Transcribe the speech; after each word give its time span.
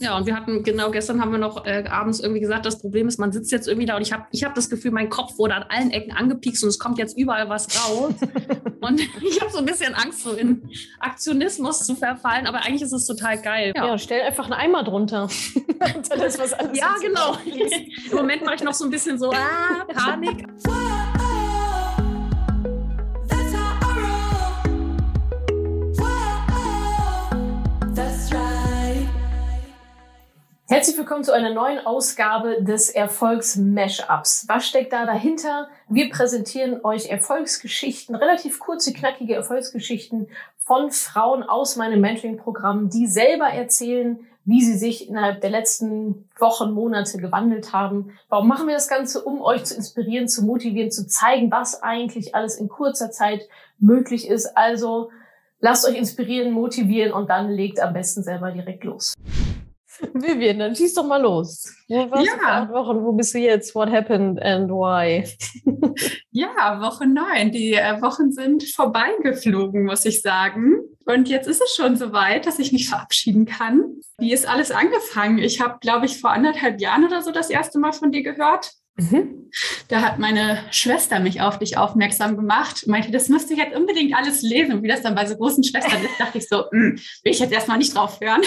Ja, 0.00 0.16
und 0.16 0.26
wir 0.26 0.34
hatten, 0.34 0.62
genau 0.64 0.90
gestern 0.90 1.20
haben 1.20 1.30
wir 1.30 1.38
noch 1.38 1.66
äh, 1.66 1.84
abends 1.88 2.20
irgendwie 2.20 2.40
gesagt, 2.40 2.66
das 2.66 2.80
Problem 2.80 3.06
ist, 3.06 3.18
man 3.18 3.32
sitzt 3.32 3.52
jetzt 3.52 3.68
irgendwie 3.68 3.86
da 3.86 3.96
und 3.96 4.02
ich 4.02 4.12
habe 4.12 4.24
ich 4.32 4.44
hab 4.44 4.54
das 4.54 4.68
Gefühl, 4.68 4.90
mein 4.90 5.08
Kopf 5.08 5.38
wurde 5.38 5.54
an 5.54 5.64
allen 5.68 5.90
Ecken 5.90 6.12
angepiekst 6.12 6.64
und 6.64 6.68
es 6.68 6.78
kommt 6.78 6.98
jetzt 6.98 7.16
überall 7.16 7.48
was 7.48 7.68
raus. 7.88 8.14
und 8.80 9.00
ich 9.22 9.40
habe 9.40 9.52
so 9.52 9.58
ein 9.58 9.64
bisschen 9.64 9.94
Angst, 9.94 10.22
so 10.22 10.32
in 10.32 10.68
Aktionismus 10.98 11.80
zu 11.86 11.94
verfallen, 11.94 12.46
aber 12.46 12.58
eigentlich 12.58 12.82
ist 12.82 12.92
es 12.92 13.06
total 13.06 13.40
geil. 13.40 13.72
Ja, 13.76 13.86
ja 13.86 13.98
stell 13.98 14.22
einfach 14.22 14.44
einen 14.44 14.54
Eimer 14.54 14.82
drunter. 14.82 15.28
das, 15.78 16.38
was 16.38 16.52
alles 16.52 16.78
ja, 16.78 16.94
genau. 17.00 17.36
Im 18.10 18.16
Moment 18.16 18.44
mache 18.44 18.56
ich 18.56 18.62
noch 18.62 18.74
so 18.74 18.84
ein 18.84 18.90
bisschen 18.90 19.18
so, 19.18 19.30
ah, 19.30 19.84
Panik. 19.94 20.46
Herzlich 30.74 30.98
willkommen 30.98 31.22
zu 31.22 31.32
einer 31.32 31.54
neuen 31.54 31.86
Ausgabe 31.86 32.60
des 32.60 32.90
Erfolgs-Mashups. 32.90 34.46
Was 34.48 34.66
steckt 34.66 34.92
da 34.92 35.06
dahinter? 35.06 35.68
Wir 35.88 36.10
präsentieren 36.10 36.84
euch 36.84 37.08
Erfolgsgeschichten, 37.08 38.16
relativ 38.16 38.58
kurze, 38.58 38.92
knackige 38.92 39.36
Erfolgsgeschichten 39.36 40.26
von 40.56 40.90
Frauen 40.90 41.44
aus 41.44 41.76
meinem 41.76 42.00
Mentoring-Programm, 42.00 42.88
die 42.88 43.06
selber 43.06 43.44
erzählen, 43.44 44.18
wie 44.46 44.64
sie 44.64 44.76
sich 44.76 45.08
innerhalb 45.08 45.42
der 45.42 45.50
letzten 45.50 46.28
Wochen, 46.40 46.72
Monate 46.72 47.18
gewandelt 47.18 47.72
haben. 47.72 48.10
Warum 48.28 48.48
machen 48.48 48.66
wir 48.66 48.74
das 48.74 48.88
Ganze? 48.88 49.22
Um 49.22 49.42
euch 49.42 49.62
zu 49.62 49.76
inspirieren, 49.76 50.26
zu 50.26 50.44
motivieren, 50.44 50.90
zu 50.90 51.06
zeigen, 51.06 51.52
was 51.52 51.84
eigentlich 51.84 52.34
alles 52.34 52.56
in 52.56 52.68
kurzer 52.68 53.12
Zeit 53.12 53.48
möglich 53.78 54.26
ist. 54.26 54.56
Also 54.56 55.12
lasst 55.60 55.88
euch 55.88 55.96
inspirieren, 55.96 56.50
motivieren 56.50 57.12
und 57.12 57.30
dann 57.30 57.48
legt 57.48 57.78
am 57.78 57.92
besten 57.92 58.24
selber 58.24 58.50
direkt 58.50 58.82
los. 58.82 59.14
Vivian, 60.14 60.58
dann 60.58 60.74
schieß 60.74 60.94
doch 60.94 61.06
mal 61.06 61.20
los. 61.20 61.72
Wo 61.88 62.10
warst 62.10 62.26
ja. 62.26 62.64
du 62.64 62.72
Wochen? 62.72 63.04
Wo 63.04 63.12
bist 63.12 63.34
du 63.34 63.38
jetzt? 63.38 63.74
What 63.74 63.90
happened 63.90 64.40
and 64.42 64.70
why? 64.70 65.24
ja, 66.30 66.80
Woche 66.80 67.06
neun. 67.06 67.52
Die 67.52 67.74
äh, 67.74 68.00
Wochen 68.02 68.32
sind 68.32 68.64
vorbeigeflogen, 68.64 69.84
muss 69.84 70.04
ich 70.04 70.22
sagen. 70.22 70.76
Und 71.06 71.28
jetzt 71.28 71.46
ist 71.46 71.62
es 71.62 71.74
schon 71.74 71.96
soweit, 71.96 72.46
dass 72.46 72.58
ich 72.58 72.72
mich 72.72 72.88
verabschieden 72.88 73.46
kann. 73.46 74.00
Wie 74.18 74.32
ist 74.32 74.48
alles 74.48 74.70
angefangen? 74.70 75.38
Ich 75.38 75.60
habe, 75.60 75.78
glaube 75.80 76.06
ich, 76.06 76.20
vor 76.20 76.30
anderthalb 76.30 76.80
Jahren 76.80 77.04
oder 77.04 77.22
so 77.22 77.30
das 77.30 77.50
erste 77.50 77.78
Mal 77.78 77.92
von 77.92 78.10
dir 78.10 78.22
gehört. 78.22 78.72
Mhm. 78.96 79.50
Da 79.88 80.02
hat 80.02 80.18
meine 80.18 80.58
Schwester 80.70 81.20
mich 81.20 81.40
auf 81.40 81.58
dich 81.58 81.76
aufmerksam 81.76 82.36
gemacht, 82.36 82.86
meinte, 82.86 83.10
das 83.10 83.28
müsste 83.28 83.52
ich 83.54 83.58
jetzt 83.58 83.76
unbedingt 83.76 84.14
alles 84.14 84.42
lesen. 84.42 84.82
Wie 84.82 84.88
das 84.88 85.02
dann 85.02 85.14
bei 85.14 85.26
so 85.26 85.36
großen 85.36 85.62
Schwestern 85.64 86.04
ist, 86.04 86.18
dachte 86.18 86.38
ich 86.38 86.48
so, 86.48 86.64
hm, 86.70 86.96
will 86.96 87.32
ich 87.32 87.38
jetzt 87.38 87.52
erstmal 87.52 87.78
nicht 87.78 87.94
drauf 87.94 88.20
hören. 88.20 88.42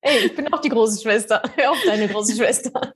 Ey, 0.00 0.26
ich 0.26 0.34
bin 0.34 0.52
auch 0.52 0.60
die 0.60 0.68
große 0.68 1.00
Schwester. 1.02 1.42
Hör 1.56 1.72
auf 1.72 1.82
deine 1.84 2.08
große 2.08 2.36
Schwester. 2.36 2.92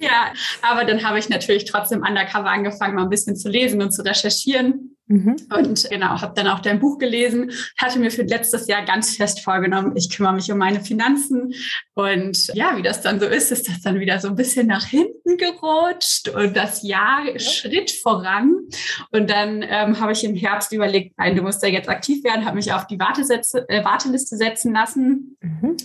ja, 0.00 0.32
aber 0.62 0.84
dann 0.84 1.02
habe 1.02 1.18
ich 1.18 1.28
natürlich 1.28 1.64
trotzdem 1.64 2.02
undercover 2.02 2.50
angefangen, 2.50 2.94
mal 2.94 3.04
ein 3.04 3.10
bisschen 3.10 3.36
zu 3.36 3.48
lesen 3.48 3.80
und 3.82 3.92
zu 3.92 4.02
recherchieren. 4.02 4.96
Mhm. 5.10 5.36
Und 5.52 5.90
genau, 5.90 6.20
habe 6.20 6.34
dann 6.36 6.46
auch 6.46 6.60
dein 6.60 6.78
Buch 6.78 6.98
gelesen, 6.98 7.50
hatte 7.76 7.98
mir 7.98 8.12
für 8.12 8.22
letztes 8.22 8.68
Jahr 8.68 8.84
ganz 8.84 9.16
fest 9.16 9.40
vorgenommen, 9.40 9.96
ich 9.96 10.08
kümmere 10.08 10.34
mich 10.34 10.52
um 10.52 10.58
meine 10.58 10.80
Finanzen. 10.80 11.52
Und 11.94 12.46
ja, 12.54 12.76
wie 12.76 12.82
das 12.82 13.02
dann 13.02 13.18
so 13.18 13.26
ist, 13.26 13.50
ist 13.50 13.68
das 13.68 13.80
dann 13.82 13.98
wieder 13.98 14.20
so 14.20 14.28
ein 14.28 14.36
bisschen 14.36 14.68
nach 14.68 14.84
hinten 14.84 15.36
gerutscht 15.36 16.28
und 16.28 16.56
das 16.56 16.84
Jahr 16.84 17.24
ja. 17.26 17.38
Schritt 17.40 17.90
voran. 17.90 18.54
Und 19.10 19.28
dann 19.28 19.64
ähm, 19.68 19.98
habe 19.98 20.12
ich 20.12 20.22
im 20.22 20.36
Herbst 20.36 20.72
überlegt, 20.72 21.18
nein, 21.18 21.34
du 21.34 21.42
musst 21.42 21.60
da 21.60 21.66
jetzt 21.66 21.88
aktiv 21.88 22.22
werden, 22.22 22.44
habe 22.44 22.54
mich 22.54 22.72
auf 22.72 22.86
die 22.86 23.00
Wartesätze, 23.00 23.68
äh, 23.68 23.84
Warteliste 23.84 24.36
setzen 24.36 24.72
lassen. 24.72 25.36
Mhm. 25.40 25.76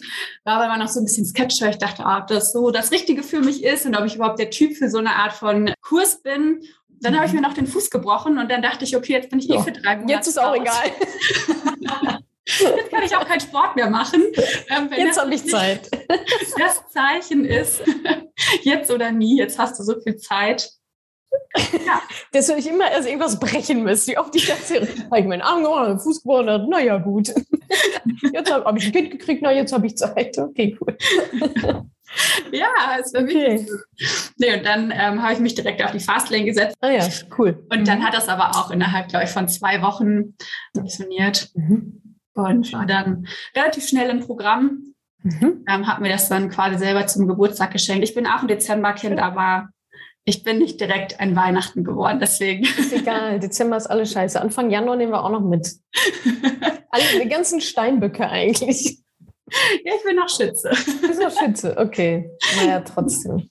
War 0.43 0.57
aber 0.57 0.65
immer 0.65 0.77
noch 0.77 0.89
so 0.89 0.99
ein 0.99 1.05
bisschen 1.05 1.25
skeptisch, 1.25 1.61
weil 1.61 1.71
ich 1.71 1.79
dachte, 1.79 2.03
ob 2.03 2.27
das 2.27 2.53
so 2.53 2.69
das 2.69 2.91
Richtige 2.91 3.23
für 3.23 3.41
mich 3.41 3.63
ist 3.63 3.87
und 3.87 3.95
ob 3.97 4.05
ich 4.05 4.17
überhaupt 4.17 4.37
der 4.37 4.51
Typ 4.51 4.75
für 4.75 4.91
so 4.91 4.99
eine 4.99 5.15
Art 5.15 5.33
von 5.33 5.73
Kurs 5.81 6.21
bin. 6.21 6.61
Dann 7.01 7.15
habe 7.15 7.25
ich 7.25 7.33
mir 7.33 7.41
noch 7.41 7.53
den 7.53 7.67
Fuß 7.67 7.89
gebrochen 7.89 8.37
und 8.37 8.49
dann 8.49 8.61
dachte 8.61 8.85
ich, 8.85 8.95
okay, 8.95 9.13
jetzt 9.13 9.29
bin 9.29 9.39
ich 9.39 9.49
eh 9.49 9.59
für 9.59 9.71
drei 9.71 9.95
Monate. 9.97 10.13
Jetzt 10.13 10.27
ist 10.27 10.39
auch 10.39 10.55
egal. 10.55 10.91
Jetzt 12.47 12.91
kann 12.91 13.03
ich 13.03 13.15
auch 13.15 13.25
keinen 13.25 13.39
Sport 13.39 13.75
mehr 13.75 13.89
machen. 13.89 14.21
Ähm, 14.69 14.89
jetzt 14.95 15.19
habe 15.19 15.33
ich 15.33 15.47
Zeit. 15.47 15.89
Das 16.57 16.87
Zeichen 16.89 17.43
ist, 17.43 17.81
jetzt 18.63 18.91
oder 18.91 19.11
nie, 19.11 19.37
jetzt 19.37 19.59
hast 19.59 19.79
du 19.79 19.83
so 19.83 19.99
viel 19.99 20.15
Zeit. 20.17 20.69
Ja. 21.85 22.01
Dass 22.31 22.47
du 22.47 22.55
nicht 22.55 22.67
immer 22.67 22.89
erst 22.89 23.07
irgendwas 23.07 23.39
brechen 23.39 23.83
müsst. 23.83 24.07
Wie 24.07 24.17
oft 24.17 24.33
ich 24.35 24.47
das 24.47 24.69
hier, 24.69 24.81
habe 24.81 25.19
ich 25.19 25.25
meinen 25.25 25.41
Arm 25.41 25.63
gebrochen, 25.63 25.87
den 25.89 25.99
Fuß 25.99 26.21
gebrochen, 26.21 26.69
naja, 26.69 26.97
gut. 26.97 27.33
Jetzt 28.31 28.53
habe 28.53 28.63
hab 28.63 28.77
ich 28.77 28.85
ein 28.85 28.91
Kind 28.91 29.11
gekriegt, 29.11 29.41
na, 29.41 29.51
jetzt 29.51 29.73
habe 29.73 29.87
ich 29.87 29.97
Zeit. 29.97 30.37
Okay, 30.37 30.77
cool. 30.79 30.95
Ja, 32.51 32.67
es 32.99 33.13
war 33.13 33.23
okay. 33.23 33.65
Nee, 34.37 34.57
und 34.57 34.65
dann 34.65 34.91
ähm, 34.91 35.21
habe 35.21 35.33
ich 35.33 35.39
mich 35.39 35.55
direkt 35.55 35.83
auf 35.83 35.91
die 35.91 35.99
Fastlane 35.99 36.45
gesetzt. 36.45 36.77
Ah 36.81 36.89
ja, 36.89 37.07
cool. 37.37 37.65
Und 37.71 37.87
dann 37.87 37.99
mhm. 37.99 38.03
hat 38.05 38.13
das 38.13 38.29
aber 38.29 38.51
auch 38.51 38.71
innerhalb, 38.71 39.09
glaube 39.09 39.25
ich, 39.25 39.31
von 39.31 39.47
zwei 39.47 39.81
Wochen 39.81 40.35
funktioniert. 40.75 41.49
Mhm. 41.53 42.01
Und 42.33 42.73
war 42.73 42.85
dann 42.85 43.27
relativ 43.55 43.87
schnell 43.87 44.09
im 44.09 44.19
Programm. 44.19 44.93
Mhm. 45.23 45.65
Ähm, 45.67 45.87
hat 45.87 46.01
mir 46.01 46.09
das 46.09 46.29
dann 46.29 46.49
quasi 46.49 46.77
selber 46.77 47.07
zum 47.07 47.27
Geburtstag 47.27 47.71
geschenkt. 47.71 48.03
Ich 48.03 48.13
bin 48.13 48.27
auch 48.27 48.41
ein 48.41 48.47
Dezemberkind, 48.47 49.19
aber 49.19 49.69
ich 50.25 50.43
bin 50.43 50.57
nicht 50.57 50.81
direkt 50.81 51.19
ein 51.19 51.35
Weihnachten 51.35 51.83
geworden, 51.83 52.19
deswegen. 52.19 52.63
Ist 52.63 52.93
egal, 52.93 53.39
Dezember 53.39 53.77
ist 53.77 53.87
alles 53.87 54.11
scheiße. 54.11 54.41
Anfang 54.41 54.69
Januar 54.69 54.95
nehmen 54.95 55.11
wir 55.11 55.23
auch 55.23 55.31
noch 55.31 55.41
mit. 55.41 55.75
Alle, 56.89 57.03
die 57.23 57.29
ganzen 57.29 57.61
Steinböcke 57.61 58.27
eigentlich. 58.29 59.04
Ja, 59.83 59.93
ich 59.95 60.03
bin 60.03 60.15
noch 60.15 60.29
Schütze. 60.29 60.69
Du 60.69 61.07
bist 61.07 61.21
noch 61.21 61.31
Schütze, 61.31 61.77
okay. 61.77 62.31
Naja, 62.57 62.81
trotzdem. 62.81 63.49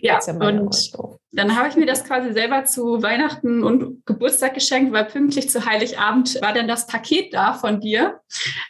Ja, 0.00 0.18
ja 0.24 0.34
und 0.34 0.92
dann 1.32 1.56
habe 1.56 1.68
ich 1.68 1.76
mir 1.76 1.86
das 1.86 2.04
quasi 2.04 2.32
selber 2.32 2.64
zu 2.64 3.02
Weihnachten 3.02 3.62
und 3.62 4.06
Geburtstag 4.06 4.54
geschenkt, 4.54 4.92
weil 4.92 5.04
pünktlich 5.04 5.50
zu 5.50 5.66
Heiligabend 5.66 6.40
war 6.40 6.52
dann 6.52 6.68
das 6.68 6.86
Paket 6.86 7.34
da 7.34 7.54
von 7.54 7.80
dir. 7.80 8.20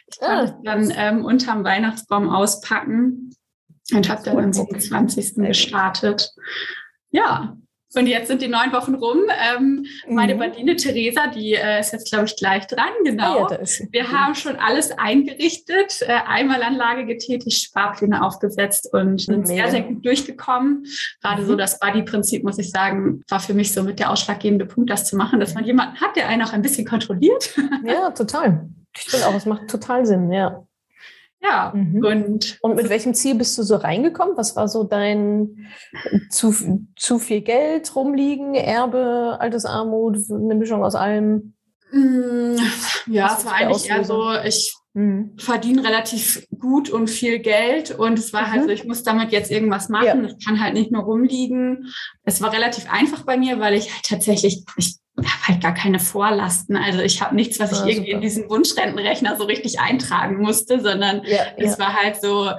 Ich 0.07 0.21
ah. 0.21 0.25
konnte 0.25 0.43
es 0.43 0.53
dann 0.63 0.93
ähm, 0.95 1.25
unterm 1.25 1.63
Weihnachtsbaum 1.63 2.29
auspacken 2.29 3.33
und 3.93 4.09
habe 4.09 4.23
dann 4.23 4.39
am 4.39 4.53
27. 4.53 5.35
gestartet. 5.35 6.33
Ja, 7.11 7.55
und 7.97 8.07
jetzt 8.07 8.27
sind 8.27 8.41
die 8.41 8.47
neun 8.47 8.71
Wochen 8.71 8.95
rum. 8.95 9.19
Ähm, 9.29 9.85
mhm. 10.07 10.15
Meine 10.15 10.35
Badine 10.35 10.75
Theresa, 10.75 11.27
die 11.27 11.53
äh, 11.53 11.79
ist 11.79 11.93
jetzt, 11.93 12.11
glaube 12.11 12.25
ich, 12.25 12.35
gleich 12.35 12.67
dran. 12.67 12.89
Genau. 13.03 13.45
Ah, 13.45 13.51
ja, 13.51 13.85
Wir 13.91 14.11
haben 14.11 14.35
schon 14.35 14.55
alles 14.57 14.91
eingerichtet, 14.91 16.01
äh, 16.01 16.13
Einmalanlage 16.27 17.05
getätigt, 17.05 17.63
Sparpläne 17.63 18.23
aufgesetzt 18.23 18.89
und 18.93 19.21
sind 19.21 19.47
Mega. 19.47 19.63
sehr, 19.63 19.71
sehr 19.71 19.81
gut 19.81 20.05
durchgekommen. 20.05 20.85
Gerade 21.21 21.43
mhm. 21.43 21.47
so 21.47 21.55
das 21.55 21.79
Buddy-Prinzip, 21.79 22.43
muss 22.43 22.57
ich 22.57 22.69
sagen, 22.69 23.23
war 23.29 23.39
für 23.39 23.53
mich 23.53 23.73
so 23.73 23.83
mit 23.83 23.99
der 23.99 24.11
ausschlaggebende 24.11 24.65
Punkt, 24.65 24.89
das 24.89 25.05
zu 25.05 25.15
machen, 25.15 25.39
dass 25.39 25.53
man 25.53 25.65
jemanden 25.65 25.99
hat, 26.01 26.15
der 26.15 26.27
einen 26.27 26.41
auch 26.41 26.53
ein 26.53 26.61
bisschen 26.61 26.85
kontrolliert. 26.85 27.53
Ja, 27.83 28.09
total. 28.11 28.69
Ich 28.97 29.03
finde 29.03 29.27
auch, 29.27 29.35
es 29.35 29.45
macht 29.45 29.69
total 29.69 30.05
Sinn, 30.05 30.31
ja. 30.31 30.64
Ja, 31.41 31.73
mhm. 31.75 32.03
und, 32.03 32.57
und 32.61 32.75
mit 32.75 32.89
welchem 32.89 33.13
Ziel 33.13 33.35
bist 33.35 33.57
du 33.57 33.63
so 33.63 33.75
reingekommen? 33.75 34.37
Was 34.37 34.55
war 34.55 34.67
so 34.67 34.83
dein 34.83 35.67
zu, 36.29 36.53
zu 36.95 37.19
viel 37.19 37.41
Geld 37.41 37.95
rumliegen, 37.95 38.55
Erbe, 38.55 39.37
Altersarmut, 39.39 40.17
eine 40.29 40.55
Mischung 40.55 40.83
aus 40.83 40.95
allem? 40.95 41.53
Mm, 41.91 42.55
ja, 43.07 43.35
es 43.37 43.45
war 43.45 43.53
eigentlich 43.53 43.89
eher 43.89 44.03
so, 44.03 44.31
ich 44.43 44.73
mhm. 44.93 45.33
verdiene 45.37 45.83
relativ 45.83 46.47
gut 46.57 46.89
und 46.89 47.09
viel 47.09 47.39
Geld 47.39 47.91
und 47.91 48.17
es 48.17 48.33
war 48.33 48.49
halt 48.49 48.63
mhm. 48.63 48.67
halt 48.67 48.69
so, 48.69 48.73
ich 48.73 48.85
muss 48.85 49.03
damit 49.03 49.31
jetzt 49.31 49.51
irgendwas 49.51 49.89
machen. 49.89 50.25
Es 50.25 50.31
ja. 50.31 50.37
kann 50.47 50.61
halt 50.61 50.73
nicht 50.73 50.91
nur 50.91 51.03
rumliegen. 51.03 51.93
Es 52.23 52.41
war 52.41 52.51
relativ 52.51 52.91
einfach 52.91 53.23
bei 53.23 53.37
mir, 53.37 53.59
weil 53.59 53.75
ich 53.75 53.93
halt 53.93 54.05
tatsächlich, 54.09 54.63
ich 54.77 54.97
habe 55.33 55.47
halt 55.47 55.61
gar 55.61 55.73
keine 55.73 55.99
Vorlasten. 55.99 56.77
Also 56.77 56.99
ich 56.99 57.21
habe 57.21 57.35
nichts, 57.35 57.59
was 57.59 57.71
ich 57.71 57.79
ah, 57.79 57.85
irgendwie 57.85 58.11
super. 58.11 58.15
in 58.15 58.21
diesen 58.21 58.49
Wunschrentenrechner 58.49 59.37
so 59.37 59.45
richtig 59.45 59.79
eintragen 59.79 60.37
musste, 60.41 60.81
sondern 60.81 61.23
ja, 61.23 61.45
es 61.57 61.77
ja. 61.77 61.79
war 61.79 61.93
halt 61.93 62.21
so, 62.21 62.51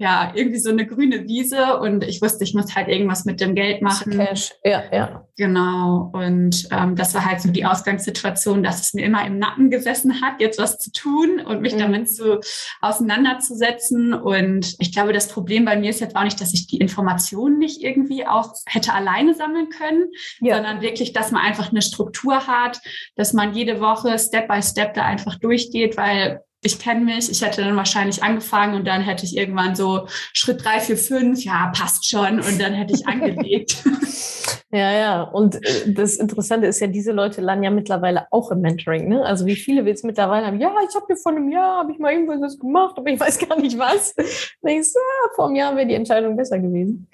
ja, 0.00 0.32
irgendwie 0.34 0.58
so 0.58 0.70
eine 0.70 0.86
grüne 0.86 1.28
Wiese 1.28 1.78
und 1.78 2.04
ich 2.04 2.22
wusste, 2.22 2.42
ich 2.42 2.54
muss 2.54 2.74
halt 2.74 2.88
irgendwas 2.88 3.26
mit 3.26 3.38
dem 3.38 3.54
Geld 3.54 3.82
machen. 3.82 4.12
Cash, 4.12 4.54
ja, 4.64 4.82
ja. 4.90 5.26
Genau. 5.36 6.10
Und 6.14 6.68
ähm, 6.70 6.96
das 6.96 7.12
war 7.12 7.26
halt 7.26 7.42
so 7.42 7.50
die 7.50 7.66
Ausgangssituation, 7.66 8.62
dass 8.62 8.80
es 8.80 8.94
mir 8.94 9.04
immer 9.04 9.26
im 9.26 9.38
Nacken 9.38 9.68
gesessen 9.68 10.22
hat, 10.22 10.40
jetzt 10.40 10.58
was 10.58 10.78
zu 10.78 10.90
tun 10.90 11.40
und 11.40 11.60
mich 11.60 11.74
mhm. 11.74 11.80
damit 11.80 12.10
zu 12.10 12.40
auseinanderzusetzen. 12.80 14.14
Und 14.14 14.74
ich 14.78 14.90
glaube, 14.90 15.12
das 15.12 15.28
Problem 15.28 15.66
bei 15.66 15.76
mir 15.76 15.90
ist 15.90 16.00
jetzt 16.00 16.16
auch 16.16 16.24
nicht, 16.24 16.40
dass 16.40 16.54
ich 16.54 16.66
die 16.66 16.78
Informationen 16.78 17.58
nicht 17.58 17.82
irgendwie 17.82 18.26
auch 18.26 18.54
hätte 18.64 18.94
alleine 18.94 19.34
sammeln 19.34 19.68
können, 19.68 20.04
ja. 20.40 20.54
sondern 20.54 20.80
wirklich, 20.80 21.12
dass 21.12 21.30
man 21.30 21.42
einfach 21.42 21.72
eine 21.72 21.82
Struktur 21.82 22.46
hat, 22.46 22.80
dass 23.16 23.34
man 23.34 23.52
jede 23.52 23.80
Woche 23.80 24.18
Step 24.18 24.48
by 24.48 24.62
Step 24.62 24.94
da 24.94 25.04
einfach 25.04 25.38
durchgeht, 25.38 25.98
weil 25.98 26.40
ich 26.62 26.78
kenne 26.78 27.04
mich, 27.04 27.30
ich 27.30 27.42
hätte 27.42 27.62
dann 27.62 27.76
wahrscheinlich 27.76 28.22
angefangen 28.22 28.74
und 28.74 28.86
dann 28.86 29.00
hätte 29.02 29.24
ich 29.24 29.36
irgendwann 29.36 29.74
so 29.74 30.06
Schritt 30.32 30.64
drei, 30.64 30.80
vier, 30.80 30.96
fünf, 30.96 31.42
ja, 31.44 31.72
passt 31.74 32.08
schon 32.08 32.40
und 32.40 32.60
dann 32.60 32.74
hätte 32.74 32.94
ich 32.94 33.06
angelegt. 33.06 33.82
Ja, 34.72 34.92
ja. 34.92 35.22
Und 35.22 35.56
äh, 35.56 35.92
das 35.92 36.16
Interessante 36.16 36.66
ist 36.66 36.80
ja, 36.80 36.86
diese 36.86 37.12
Leute 37.12 37.40
landen 37.40 37.64
ja 37.64 37.70
mittlerweile 37.70 38.26
auch 38.30 38.50
im 38.52 38.60
Mentoring. 38.60 39.08
Ne? 39.08 39.24
Also 39.24 39.44
wie 39.46 39.56
viele 39.56 39.84
wir 39.84 39.90
jetzt 39.90 40.04
mittlerweile 40.04 40.46
haben, 40.46 40.60
ja, 40.60 40.72
ich 40.88 40.94
habe 40.94 41.06
mir 41.08 41.16
vor 41.16 41.32
einem 41.32 41.50
Jahr, 41.50 41.78
habe 41.78 41.92
ich 41.92 41.98
mal 41.98 42.12
irgendwas 42.12 42.58
gemacht, 42.58 42.94
aber 42.96 43.10
ich 43.10 43.18
weiß 43.18 43.38
gar 43.48 43.58
nicht 43.58 43.76
was. 43.78 44.14
Denkst 44.64 44.90
ah, 44.96 45.28
vor 45.34 45.46
einem 45.46 45.56
Jahr 45.56 45.76
wäre 45.76 45.88
die 45.88 45.94
Entscheidung 45.94 46.36
besser 46.36 46.58
gewesen. 46.60 47.08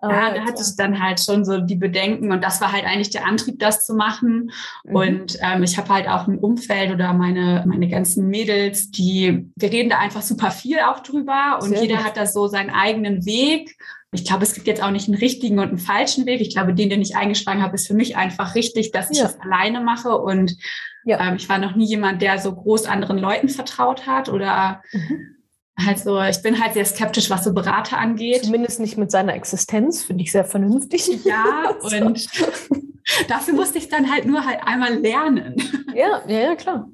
Aber 0.00 0.14
ja, 0.14 0.34
da 0.34 0.40
hatte 0.42 0.62
ich 0.62 0.76
dann 0.76 1.02
halt 1.02 1.20
schon 1.20 1.44
so 1.44 1.58
die 1.58 1.74
Bedenken 1.74 2.30
und 2.32 2.42
das 2.42 2.60
war 2.60 2.72
halt 2.72 2.84
eigentlich 2.84 3.10
der 3.10 3.26
Antrieb, 3.26 3.58
das 3.58 3.84
zu 3.84 3.94
machen. 3.94 4.50
Mhm. 4.84 4.96
Und 4.96 5.38
ähm, 5.40 5.62
ich 5.62 5.76
habe 5.76 5.88
halt 5.92 6.08
auch 6.08 6.26
ein 6.26 6.38
Umfeld 6.38 6.92
oder 6.92 7.12
meine, 7.12 7.64
meine 7.66 7.88
ganzen 7.88 8.28
Mädels, 8.28 8.90
die, 8.90 9.50
wir 9.56 9.72
reden 9.72 9.90
da 9.90 9.98
einfach 9.98 10.22
super 10.22 10.50
viel 10.50 10.78
auch 10.80 11.00
drüber 11.00 11.58
und 11.62 11.70
Sehr 11.70 11.82
jeder 11.82 11.96
gut. 11.96 12.04
hat 12.04 12.16
da 12.16 12.26
so 12.26 12.46
seinen 12.46 12.70
eigenen 12.70 13.24
Weg. 13.24 13.76
Ich 14.12 14.24
glaube, 14.24 14.42
es 14.42 14.54
gibt 14.54 14.66
jetzt 14.66 14.82
auch 14.82 14.90
nicht 14.90 15.08
einen 15.08 15.18
richtigen 15.18 15.58
und 15.58 15.68
einen 15.68 15.78
falschen 15.78 16.24
Weg. 16.24 16.40
Ich 16.40 16.50
glaube, 16.50 16.72
den, 16.72 16.88
den 16.88 17.02
ich 17.02 17.16
eingeschlagen 17.16 17.62
habe, 17.62 17.74
ist 17.74 17.86
für 17.86 17.94
mich 17.94 18.16
einfach 18.16 18.54
richtig, 18.54 18.90
dass 18.90 19.10
ich 19.10 19.18
ja. 19.18 19.24
das 19.24 19.38
alleine 19.40 19.82
mache. 19.82 20.16
Und 20.16 20.56
ja. 21.04 21.20
ähm, 21.20 21.36
ich 21.36 21.48
war 21.48 21.58
noch 21.58 21.76
nie 21.76 21.86
jemand, 21.86 22.22
der 22.22 22.38
so 22.38 22.54
groß 22.54 22.86
anderen 22.86 23.18
Leuten 23.18 23.50
vertraut 23.50 24.06
hat 24.06 24.30
oder 24.30 24.82
mhm. 24.92 25.36
halt 25.78 25.98
so, 25.98 26.20
ich 26.22 26.40
bin 26.42 26.62
halt 26.62 26.72
sehr 26.72 26.86
skeptisch, 26.86 27.28
was 27.28 27.44
so 27.44 27.52
Berater 27.52 27.98
angeht. 27.98 28.44
Zumindest 28.44 28.80
nicht 28.80 28.96
mit 28.96 29.10
seiner 29.10 29.34
Existenz, 29.34 30.02
finde 30.02 30.24
ich 30.24 30.32
sehr 30.32 30.44
vernünftig. 30.44 31.24
Ja, 31.24 31.74
und 31.82 32.26
dafür 33.28 33.54
musste 33.54 33.76
ich 33.76 33.90
dann 33.90 34.10
halt 34.10 34.24
nur 34.24 34.46
halt 34.46 34.60
einmal 34.64 34.94
lernen. 34.94 35.56
Ja, 35.94 36.22
ja, 36.26 36.40
ja, 36.40 36.54
klar. 36.54 36.88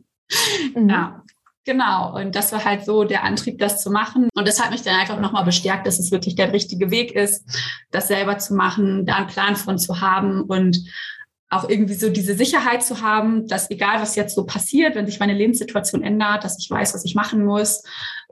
Mhm. 0.75 0.89
Ja. 0.89 1.24
Genau, 1.67 2.15
und 2.15 2.35
das 2.35 2.53
war 2.53 2.63
halt 2.63 2.85
so 2.85 3.05
der 3.05 3.25
Antrieb, 3.25 3.59
das 3.59 3.83
zu 3.83 3.91
machen. 3.91 4.29
Und 4.35 4.47
das 4.47 4.63
hat 4.63 4.71
mich 4.71 4.83
dann 4.83 4.97
einfach 4.97 5.19
nochmal 5.19 5.45
bestärkt, 5.45 5.87
dass 5.87 5.99
es 5.99 6.11
wirklich 6.11 6.35
der 6.35 6.53
richtige 6.53 6.91
Weg 6.91 7.13
ist, 7.13 7.45
das 7.91 8.09
selber 8.09 8.37
zu 8.39 8.55
machen, 8.55 9.07
da 9.07 9.17
einen 9.17 9.29
Plan 9.29 9.57
von 9.57 9.79
zu 9.79 10.03
haben 10.03 10.43
und 10.43 10.79
auch 11.49 11.69
irgendwie 11.69 11.95
so 11.95 12.11
diese 12.11 12.35
Sicherheit 12.35 12.83
zu 12.83 13.01
haben, 13.01 13.47
dass 13.49 13.71
egal 13.71 14.01
was 14.01 14.17
jetzt 14.17 14.35
so 14.35 14.45
passiert, 14.45 14.95
wenn 14.95 15.07
sich 15.07 15.21
meine 15.21 15.35
Lebenssituation 15.35 16.03
ändert, 16.03 16.45
dass 16.45 16.59
ich 16.59 16.71
weiß, 16.71 16.95
was 16.95 17.05
ich 17.05 17.15
machen 17.15 17.45
muss. 17.45 17.83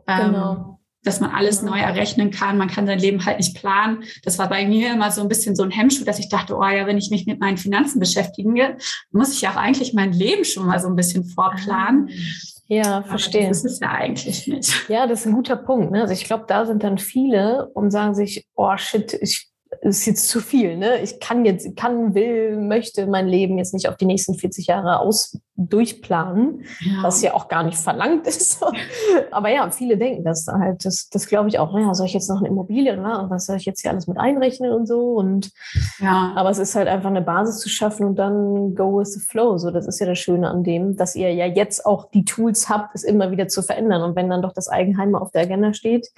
Ähm, 0.06 0.32
genau. 0.32 0.52
Ähm, 0.52 0.76
dass 1.05 1.19
man 1.19 1.31
alles 1.31 1.61
genau. 1.61 1.73
neu 1.73 1.81
errechnen 1.81 2.31
kann. 2.31 2.58
Man 2.58 2.69
kann 2.69 2.87
sein 2.87 3.00
Leben 3.00 3.25
halt 3.25 3.38
nicht 3.38 3.56
planen. 3.56 4.05
Das 4.23 4.38
war 4.38 4.49
bei 4.49 4.64
mir 4.67 4.93
immer 4.93 5.11
so 5.11 5.20
ein 5.20 5.26
bisschen 5.26 5.56
so 5.56 5.64
ein 5.64 5.73
Hemmschuh, 5.73 6.05
dass 6.05 6.20
ich 6.20 6.28
dachte, 6.28 6.56
oh 6.56 6.62
ja, 6.64 6.87
wenn 6.87 6.96
ich 6.96 7.11
mich 7.11 7.26
mit 7.26 7.40
meinen 7.40 7.56
Finanzen 7.56 7.99
beschäftige, 7.99 8.76
muss 9.11 9.32
ich 9.32 9.40
ja 9.40 9.50
auch 9.50 9.56
eigentlich 9.56 9.94
mein 9.94 10.12
Leben 10.12 10.44
schon 10.44 10.67
mal 10.67 10.78
so 10.78 10.87
ein 10.87 10.94
bisschen 10.94 11.25
vorplanen. 11.25 12.08
Ah. 12.08 12.51
Ja, 12.67 13.03
verstehe. 13.03 13.49
Das 13.49 13.59
ist 13.59 13.73
es 13.73 13.81
ja 13.81 13.91
eigentlich 13.91 14.47
nicht. 14.47 14.88
Ja, 14.88 15.06
das 15.06 15.20
ist 15.20 15.26
ein 15.26 15.35
guter 15.35 15.56
Punkt. 15.56 15.91
Ne? 15.91 16.00
Also 16.00 16.14
ich 16.14 16.25
glaube, 16.25 16.44
da 16.47 16.64
sind 16.64 16.82
dann 16.82 16.99
viele 16.99 17.69
und 17.75 17.91
sagen 17.91 18.14
sich, 18.14 18.47
oh 18.55 18.76
shit, 18.76 19.12
ich 19.20 19.53
ist 19.81 20.06
jetzt 20.06 20.29
zu 20.29 20.41
viel. 20.41 20.76
Ne? 20.76 21.00
Ich 21.03 21.19
kann 21.19 21.44
jetzt, 21.44 21.76
kann, 21.76 22.14
will, 22.14 22.56
möchte 22.56 23.06
mein 23.06 23.26
Leben 23.26 23.59
jetzt 23.59 23.75
nicht 23.75 23.88
auf 23.88 23.97
die 23.97 24.05
nächsten 24.05 24.35
40 24.35 24.67
Jahre 24.67 25.00
aus 25.00 25.38
durchplanen, 25.56 26.64
ja. 26.81 27.02
was 27.02 27.20
ja 27.20 27.34
auch 27.34 27.49
gar 27.49 27.62
nicht 27.62 27.76
verlangt 27.76 28.26
ist. 28.26 28.64
Aber 29.31 29.50
ja, 29.50 29.70
viele 29.70 29.99
denken 29.99 30.25
das 30.25 30.46
halt. 30.46 30.84
Das, 30.84 31.08
das 31.10 31.26
glaube 31.26 31.49
ich 31.49 31.58
auch. 31.58 31.72
Naja, 31.72 31.94
soll 31.94 32.06
ich 32.06 32.14
jetzt 32.14 32.31
noch 32.31 32.38
eine 32.38 32.49
Immobilie, 32.49 32.96
ne? 32.96 33.26
was 33.28 33.46
soll 33.46 33.56
ich 33.56 33.66
jetzt 33.66 33.82
hier 33.82 33.90
alles 33.90 34.06
mit 34.06 34.19
einrechnen 34.19 34.72
und 34.72 34.87
so? 34.87 35.14
Und 35.14 35.50
ja. 35.99 36.32
aber 36.37 36.50
es 36.50 36.58
ist 36.58 36.75
halt 36.75 36.88
einfach 36.88 37.10
eine 37.10 37.20
Basis 37.20 37.58
zu 37.58 37.69
schaffen 37.69 38.06
und 38.06 38.16
dann 38.16 38.75
go 38.75 38.99
with 38.99 39.12
the 39.12 39.20
flow. 39.20 39.58
So, 39.58 39.70
das 39.70 39.87
ist 39.87 40.00
ja 40.00 40.06
das 40.06 40.19
Schöne 40.19 40.49
an 40.49 40.64
dem, 40.64 40.96
dass 40.96 41.14
ihr 41.14 41.32
ja 41.32 41.46
jetzt 41.46 41.84
auch 41.84 42.10
die 42.10 42.25
Tools 42.25 42.69
habt, 42.69 42.94
es 42.94 43.04
immer 43.04 43.31
wieder 43.31 43.49
zu 43.49 43.62
verändern. 43.62 44.02
Und 44.02 44.16
wenn 44.16 44.31
dann 44.31 44.43
doch 44.43 44.54
das 44.54 44.69
Eigenheim 44.69 45.14
auf 45.14 45.31
der 45.32 45.43
Agenda 45.43 45.75
steht, 45.75 46.08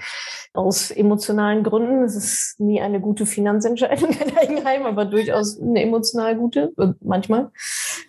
aus 0.53 0.93
emotionalen 0.93 1.65
Gründen, 1.65 2.05
es 2.05 2.15
ist 2.15 2.61
nie 2.61 2.81
eine 2.81 3.01
gute 3.01 3.27
Finanzentscheidung, 3.27 4.11
kein 4.19 4.37
Eigenheim, 4.37 4.87
aber 4.87 5.05
durchaus 5.05 5.61
eine 5.61 5.83
emotional 5.83 6.37
gute, 6.37 6.73
äh, 6.79 6.93
manchmal, 7.01 7.51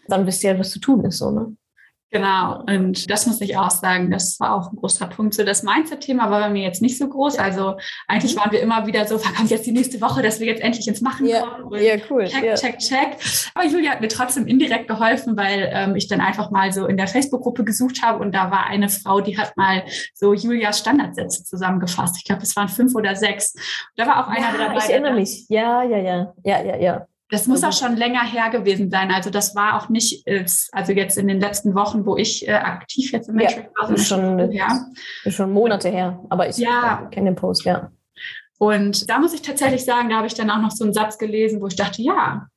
dann 0.08 0.28
wisst 0.28 0.44
ihr 0.44 0.54
ja, 0.54 0.60
was 0.60 0.70
zu 0.70 0.80
tun 0.80 1.04
ist. 1.04 1.15
So, 1.18 1.32
ne? 1.32 1.56
Genau, 2.16 2.64
und 2.68 3.10
das 3.10 3.26
muss 3.26 3.42
ich 3.42 3.58
auch 3.58 3.72
sagen, 3.72 4.10
das 4.10 4.40
war 4.40 4.54
auch 4.54 4.72
ein 4.72 4.78
großer 4.78 5.08
Punkt. 5.08 5.34
So 5.34 5.44
das 5.44 5.64
Mindset-Thema 5.64 6.30
war 6.32 6.40
bei 6.40 6.50
mir 6.50 6.64
jetzt 6.64 6.82
nicht 6.82 6.98
so 6.98 7.10
groß. 7.10 7.38
Also 7.40 7.76
eigentlich 8.08 8.36
mhm. 8.36 8.40
waren 8.40 8.52
wir 8.54 8.62
immer 8.62 8.88
wieder 8.88 9.06
so, 9.06 9.22
wann 9.22 9.36
kommt 9.36 9.50
jetzt 9.50 9.66
die 9.66 9.74
nächste 9.74 10.00
Woche, 10.00 10.22
dass 10.22 10.40
wir 10.40 10.48
jetzt 10.48 10.62
endlich 10.62 10.88
ins 10.88 11.02
Machen 11.02 11.26
ja. 11.26 11.42
kommen. 11.42 11.84
ja, 11.84 11.96
cool. 12.10 12.24
Check, 12.24 12.44
ja. 12.46 12.56
check, 12.56 12.78
check. 12.78 13.18
Aber 13.54 13.66
Julia 13.68 13.92
hat 13.92 14.00
mir 14.00 14.08
trotzdem 14.08 14.48
indirekt 14.48 14.88
geholfen, 14.88 15.36
weil 15.36 15.70
ähm, 15.74 15.98
ich 15.98 16.08
dann 16.08 16.22
einfach 16.22 16.52
mal 16.52 16.72
so 16.72 16.86
in 16.86 16.96
der 16.96 17.08
Facebook-Gruppe 17.08 17.66
gesucht 17.66 18.02
habe 18.02 18.24
und 18.24 18.34
da 18.34 18.50
war 18.50 18.66
eine 18.68 18.88
Frau, 18.88 19.20
die 19.20 19.38
hat 19.38 19.58
mal 19.58 19.84
so 20.14 20.34
Julias 20.34 20.80
Standardsätze 20.80 21.44
zusammengefasst. 21.44 22.16
Ich 22.18 22.24
glaube, 22.24 22.44
es 22.44 22.56
waren 22.56 22.70
fünf 22.70 22.96
oder 22.96 23.18
sechs. 23.18 23.56
Da 23.98 24.08
war 24.08 24.24
auch 24.24 24.30
einer 24.30 24.58
ja, 24.58 24.68
dabei. 24.68 24.78
Ich 24.78 24.90
erinnere 24.90 25.16
mich. 25.16 25.50
Ja, 25.50 25.84
ja, 25.84 25.98
ja, 25.98 26.34
ja, 26.46 26.64
ja, 26.64 26.78
ja. 26.78 27.08
Das 27.30 27.48
muss 27.48 27.64
auch 27.64 27.74
schon 27.74 27.98
länger 27.98 28.24
her 28.24 28.50
gewesen 28.52 28.92
sein. 28.92 29.12
Also 29.12 29.32
das 29.32 29.56
war 29.56 29.78
auch 29.78 29.90
nicht, 29.90 30.28
also 30.72 30.92
jetzt 30.92 31.18
in 31.18 31.28
den 31.28 31.40
letzten 31.40 31.74
Wochen, 31.74 32.06
wo 32.06 32.18
ich 32.18 32.48
äh, 32.48 32.54
aktiv 32.54 33.12
jetzt 33.12 33.30
im 33.30 33.36
Matrix 33.36 33.68
ja, 33.76 33.82
war. 33.82 33.92
Ist 33.92 34.08
schon, 34.08 34.52
ja. 34.52 34.86
ist 35.24 35.36
schon 35.36 35.52
Monate 35.52 35.90
her, 35.90 36.24
aber 36.30 36.48
ich 36.48 36.58
ja. 36.58 37.08
kenne 37.12 37.32
den 37.32 37.36
Post, 37.36 37.66
ja. 37.66 37.92
Und 38.60 39.10
da 39.10 39.20
muss 39.20 39.34
ich 39.34 39.42
tatsächlich 39.42 39.84
sagen, 39.84 40.10
da 40.10 40.18
habe 40.18 40.28
ich 40.28 40.36
dann 40.36 40.52
auch 40.52 40.62
noch 40.62 40.72
so 40.72 40.84
einen 40.84 40.94
Satz 40.94 41.18
gelesen, 41.18 41.62
wo 41.62 41.68
ich 41.68 41.76
dachte, 41.76 42.02
ja. 42.02 42.48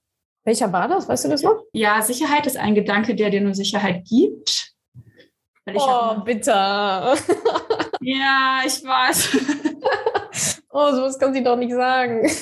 Welcher 0.44 0.72
war 0.72 0.86
das? 0.86 1.08
Weißt 1.08 1.24
du 1.24 1.28
das 1.28 1.42
noch? 1.42 1.64
Ja, 1.72 2.00
Sicherheit 2.02 2.46
ist 2.46 2.56
ein 2.56 2.74
Gedanke, 2.74 3.14
der 3.14 3.30
dir 3.30 3.40
nur 3.40 3.54
Sicherheit 3.54 4.04
gibt. 4.04 4.72
oh, 5.74 6.20
bitter. 6.24 7.14
ja, 8.00 8.60
ich 8.64 8.84
weiß. 8.84 9.36
oh, 10.70 10.90
sowas 10.92 11.18
kann 11.18 11.34
sie 11.34 11.42
doch 11.42 11.56
nicht 11.56 11.72
sagen. 11.72 12.30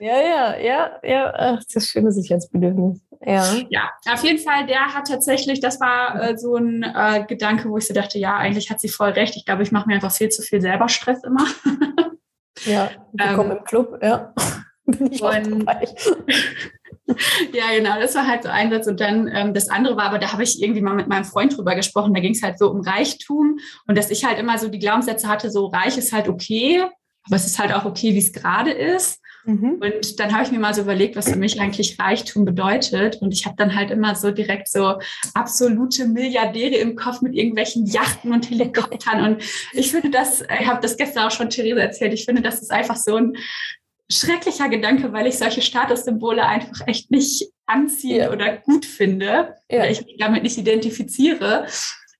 Ja, 0.00 0.20
ja, 0.20 0.58
ja, 0.58 0.90
ja. 1.02 1.32
Ach, 1.36 1.60
das 1.72 1.86
schöne 1.86 2.12
Sicherheitsbedürfnis. 2.12 3.00
Ja. 3.24 3.54
ja, 3.68 3.90
auf 4.10 4.24
jeden 4.24 4.38
Fall, 4.38 4.66
der 4.66 4.94
hat 4.94 5.08
tatsächlich, 5.08 5.60
das 5.60 5.78
war 5.78 6.22
äh, 6.22 6.38
so 6.38 6.56
ein 6.56 6.82
äh, 6.82 7.24
Gedanke, 7.26 7.68
wo 7.68 7.76
ich 7.76 7.86
so 7.86 7.92
dachte, 7.92 8.18
ja, 8.18 8.36
eigentlich 8.36 8.70
hat 8.70 8.80
sie 8.80 8.88
voll 8.88 9.10
recht. 9.10 9.36
Ich 9.36 9.44
glaube, 9.44 9.62
ich 9.62 9.72
mache 9.72 9.86
mir 9.86 9.94
einfach 9.94 10.12
viel 10.12 10.30
zu 10.30 10.40
viel 10.42 10.62
selber 10.62 10.88
Stress 10.88 11.22
immer. 11.24 11.46
ja, 12.64 12.90
willkommen 13.12 13.50
ähm, 13.50 13.56
im 13.58 13.64
Club, 13.64 13.98
ja. 14.02 14.32
Bin 14.86 15.12
ich 15.12 15.22
und, 15.22 15.66
ja, 17.52 17.64
genau, 17.76 18.00
das 18.00 18.14
war 18.14 18.26
halt 18.26 18.44
so 18.44 18.48
ein 18.48 18.70
Satz. 18.70 18.86
Und 18.86 19.00
dann 19.00 19.28
ähm, 19.28 19.54
das 19.54 19.68
andere 19.68 19.96
war, 19.96 20.06
aber 20.06 20.18
da 20.18 20.32
habe 20.32 20.42
ich 20.42 20.62
irgendwie 20.62 20.80
mal 20.80 20.94
mit 20.94 21.08
meinem 21.08 21.24
Freund 21.24 21.56
drüber 21.56 21.74
gesprochen. 21.74 22.14
Da 22.14 22.20
ging 22.20 22.32
es 22.32 22.42
halt 22.42 22.58
so 22.58 22.70
um 22.70 22.80
Reichtum 22.80 23.58
und 23.86 23.98
dass 23.98 24.10
ich 24.10 24.24
halt 24.24 24.38
immer 24.38 24.58
so 24.58 24.68
die 24.68 24.78
Glaubenssätze 24.78 25.28
hatte, 25.28 25.50
so 25.50 25.66
reich 25.66 25.98
ist 25.98 26.12
halt 26.12 26.28
okay, 26.28 26.82
aber 27.26 27.36
es 27.36 27.46
ist 27.46 27.58
halt 27.58 27.72
auch 27.74 27.84
okay, 27.84 28.14
wie 28.14 28.18
es 28.18 28.32
gerade 28.32 28.70
ist. 28.70 29.19
Mhm. 29.44 29.80
Und 29.80 30.20
dann 30.20 30.32
habe 30.32 30.44
ich 30.44 30.50
mir 30.50 30.58
mal 30.58 30.74
so 30.74 30.82
überlegt, 30.82 31.16
was 31.16 31.30
für 31.30 31.38
mich 31.38 31.60
eigentlich 31.60 31.98
Reichtum 31.98 32.44
bedeutet. 32.44 33.16
Und 33.20 33.32
ich 33.32 33.46
habe 33.46 33.56
dann 33.56 33.74
halt 33.74 33.90
immer 33.90 34.14
so 34.14 34.30
direkt 34.30 34.68
so 34.68 34.98
absolute 35.34 36.06
Milliardäre 36.06 36.76
im 36.76 36.96
Kopf 36.96 37.22
mit 37.22 37.34
irgendwelchen 37.34 37.86
Yachten 37.86 38.32
und 38.32 38.50
Helikoptern. 38.50 39.24
Und 39.24 39.42
ich 39.72 39.90
finde 39.90 40.10
das, 40.10 40.42
ich 40.42 40.66
habe 40.66 40.80
das 40.80 40.96
gestern 40.96 41.26
auch 41.26 41.30
schon 41.30 41.50
Therese 41.50 41.80
erzählt, 41.80 42.12
ich 42.12 42.24
finde, 42.24 42.42
das 42.42 42.60
ist 42.62 42.70
einfach 42.70 42.96
so 42.96 43.16
ein 43.16 43.36
schrecklicher 44.10 44.68
Gedanke, 44.68 45.12
weil 45.12 45.26
ich 45.26 45.38
solche 45.38 45.62
Statussymbole 45.62 46.44
einfach 46.44 46.86
echt 46.86 47.10
nicht 47.10 47.50
anziehen 47.66 48.22
ja. 48.22 48.32
oder 48.32 48.56
gut 48.56 48.84
finde, 48.84 49.54
ja. 49.70 49.80
weil 49.80 49.92
ich 49.92 50.04
mich 50.04 50.16
damit 50.18 50.42
nicht 50.42 50.58
identifiziere. 50.58 51.66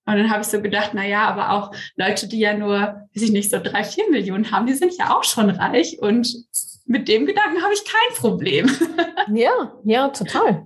Und 0.06 0.16
dann 0.16 0.30
habe 0.30 0.42
ich 0.42 0.48
so 0.48 0.62
gedacht, 0.62 0.92
na 0.94 1.06
ja, 1.06 1.28
aber 1.28 1.50
auch 1.50 1.72
Leute, 1.96 2.28
die 2.28 2.38
ja 2.38 2.56
nur, 2.56 3.08
weiß 3.14 3.22
ich 3.22 3.32
nicht, 3.32 3.50
so 3.50 3.58
drei, 3.62 3.84
vier 3.84 4.08
Millionen 4.10 4.50
haben, 4.50 4.66
die 4.66 4.74
sind 4.74 4.96
ja 4.96 5.14
auch 5.14 5.24
schon 5.24 5.50
reich. 5.50 5.98
Und 6.00 6.32
mit 6.90 7.06
dem 7.06 7.24
Gedanken 7.24 7.62
habe 7.62 7.72
ich 7.72 7.84
kein 7.84 8.16
Problem. 8.16 8.68
ja, 9.32 9.72
ja, 9.84 10.08
total. 10.08 10.64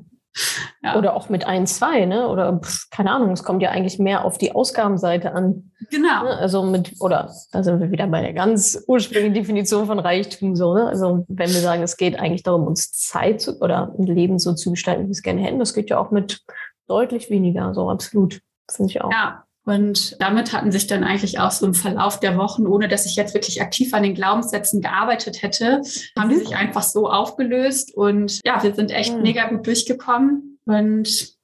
Ja. 0.82 0.96
Oder 0.96 1.14
auch 1.14 1.28
mit 1.28 1.46
ein, 1.46 1.66
zwei, 1.66 2.06
ne? 2.06 2.28
Oder 2.28 2.58
pff, 2.58 2.88
keine 2.90 3.12
Ahnung, 3.12 3.30
es 3.32 3.44
kommt 3.44 3.62
ja 3.62 3.70
eigentlich 3.70 3.98
mehr 3.98 4.24
auf 4.24 4.38
die 4.38 4.52
Ausgabenseite 4.52 5.32
an. 5.32 5.70
Genau. 5.90 6.24
Ne? 6.24 6.30
Also 6.38 6.62
mit, 6.62 6.94
oder 7.00 7.30
da 7.52 7.62
sind 7.62 7.78
wir 7.78 7.90
wieder 7.90 8.06
bei 8.06 8.22
der 8.22 8.32
ganz 8.32 8.82
ursprünglichen 8.88 9.34
Definition 9.34 9.86
von 9.86 9.98
Reichtum 9.98 10.56
so, 10.56 10.74
ne? 10.74 10.86
Also 10.86 11.26
wenn 11.28 11.50
wir 11.50 11.60
sagen, 11.60 11.82
es 11.82 11.98
geht 11.98 12.18
eigentlich 12.18 12.42
darum, 12.42 12.66
uns 12.66 12.90
Zeit 12.90 13.42
zu, 13.42 13.60
oder 13.60 13.94
ein 13.96 14.06
Leben 14.06 14.38
so 14.38 14.54
zu 14.54 14.70
gestalten, 14.70 15.02
wie 15.02 15.08
wir 15.08 15.12
es 15.12 15.22
gerne 15.22 15.42
hätten, 15.42 15.58
das 15.58 15.74
geht 15.74 15.90
ja 15.90 15.98
auch 15.98 16.10
mit 16.10 16.40
deutlich 16.88 17.28
weniger, 17.28 17.74
so 17.74 17.90
absolut. 17.90 18.40
Finde 18.70 18.90
ich 18.90 19.02
auch. 19.02 19.10
Ja, 19.10 19.44
und 19.64 20.20
damit 20.20 20.52
hatten 20.52 20.70
sich 20.70 20.86
dann 20.86 21.04
eigentlich 21.04 21.38
auch 21.38 21.50
so 21.50 21.64
im 21.64 21.74
Verlauf 21.74 22.20
der 22.20 22.36
Wochen, 22.36 22.66
ohne 22.66 22.86
dass 22.86 23.06
ich 23.06 23.16
jetzt 23.16 23.32
wirklich 23.32 23.62
aktiv 23.62 23.94
an 23.94 24.02
den 24.02 24.14
Glaubenssätzen 24.14 24.82
gearbeitet 24.82 25.42
hätte, 25.42 25.80
haben 26.18 26.28
die 26.28 26.36
mhm. 26.36 26.40
sich 26.40 26.56
einfach 26.56 26.82
so 26.82 27.08
aufgelöst. 27.08 27.94
Und 27.94 28.40
ja, 28.44 28.62
wir 28.62 28.74
sind 28.74 28.90
echt 28.90 29.14
mhm. 29.16 29.22
mega 29.22 29.48
gut 29.48 29.66
durchgekommen. 29.66 30.58
Und 30.66 31.34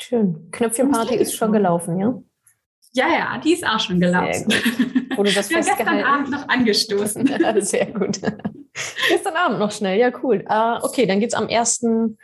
schön. 0.00 0.48
Knöpfchenparty 0.52 1.16
ist 1.16 1.34
schon 1.34 1.52
gelaufen, 1.52 1.98
ja? 1.98 2.14
Ja, 2.92 3.08
ja, 3.08 3.38
die 3.44 3.52
ist 3.52 3.66
auch 3.66 3.78
schon 3.78 4.00
gelaufen. 4.00 4.44
Gut. 4.44 5.18
Wurde 5.18 5.32
das 5.34 5.50
wir 5.50 5.58
haben 5.58 5.66
gestern 5.66 6.02
Abend 6.02 6.30
noch 6.30 6.48
angestoßen. 6.48 7.26
Sehr 7.60 7.86
gut. 7.92 8.20
gestern 9.10 9.36
Abend 9.36 9.58
noch 9.58 9.70
schnell, 9.70 9.98
ja, 9.98 10.10
cool. 10.22 10.42
Uh, 10.48 10.78
okay, 10.82 11.04
dann 11.04 11.20
geht's 11.20 11.34
am 11.34 11.48
ersten 11.48 12.16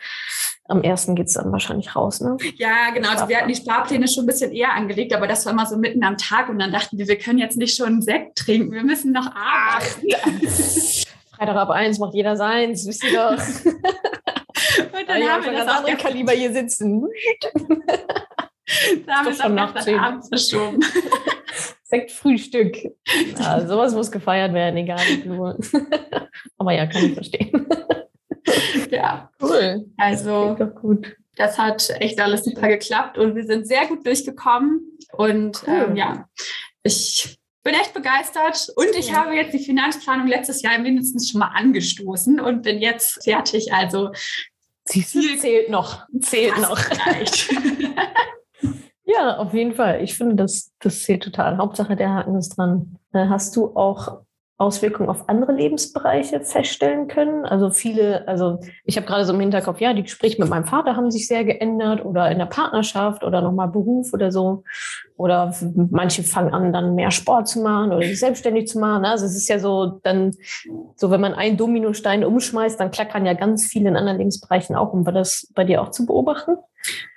am 0.72 0.82
ersten 0.82 1.14
geht 1.14 1.26
es 1.26 1.34
dann 1.34 1.52
wahrscheinlich 1.52 1.94
raus, 1.94 2.20
ne? 2.20 2.36
Ja, 2.56 2.90
genau. 2.94 3.10
Also 3.10 3.28
wir 3.28 3.36
hatten 3.36 3.48
die 3.48 3.54
Sparpläne 3.54 4.08
schon 4.08 4.24
ein 4.24 4.26
bisschen 4.26 4.52
eher 4.52 4.72
angelegt, 4.72 5.12
aber 5.14 5.26
das 5.26 5.44
war 5.44 5.52
immer 5.52 5.66
so 5.66 5.76
mitten 5.76 6.02
am 6.02 6.16
Tag 6.16 6.48
und 6.48 6.58
dann 6.58 6.72
dachten 6.72 6.96
wir, 6.96 7.06
wir 7.06 7.18
können 7.18 7.38
jetzt 7.38 7.58
nicht 7.58 7.76
schon 7.76 8.00
Sekt 8.00 8.38
trinken, 8.38 8.72
wir 8.72 8.82
müssen 8.82 9.12
noch 9.12 9.26
arbeiten. 9.34 10.08
Freitag 11.36 11.56
ab 11.56 11.70
eins 11.70 11.98
macht 11.98 12.14
jeder 12.14 12.36
seins, 12.36 12.86
wisst 12.86 13.04
ihr 13.04 13.12
doch. 13.12 13.32
Und 14.76 15.06
dann 15.06 15.22
haben 15.22 15.44
wir 15.44 15.52
das 15.52 15.66
andere 15.66 15.96
Kaliber 15.96 16.32
hier 16.32 16.52
sitzen. 16.52 17.02
da 19.06 19.12
haben 19.14 19.26
wir 19.26 19.32
es 19.32 19.40
auch 19.40 19.74
gestern 19.74 19.98
Abend 19.98 20.26
verschoben. 20.28 20.80
Sektfrühstück. 21.84 22.76
Ja, 23.38 23.66
sowas 23.66 23.92
muss 23.94 24.10
gefeiert 24.10 24.54
werden, 24.54 24.76
egal 24.76 25.00
wie 25.00 25.22
viel 25.22 26.20
Aber 26.56 26.72
ja, 26.72 26.86
kann 26.86 27.04
ich 27.04 27.14
verstehen. 27.14 27.66
Ja, 28.90 29.30
cool. 29.40 29.86
Also, 29.96 30.56
gut. 30.80 31.16
das 31.36 31.58
hat 31.58 31.90
echt 32.00 32.20
alles 32.20 32.44
super 32.44 32.68
geklappt 32.68 33.18
und 33.18 33.34
wir 33.34 33.44
sind 33.44 33.66
sehr 33.66 33.86
gut 33.86 34.06
durchgekommen. 34.06 34.98
Und 35.12 35.62
cool. 35.66 35.86
ähm, 35.88 35.96
ja, 35.96 36.28
ich 36.82 37.38
bin 37.62 37.74
echt 37.74 37.94
begeistert 37.94 38.68
und 38.76 38.94
ich 38.98 39.08
ja. 39.08 39.16
habe 39.16 39.34
jetzt 39.34 39.52
die 39.52 39.64
Finanzplanung 39.64 40.26
letztes 40.26 40.62
Jahr 40.62 40.78
mindestens 40.78 41.30
schon 41.30 41.40
mal 41.40 41.52
angestoßen 41.54 42.40
und 42.40 42.62
bin 42.62 42.80
jetzt 42.80 43.22
fertig. 43.22 43.72
Also 43.72 44.08
du, 44.08 45.36
zählt 45.38 45.70
noch, 45.70 46.06
zählt 46.20 46.58
noch. 46.58 46.78
ja, 49.04 49.36
auf 49.36 49.54
jeden 49.54 49.74
Fall. 49.74 50.02
Ich 50.02 50.16
finde, 50.16 50.34
das, 50.34 50.72
das 50.80 51.02
zählt 51.02 51.22
total. 51.22 51.58
Hauptsache, 51.58 51.94
der 51.94 52.10
Haken 52.10 52.36
ist 52.36 52.56
dran. 52.56 52.96
Hast 53.12 53.54
du 53.56 53.76
auch 53.76 54.22
Auswirkungen 54.62 55.10
auf 55.10 55.28
andere 55.28 55.52
Lebensbereiche 55.52 56.40
feststellen 56.40 57.08
können? 57.08 57.44
Also 57.44 57.70
viele, 57.70 58.26
also 58.28 58.60
ich 58.84 58.96
habe 58.96 59.06
gerade 59.06 59.24
so 59.24 59.34
im 59.34 59.40
Hinterkopf, 59.40 59.80
ja, 59.80 59.92
die 59.92 60.04
Gespräche 60.04 60.40
mit 60.40 60.48
meinem 60.48 60.64
Vater 60.64 60.96
haben 60.96 61.10
sich 61.10 61.26
sehr 61.26 61.44
geändert 61.44 62.04
oder 62.04 62.30
in 62.30 62.38
der 62.38 62.46
Partnerschaft 62.46 63.24
oder 63.24 63.42
nochmal 63.42 63.68
Beruf 63.68 64.12
oder 64.12 64.30
so. 64.30 64.62
Oder 65.16 65.52
manche 65.90 66.22
fangen 66.22 66.54
an, 66.54 66.72
dann 66.72 66.94
mehr 66.94 67.10
Sport 67.10 67.48
zu 67.48 67.60
machen 67.60 67.92
oder 67.92 68.02
sich 68.02 68.18
selbstständig 68.18 68.68
zu 68.68 68.78
machen. 68.78 69.04
Also 69.04 69.26
es 69.26 69.36
ist 69.36 69.48
ja 69.48 69.58
so, 69.58 70.00
dann, 70.02 70.30
so 70.96 71.10
wenn 71.10 71.20
man 71.20 71.34
einen 71.34 71.56
Dominostein 71.56 72.24
umschmeißt, 72.24 72.78
dann 72.78 72.90
klackern 72.90 73.26
ja 73.26 73.34
ganz 73.34 73.66
viele 73.66 73.88
in 73.88 73.96
anderen 73.96 74.18
Lebensbereichen 74.18 74.76
auch. 74.76 74.92
Um 74.92 75.04
war 75.04 75.12
das 75.12 75.52
bei 75.54 75.64
dir 75.64 75.82
auch 75.82 75.90
zu 75.90 76.06
beobachten? 76.06 76.56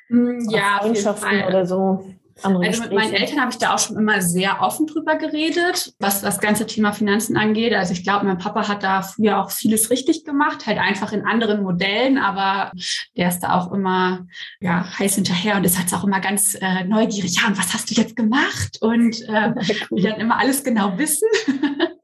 Hm, 0.07 0.49
ja, 0.49 0.79
Freundschaften 0.81 1.43
oder 1.47 1.65
so 1.65 2.05
also 2.43 2.83
mit 2.83 2.91
meinen 2.91 3.13
Eltern 3.13 3.39
habe 3.39 3.51
ich 3.51 3.57
da 3.57 3.73
auch 3.73 3.79
schon 3.79 3.97
immer 3.97 4.21
sehr 4.21 4.61
offen 4.61 4.87
drüber 4.87 5.15
geredet, 5.15 5.93
was 5.99 6.21
das 6.21 6.39
ganze 6.39 6.67
Thema 6.67 6.91
Finanzen 6.91 7.37
angeht. 7.37 7.73
Also 7.73 7.93
ich 7.93 8.03
glaube, 8.03 8.25
mein 8.25 8.37
Papa 8.37 8.67
hat 8.67 8.83
da 8.83 9.01
früher 9.01 9.39
auch 9.41 9.51
vieles 9.51 9.89
richtig 9.89 10.25
gemacht, 10.25 10.65
halt 10.65 10.77
einfach 10.77 11.13
in 11.13 11.25
anderen 11.25 11.63
Modellen, 11.63 12.17
aber 12.17 12.71
der 13.15 13.29
ist 13.29 13.39
da 13.39 13.57
auch 13.57 13.71
immer 13.71 14.27
ja, 14.59 14.85
heiß 14.99 15.15
hinterher 15.15 15.55
und 15.55 15.63
ist 15.63 15.77
halt 15.77 15.93
auch 15.93 16.03
immer 16.03 16.19
ganz 16.19 16.55
äh, 16.55 16.83
neugierig. 16.83 17.41
Ja, 17.41 17.47
und 17.47 17.57
was 17.57 17.73
hast 17.73 17.89
du 17.89 17.95
jetzt 17.95 18.17
gemacht? 18.17 18.79
Und 18.81 19.21
äh, 19.29 19.53
cool. 19.91 20.01
dann 20.01 20.19
immer 20.19 20.37
alles 20.37 20.63
genau 20.63 20.97
wissen. 20.97 21.27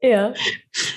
Ja. 0.00 0.32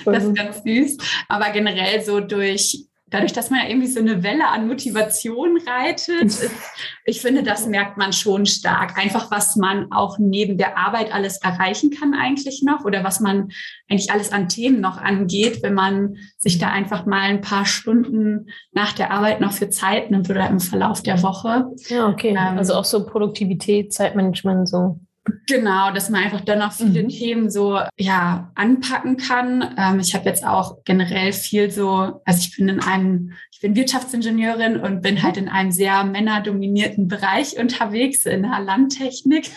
Das 0.06 0.24
ist 0.24 0.36
ganz 0.36 0.62
süß. 0.62 0.96
Aber 1.28 1.50
generell 1.50 2.02
so 2.02 2.20
durch 2.20 2.86
dadurch, 3.08 3.32
dass 3.32 3.50
man 3.50 3.60
ja 3.60 3.68
irgendwie 3.68 3.86
so 3.86 4.00
eine 4.00 4.22
Welle 4.22 4.48
an 4.48 4.66
Motivation 4.66 5.58
reitet, 5.66 6.50
ich 7.04 7.20
finde, 7.20 7.42
das 7.42 7.66
merkt 7.66 7.96
man 7.96 8.12
schon 8.12 8.46
stark. 8.46 8.98
Einfach, 8.98 9.30
was 9.30 9.54
man 9.56 9.92
auch 9.92 10.18
neben 10.18 10.58
der 10.58 10.76
Arbeit 10.76 11.14
alles 11.14 11.38
erreichen 11.38 11.90
kann 11.90 12.14
eigentlich 12.14 12.62
noch 12.64 12.84
oder 12.84 13.04
was 13.04 13.20
man 13.20 13.50
eigentlich 13.88 14.10
alles 14.10 14.32
an 14.32 14.48
Themen 14.48 14.80
noch 14.80 14.98
angeht, 14.98 15.62
wenn 15.62 15.74
man 15.74 16.16
sich 16.36 16.58
da 16.58 16.70
einfach 16.70 17.06
mal 17.06 17.22
ein 17.22 17.40
paar 17.40 17.64
Stunden 17.64 18.48
nach 18.72 18.92
der 18.92 19.12
Arbeit 19.12 19.40
noch 19.40 19.52
für 19.52 19.70
Zeit 19.70 20.10
nimmt 20.10 20.28
oder 20.28 20.48
im 20.48 20.58
Verlauf 20.58 21.02
der 21.02 21.22
Woche. 21.22 21.66
Ja, 21.88 22.08
okay. 22.08 22.30
Ähm, 22.30 22.58
also 22.58 22.74
auch 22.74 22.84
so 22.84 23.06
Produktivität, 23.06 23.92
Zeitmanagement, 23.92 24.68
so. 24.68 24.98
Genau, 25.46 25.92
dass 25.92 26.10
man 26.10 26.22
einfach 26.22 26.40
dann 26.40 26.60
noch 26.60 26.72
viele 26.72 27.04
mhm. 27.04 27.08
Themen 27.08 27.50
so 27.50 27.80
ja 27.98 28.52
anpacken 28.54 29.16
kann. 29.16 29.74
Ähm, 29.76 30.00
ich 30.00 30.14
habe 30.14 30.28
jetzt 30.28 30.44
auch 30.44 30.84
generell 30.84 31.32
viel 31.32 31.70
so, 31.70 32.20
also 32.24 32.38
ich 32.38 32.56
bin 32.56 32.68
in 32.68 32.80
einem, 32.80 33.32
ich 33.50 33.60
bin 33.60 33.74
Wirtschaftsingenieurin 33.74 34.76
und 34.76 35.02
bin 35.02 35.22
halt 35.22 35.36
in 35.36 35.48
einem 35.48 35.72
sehr 35.72 36.04
männerdominierten 36.04 37.08
Bereich 37.08 37.58
unterwegs 37.58 38.24
in 38.26 38.42
der 38.42 38.60
Landtechnik. 38.60 39.50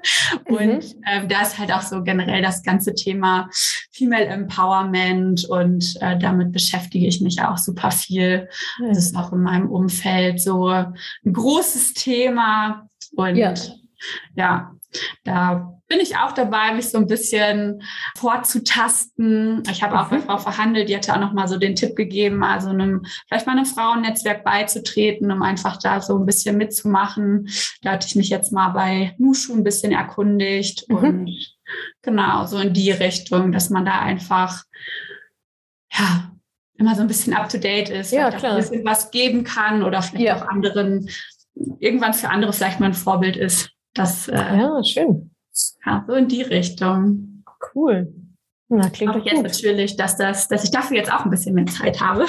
und 0.44 0.58
mhm. 0.58 1.02
ähm, 1.10 1.28
da 1.28 1.42
ist 1.42 1.58
halt 1.58 1.72
auch 1.72 1.82
so 1.82 2.02
generell 2.02 2.42
das 2.42 2.62
ganze 2.62 2.94
Thema 2.94 3.48
Female 3.90 4.26
Empowerment 4.26 5.44
und 5.44 5.96
äh, 6.00 6.18
damit 6.18 6.52
beschäftige 6.52 7.06
ich 7.06 7.20
mich 7.20 7.42
auch 7.42 7.58
super 7.58 7.90
viel. 7.90 8.48
Mhm. 8.78 8.88
Das 8.88 8.98
ist 8.98 9.16
auch 9.16 9.32
in 9.32 9.42
meinem 9.42 9.70
Umfeld 9.70 10.40
so 10.40 10.68
ein 10.68 10.94
großes 11.24 11.94
Thema 11.94 12.88
und 13.16 13.36
ja, 13.36 13.54
ja 14.34 14.75
da 15.24 15.72
bin 15.88 16.00
ich 16.00 16.16
auch 16.16 16.32
dabei, 16.32 16.74
mich 16.74 16.88
so 16.90 16.98
ein 16.98 17.06
bisschen 17.06 17.82
vorzutasten. 18.16 19.62
Ich 19.70 19.82
habe 19.82 20.00
auch 20.00 20.10
mit 20.10 20.22
mhm. 20.22 20.26
Frau 20.26 20.38
verhandelt, 20.38 20.88
die 20.88 20.96
hatte 20.96 21.14
auch 21.14 21.20
noch 21.20 21.32
mal 21.32 21.46
so 21.46 21.58
den 21.58 21.76
Tipp 21.76 21.94
gegeben, 21.94 22.42
also 22.42 22.70
einem, 22.70 23.04
vielleicht 23.28 23.46
mal 23.46 23.52
einem 23.52 23.66
Frauennetzwerk 23.66 24.42
beizutreten, 24.42 25.30
um 25.30 25.42
einfach 25.42 25.78
da 25.78 26.00
so 26.00 26.18
ein 26.18 26.26
bisschen 26.26 26.56
mitzumachen. 26.56 27.48
Da 27.82 27.92
hatte 27.92 28.06
ich 28.08 28.16
mich 28.16 28.28
jetzt 28.28 28.52
mal 28.52 28.70
bei 28.70 29.14
Nushu 29.18 29.54
ein 29.54 29.64
bisschen 29.64 29.92
erkundigt 29.92 30.88
mhm. 30.88 30.96
und 30.96 31.56
genau 32.02 32.46
so 32.46 32.58
in 32.58 32.72
die 32.72 32.90
Richtung, 32.90 33.52
dass 33.52 33.70
man 33.70 33.84
da 33.84 34.00
einfach, 34.00 34.64
ja, 35.92 36.32
immer 36.78 36.94
so 36.94 37.00
ein 37.00 37.08
bisschen 37.08 37.32
up 37.32 37.48
to 37.48 37.58
date 37.58 37.88
ist, 37.88 38.12
ja, 38.12 38.30
klar. 38.30 38.52
ein 38.52 38.58
bisschen 38.58 38.84
was 38.84 39.10
geben 39.10 39.44
kann 39.44 39.82
oder 39.82 40.02
vielleicht 40.02 40.26
ja. 40.26 40.36
auch 40.36 40.48
anderen, 40.48 41.08
irgendwann 41.78 42.12
für 42.12 42.28
andere 42.28 42.52
vielleicht 42.52 42.80
mal 42.80 42.86
ein 42.86 42.94
Vorbild 42.94 43.36
ist. 43.36 43.70
Das, 43.96 44.28
äh, 44.28 44.34
ja, 44.34 44.82
schön. 44.84 45.30
Ja, 45.84 46.04
so 46.06 46.14
in 46.14 46.28
die 46.28 46.42
Richtung. 46.42 47.42
Cool. 47.74 48.12
Na, 48.68 48.90
klingt 48.90 49.14
auch 49.14 49.24
jetzt 49.24 49.36
gut. 49.36 49.44
natürlich, 49.44 49.96
dass, 49.96 50.16
das, 50.16 50.48
dass 50.48 50.64
ich 50.64 50.70
dafür 50.70 50.96
jetzt 50.96 51.12
auch 51.12 51.24
ein 51.24 51.30
bisschen 51.30 51.54
mehr 51.54 51.66
Zeit 51.66 52.00
habe. 52.00 52.26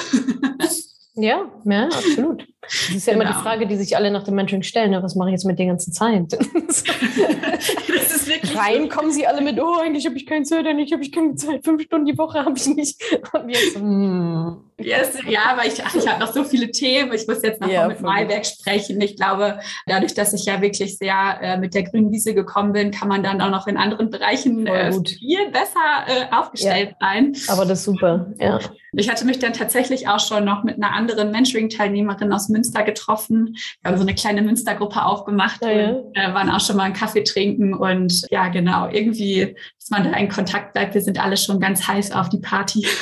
Ja, 1.15 1.45
ja, 1.65 1.83
absolut. 1.87 2.47
Das 2.61 2.89
ist 2.89 3.07
ja 3.07 3.13
genau. 3.13 3.23
immer 3.23 3.31
die 3.31 3.37
genau. 3.37 3.49
Frage, 3.49 3.67
die 3.67 3.75
sich 3.75 3.95
alle 3.95 4.11
nach 4.11 4.23
dem 4.23 4.35
Mentoring 4.35 4.63
stellen. 4.63 4.91
Ne? 4.91 5.01
Was 5.01 5.15
mache 5.15 5.29
ich 5.29 5.33
jetzt 5.33 5.45
mit 5.45 5.59
der 5.59 5.67
ganzen 5.67 5.93
Zeit? 5.93 6.33
das 6.67 6.83
ist 6.83 8.27
wirklich 8.27 8.57
Rein 8.57 8.89
kommen 8.89 9.11
sie 9.11 9.27
alle 9.27 9.41
mit, 9.41 9.59
oh, 9.59 9.75
eigentlich 9.81 10.05
habe 10.05 10.17
ich 10.17 10.25
keine 10.25 10.43
Zeit, 10.43 10.65
eigentlich 10.65 10.91
habe 10.91 11.03
ich 11.03 11.11
keine 11.11 11.35
Zeit. 11.35 11.63
Fünf 11.63 11.83
Stunden 11.83 12.05
die 12.05 12.17
Woche 12.17 12.43
habe 12.43 12.57
ich 12.57 12.67
nicht. 12.67 13.01
Und 13.33 13.49
jetzt, 13.49 13.79
mm. 13.79 14.57
yes, 14.79 15.17
ja, 15.27 15.41
aber 15.51 15.65
ich, 15.65 15.79
ich 15.95 16.07
habe 16.07 16.19
noch 16.19 16.33
so 16.33 16.43
viele 16.43 16.71
Themen. 16.71 17.13
Ich 17.13 17.27
muss 17.27 17.41
jetzt 17.43 17.61
noch 17.61 17.69
ja, 17.69 17.87
mit 17.87 18.01
Malberg 18.01 18.45
sprechen. 18.45 18.99
Ich 19.01 19.15
glaube, 19.15 19.59
dadurch, 19.85 20.13
dass 20.13 20.33
ich 20.33 20.45
ja 20.45 20.61
wirklich 20.61 20.97
sehr 20.97 21.39
äh, 21.41 21.57
mit 21.57 21.73
der 21.73 21.83
grünen 21.83 22.11
Wiese 22.11 22.33
gekommen 22.33 22.73
bin, 22.73 22.91
kann 22.91 23.07
man 23.07 23.23
dann 23.23 23.41
auch 23.41 23.51
noch 23.51 23.67
in 23.67 23.77
anderen 23.77 24.09
Bereichen 24.09 24.65
äh, 24.67 24.91
viel 24.91 25.51
besser 25.51 26.05
äh, 26.07 26.35
aufgestellt 26.35 26.95
ja. 26.99 27.07
sein. 27.07 27.35
Aber 27.47 27.65
das 27.65 27.79
ist 27.79 27.85
super, 27.85 28.33
ja. 28.39 28.59
Ich 28.93 29.09
hatte 29.09 29.25
mich 29.25 29.37
dann 29.37 29.53
tatsächlich 29.53 30.07
auch 30.07 30.19
schon 30.19 30.45
noch 30.45 30.63
mit 30.63 30.77
einer 30.77 30.93
anderen 30.93 31.31
Mentoring-Teilnehmerin 31.31 32.33
aus 32.33 32.49
Münster 32.57 32.83
getroffen. 32.83 33.55
Wir 33.81 33.91
haben 33.91 33.97
so 33.97 34.03
eine 34.03 34.15
kleine 34.15 34.41
Münstergruppe 34.41 35.03
aufgemacht 35.05 35.61
ja, 35.63 35.71
ja. 35.71 35.89
und 35.91 36.15
äh, 36.15 36.33
waren 36.33 36.49
auch 36.49 36.59
schon 36.59 36.75
mal 36.75 36.83
einen 36.83 36.93
Kaffee 36.93 37.23
trinken. 37.23 37.73
Und 37.73 38.25
ja, 38.31 38.49
genau, 38.49 38.89
irgendwie, 38.89 39.55
dass 39.79 39.89
man 39.89 40.03
da 40.03 40.17
in 40.17 40.29
Kontakt 40.29 40.73
bleibt. 40.73 40.93
Wir 40.93 41.01
sind 41.01 41.23
alle 41.23 41.37
schon 41.37 41.59
ganz 41.59 41.87
heiß 41.87 42.11
auf 42.11 42.29
die 42.29 42.39
Party. 42.39 42.85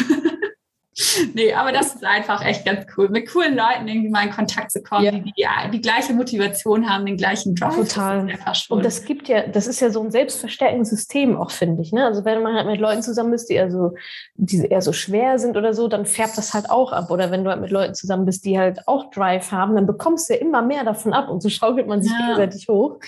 nee, 1.34 1.54
aber 1.54 1.72
das 1.72 1.96
ist 1.96 2.04
einfach 2.06 2.44
echt 2.46 2.66
ganz 2.66 2.86
cool, 2.96 3.10
mit 3.10 3.30
coolen 3.30 3.56
Leuten 3.56 3.88
irgendwie 3.88 4.10
mal 4.10 4.28
in 4.28 4.32
Kontakt 4.32 4.72
zu 4.72 4.82
kommen, 4.82 5.04
ja. 5.04 5.12
die, 5.12 5.22
die 5.24 5.46
die 5.74 5.82
gleiche 5.82 6.14
Motivation 6.14 6.90
haben, 6.90 7.06
den 7.06 7.18
gleichen 7.18 7.56
Drive. 7.56 7.75
Total. 7.75 8.28
Das 8.46 8.68
und 8.70 8.86
das 8.86 9.04
gibt 9.04 9.28
ja, 9.28 9.48
das 9.48 9.68
ist 9.68 9.82
ja 9.82 9.90
so 9.90 10.02
ein 10.02 10.12
selbstverstärkendes 10.12 10.90
System 10.90 11.36
auch, 11.36 11.52
finde 11.52 11.82
ich. 11.82 11.92
Ne? 11.92 12.06
Also 12.06 12.24
wenn 12.24 12.42
man 12.42 12.56
halt 12.56 12.68
mit 12.68 12.80
Leuten 12.80 13.02
zusammen 13.02 13.34
ist, 13.34 13.50
die 13.50 13.56
eher 13.56 13.72
so, 13.72 13.96
die 14.36 14.66
eher 14.66 14.82
so 14.82 14.94
schwer 14.94 15.38
sind 15.40 15.58
oder 15.58 15.74
so, 15.74 15.88
dann 15.88 16.06
färbt 16.06 16.38
das 16.38 16.54
halt 16.54 16.70
auch 16.70 16.92
ab. 16.92 17.12
Oder 17.12 17.32
wenn 17.32 17.44
du 17.44 17.50
halt 17.50 17.62
mit 17.62 17.72
Leuten 17.72 17.94
zusammen 17.94 18.25
bist, 18.25 18.46
die 18.46 18.58
halt 18.58 18.88
auch 18.88 19.10
Drive 19.12 19.52
haben, 19.52 19.75
dann 19.75 19.86
bekommst 19.86 20.30
du 20.30 20.34
ja 20.34 20.40
immer 20.40 20.62
mehr 20.62 20.84
davon 20.84 21.14
ab 21.14 21.30
und 21.30 21.42
so 21.42 21.50
schaukelt 21.56 21.88
man 21.88 22.02
sich 22.02 22.12
ja. 22.12 22.20
gegenseitig 22.20 22.68
hoch. 22.70 23.00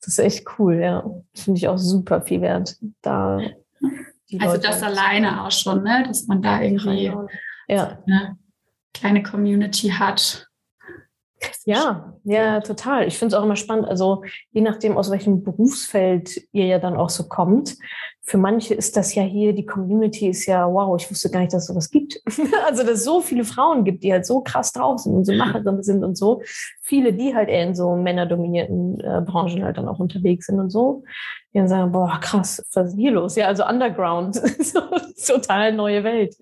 Das 0.00 0.14
ist 0.14 0.18
echt 0.18 0.46
cool, 0.58 0.76
ja. 0.76 1.04
Finde 1.34 1.58
ich 1.58 1.68
auch 1.68 1.78
super 1.78 2.22
viel 2.22 2.40
wert. 2.40 2.76
Da 3.02 3.40
also 4.32 4.54
Leute 4.54 4.68
das 4.68 4.82
alleine 4.82 5.44
auch 5.44 5.50
schon, 5.50 5.82
ne? 5.82 6.04
dass 6.06 6.26
man 6.26 6.42
da 6.42 6.60
irgendwie 6.60 7.12
ja. 7.68 7.98
eine 8.06 8.36
kleine 8.92 9.22
Community 9.22 9.90
hat. 9.90 10.48
Ja, 11.64 12.14
ja, 12.24 12.60
total. 12.60 13.06
Ich 13.06 13.16
finde 13.16 13.34
es 13.34 13.40
auch 13.40 13.44
immer 13.44 13.56
spannend. 13.56 13.86
Also 13.86 14.24
je 14.50 14.60
nachdem, 14.60 14.96
aus 14.96 15.10
welchem 15.10 15.44
Berufsfeld 15.44 16.40
ihr 16.52 16.66
ja 16.66 16.78
dann 16.78 16.96
auch 16.96 17.10
so 17.10 17.28
kommt. 17.28 17.76
Für 18.22 18.38
manche 18.38 18.74
ist 18.74 18.96
das 18.96 19.14
ja 19.14 19.22
hier, 19.22 19.52
die 19.52 19.64
Community 19.64 20.28
ist 20.28 20.46
ja, 20.46 20.66
wow, 20.70 21.00
ich 21.00 21.10
wusste 21.10 21.30
gar 21.30 21.40
nicht, 21.40 21.52
dass 21.52 21.62
es 21.62 21.68
sowas 21.68 21.90
gibt. 21.90 22.20
also, 22.66 22.82
dass 22.82 22.98
es 22.98 23.04
so 23.04 23.20
viele 23.20 23.44
Frauen 23.44 23.84
gibt, 23.84 24.02
die 24.02 24.12
halt 24.12 24.26
so 24.26 24.40
krass 24.40 24.72
drauf 24.72 25.00
sind 25.00 25.14
und 25.14 25.24
so 25.24 25.32
Macherinnen 25.32 25.82
sind 25.82 26.04
und 26.04 26.16
so. 26.16 26.42
Viele, 26.82 27.12
die 27.12 27.34
halt 27.34 27.48
eher 27.48 27.68
in 27.68 27.74
so 27.74 27.94
männerdominierten 27.94 29.00
äh, 29.00 29.22
Branchen 29.24 29.64
halt 29.64 29.78
dann 29.78 29.88
auch 29.88 30.00
unterwegs 30.00 30.46
sind 30.46 30.58
und 30.58 30.70
so 30.70 31.04
die 31.52 31.58
dann 31.58 31.68
sagen, 31.68 31.92
boah, 31.92 32.18
krass, 32.20 32.62
was 32.74 32.88
ist 32.88 32.96
hier 32.96 33.12
los? 33.12 33.36
Ja, 33.36 33.46
also 33.46 33.64
Underground, 33.66 34.34
so, 34.64 34.80
total 35.26 35.72
neue 35.72 36.04
Welt. 36.04 36.36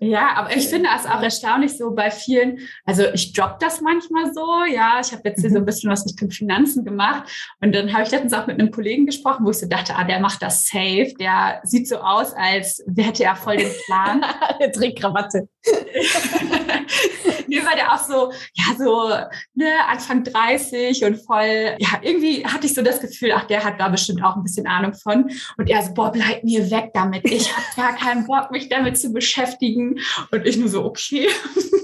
Ja, 0.00 0.30
aber 0.36 0.56
ich 0.56 0.68
finde 0.68 0.88
es 0.96 1.06
auch 1.06 1.22
erstaunlich 1.22 1.76
so 1.76 1.94
bei 1.94 2.10
vielen, 2.10 2.58
also 2.84 3.04
ich 3.12 3.32
droppe 3.32 3.56
das 3.60 3.80
manchmal 3.80 4.32
so, 4.32 4.64
ja, 4.64 4.98
ich 5.00 5.12
habe 5.12 5.22
jetzt 5.24 5.42
hier 5.42 5.50
so 5.50 5.56
ein 5.56 5.62
mhm. 5.62 5.66
bisschen 5.66 5.90
was 5.90 6.06
Richtung 6.06 6.30
Finanzen 6.30 6.84
gemacht 6.84 7.30
und 7.60 7.74
dann 7.74 7.92
habe 7.92 8.04
ich 8.04 8.10
letztens 8.10 8.32
auch 8.32 8.46
mit 8.46 8.58
einem 8.58 8.70
Kollegen 8.70 9.06
gesprochen, 9.06 9.44
wo 9.44 9.50
ich 9.50 9.58
so 9.58 9.66
dachte, 9.66 9.94
ah, 9.94 10.04
der 10.04 10.20
macht 10.20 10.42
das 10.42 10.66
safe, 10.66 11.12
der 11.20 11.60
sieht 11.64 11.86
so 11.86 11.98
aus, 11.98 12.32
als 12.32 12.82
hätte 12.96 13.24
er 13.24 13.36
voll 13.36 13.58
den 13.58 13.70
Plan. 13.86 14.24
der 14.60 14.72
trägt 14.72 15.00
Krawatte. 15.00 15.48
Mir 17.48 17.64
war 17.64 17.74
der 17.74 17.92
auch 17.92 17.98
so, 17.98 18.32
ja, 18.54 18.64
so 18.78 19.08
ne, 19.54 19.66
Anfang 19.88 20.24
30 20.24 21.04
und 21.04 21.16
voll, 21.16 21.76
ja, 21.78 22.00
irgendwie 22.00 22.44
hatte 22.46 22.66
ich 22.66 22.74
so 22.74 22.82
das 22.82 23.00
Gefühl, 23.00 23.32
ach, 23.34 23.44
der 23.44 23.64
hat 23.64 23.78
da 23.78 23.88
bestimmt 23.88 24.22
auch 24.22 24.36
ein 24.36 24.42
bisschen 24.42 24.66
Ahnung 24.66 24.94
von. 24.94 25.30
Und 25.56 25.68
er 25.68 25.82
so, 25.82 25.92
boah, 25.94 26.12
bleib 26.12 26.44
mir 26.44 26.70
weg 26.70 26.90
damit. 26.94 27.24
Ich 27.24 27.54
habe 27.54 27.66
gar 27.76 27.94
keinen 27.96 28.26
Bock, 28.26 28.50
mich 28.50 28.68
damit 28.68 28.98
zu 28.98 29.12
beschäftigen. 29.12 29.98
Und 30.30 30.46
ich 30.46 30.56
nur 30.56 30.68
so, 30.68 30.84
okay. 30.84 31.28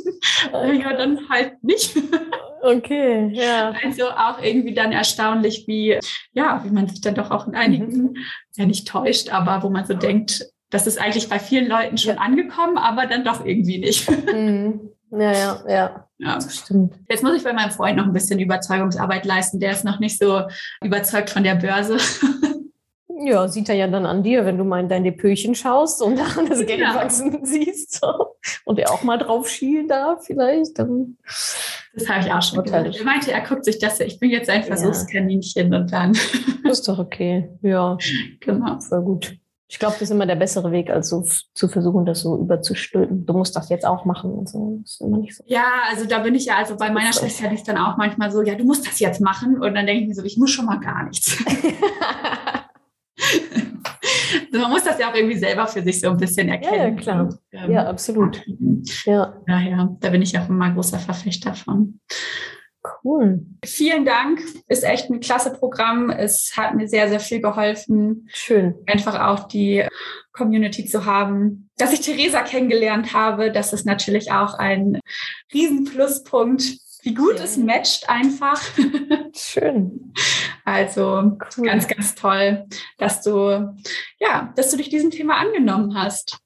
ja, 0.53 0.93
dann 0.93 1.29
halt 1.29 1.63
nicht. 1.63 1.97
Okay, 2.63 3.31
ja. 3.33 3.75
Also 3.85 4.09
auch 4.11 4.43
irgendwie 4.43 4.75
dann 4.75 4.93
erstaunlich, 4.93 5.67
wie, 5.67 5.99
ja, 6.33 6.65
wie 6.65 6.71
man 6.71 6.89
sich 6.89 7.01
dann 7.01 7.15
doch 7.15 7.31
auch 7.31 7.47
in 7.47 7.55
einigen, 7.55 7.87
mhm. 7.87 8.17
ja 8.57 8.67
nicht 8.67 8.89
täuscht, 8.89 9.29
aber 9.31 9.63
wo 9.63 9.71
man 9.71 9.87
so 9.87 9.95
denkt, 9.95 10.47
das 10.71 10.87
ist 10.87 11.01
eigentlich 11.01 11.29
bei 11.29 11.39
vielen 11.39 11.69
Leuten 11.69 11.99
schon 11.99 12.17
ja. 12.17 12.21
angekommen, 12.21 12.79
aber 12.79 13.07
dann 13.07 13.25
doch 13.25 13.45
irgendwie 13.45 13.79
nicht. 13.79 14.11
Mhm. 14.33 14.91
Ja, 15.13 15.33
ja, 15.33 15.65
ja. 15.69 16.09
Ja, 16.19 16.41
stimmt. 16.41 16.95
Jetzt 17.09 17.23
muss 17.23 17.37
ich 17.37 17.45
bei 17.45 17.53
meinem 17.53 17.71
Freund 17.71 17.97
noch 17.97 18.07
ein 18.07 18.13
bisschen 18.13 18.41
Überzeugungsarbeit 18.41 19.25
leisten. 19.25 19.61
Der 19.61 19.71
ist 19.71 19.85
noch 19.85 20.01
nicht 20.01 20.19
so 20.19 20.43
überzeugt 20.83 21.31
von 21.31 21.45
der 21.45 21.55
Börse. 21.55 21.99
Ja, 23.19 23.49
sieht 23.49 23.71
er 23.71 23.75
ja 23.75 23.87
dann 23.87 24.05
an 24.05 24.23
dir, 24.23 24.45
wenn 24.45 24.59
du 24.59 24.65
mal 24.65 24.81
in 24.81 24.91
deine 24.91 25.11
Pöchen 25.11 25.55
schaust 25.55 26.03
und 26.03 26.19
daran 26.19 26.47
das 26.51 26.67
Geld 26.67 26.81
ja. 26.81 26.95
wachsen 26.95 27.45
siehst 27.45 28.03
und 28.65 28.79
er 28.79 28.93
auch 28.93 29.03
mal 29.05 29.17
drauf 29.17 29.49
schielen 29.49 29.89
darf 29.89 30.27
vielleicht. 30.27 30.79
Dann 30.79 31.17
das 31.95 32.09
habe 32.11 32.27
ich 32.27 32.33
auch 32.33 32.43
schon 32.43 32.63
gehört. 32.63 32.95
Er 32.95 33.05
meinte, 33.05 33.33
er 33.33 33.41
guckt 33.41 33.65
sich 33.65 33.79
das, 33.79 34.01
ich 34.01 34.21
bin 34.21 34.31
jetzt 34.31 34.51
ein 34.51 34.65
Versuchskaninchen 34.65 35.73
ja. 35.73 35.79
und 35.79 35.93
dann. 35.93 36.13
Das 36.63 36.81
ist 36.81 36.89
doch 36.89 36.99
okay. 36.99 37.49
Ja, 37.63 37.97
genau. 38.41 38.81
Voll 38.81 39.03
gut. 39.03 39.39
Ich 39.69 39.79
glaube, 39.81 39.95
das 39.95 40.03
ist 40.03 40.11
immer 40.11 40.27
der 40.27 40.37
bessere 40.37 40.71
Weg, 40.71 40.91
als 40.91 41.09
so 41.09 41.25
zu 41.55 41.69
versuchen, 41.69 42.07
das 42.07 42.21
so 42.21 42.39
überzustülpen. 42.39 43.27
Du 43.27 43.33
musst 43.33 43.57
das 43.57 43.69
jetzt 43.69 43.85
auch 43.85 44.05
machen 44.05 44.33
und 44.33 44.49
so. 44.49 44.79
Das 44.83 44.93
ist 44.93 45.01
immer 45.01 45.19
nicht 45.19 45.37
so. 45.37 45.43
Ja, 45.47 45.65
also 45.91 46.05
da 46.07 46.21
bin 46.21 46.37
ich 46.37 46.47
ja, 46.47 46.57
also 46.57 46.77
bei 46.77 46.91
meiner 46.91 47.13
Schwester 47.13 47.51
ist 47.51 47.67
dann 47.67 47.77
auch 47.77 47.97
manchmal 47.97 48.31
so, 48.31 48.43
ja, 48.43 48.55
du 48.55 48.65
musst 48.65 48.87
das 48.87 49.01
jetzt 49.01 49.21
machen. 49.21 49.61
Und 49.61 49.75
dann 49.75 49.87
denke 49.87 50.03
ich 50.03 50.09
mir 50.09 50.15
so, 50.15 50.23
ich 50.23 50.39
muss 50.39 50.51
schon 50.51 50.67
mal 50.67 50.79
gar 50.79 51.05
nichts. 51.05 51.37
man 54.53 54.71
muss 54.71 54.85
das 54.85 54.99
ja 54.99 55.11
auch 55.11 55.15
irgendwie 55.15 55.37
selber 55.37 55.67
für 55.67 55.83
sich 55.83 56.01
so 56.01 56.11
ein 56.11 56.17
bisschen 56.17 56.49
erkennen. 56.49 56.97
Ja, 56.97 57.03
klar. 57.03 57.39
Ähm, 57.53 57.71
ja, 57.71 57.87
absolut. 57.87 58.43
Ja. 59.05 59.35
Daher, 59.47 59.97
da 60.01 60.11
bin 60.11 60.23
ich 60.23 60.39
auch 60.39 60.49
immer 60.49 60.71
großer 60.73 60.99
Verfechter 60.99 61.55
von. 61.55 62.01
Cool. 63.03 63.47
Vielen 63.65 64.05
Dank. 64.05 64.41
Ist 64.69 64.85
echt 64.85 65.11
ein 65.11 65.21
klasse 65.21 65.53
Programm. 65.53 66.11
Es 66.11 66.53
hat 66.57 66.75
mir 66.75 66.89
sehr, 66.89 67.09
sehr 67.09 67.21
viel 67.21 67.41
geholfen. 67.41 68.29
Schön. 68.33 68.75
Einfach 68.87 69.21
auch 69.21 69.49
die 69.49 69.87
Community 70.33 70.85
zu 70.87 71.05
haben. 71.05 71.71
Dass 71.77 71.93
ich 71.93 72.01
Theresa 72.01 72.43
kennengelernt 72.43 73.13
habe, 73.13 73.51
das 73.53 73.73
ist 73.73 73.87
natürlich 73.87 74.33
auch 74.33 74.55
ein 74.55 75.01
Riesenpluspunkt. 75.53 76.63
Wie 77.03 77.15
gut 77.15 77.39
es 77.39 77.57
matcht 77.57 78.09
einfach. 78.09 78.61
Schön. 79.35 80.13
Also 80.65 81.39
cool. 81.57 81.65
ganz, 81.65 81.87
ganz 81.87 82.15
toll, 82.17 82.67
dass 82.99 83.23
du, 83.23 83.75
ja, 84.19 84.53
dass 84.57 84.73
du 84.73 84.77
dich 84.77 84.89
diesem 84.89 85.11
Thema 85.13 85.37
angenommen 85.37 85.95
hast. 85.97 86.39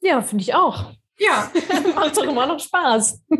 Ja, 0.00 0.22
finde 0.22 0.42
ich 0.42 0.54
auch. 0.54 0.92
Ja, 1.18 1.50
macht 1.94 2.16
doch 2.16 2.24
immer 2.24 2.46
noch 2.46 2.60
Spaß. 2.60 3.22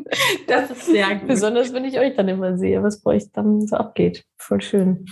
Das 0.46 0.70
ist 0.70 0.86
sehr 0.86 1.16
gut. 1.16 1.26
Besonders, 1.28 1.72
wenn 1.72 1.84
ich 1.84 1.98
euch 1.98 2.14
dann 2.14 2.28
immer 2.28 2.56
sehe, 2.56 2.82
was 2.82 3.00
bei 3.00 3.12
euch 3.12 3.32
dann 3.32 3.66
so 3.66 3.76
abgeht. 3.76 4.24
Voll 4.36 4.60
schön. 4.60 5.06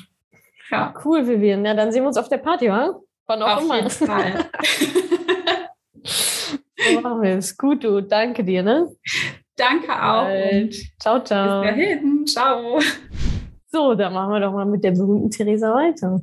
Ja. 0.70 0.94
Cool, 1.04 1.26
Vivian. 1.26 1.64
Ja, 1.64 1.74
dann 1.74 1.90
sehen 1.90 2.02
wir 2.02 2.08
uns 2.08 2.16
auf 2.16 2.28
der 2.28 2.38
Party, 2.38 2.68
wa? 2.68 3.00
Wann 3.26 3.42
auch 3.42 3.56
auf 3.56 3.64
immer. 3.64 3.76
Jeden 3.76 3.90
Fall. 3.90 4.44
so 6.04 7.00
machen 7.00 7.22
wir 7.22 7.38
es. 7.38 7.56
Gut, 7.56 7.82
du. 7.82 8.00
Danke 8.00 8.44
dir, 8.44 8.62
ne? 8.62 8.94
Danke 9.56 9.92
auch. 9.92 10.28
Ciao, 11.00 11.22
ciao. 11.24 11.62
Bis 11.62 11.70
dahin. 11.70 12.26
Ciao. 12.26 12.78
So, 13.68 13.94
dann 13.94 14.12
machen 14.12 14.32
wir 14.32 14.40
doch 14.40 14.52
mal 14.52 14.66
mit 14.66 14.84
der 14.84 14.92
berühmten 14.92 15.30
Theresa 15.30 15.74
weiter. 15.74 16.20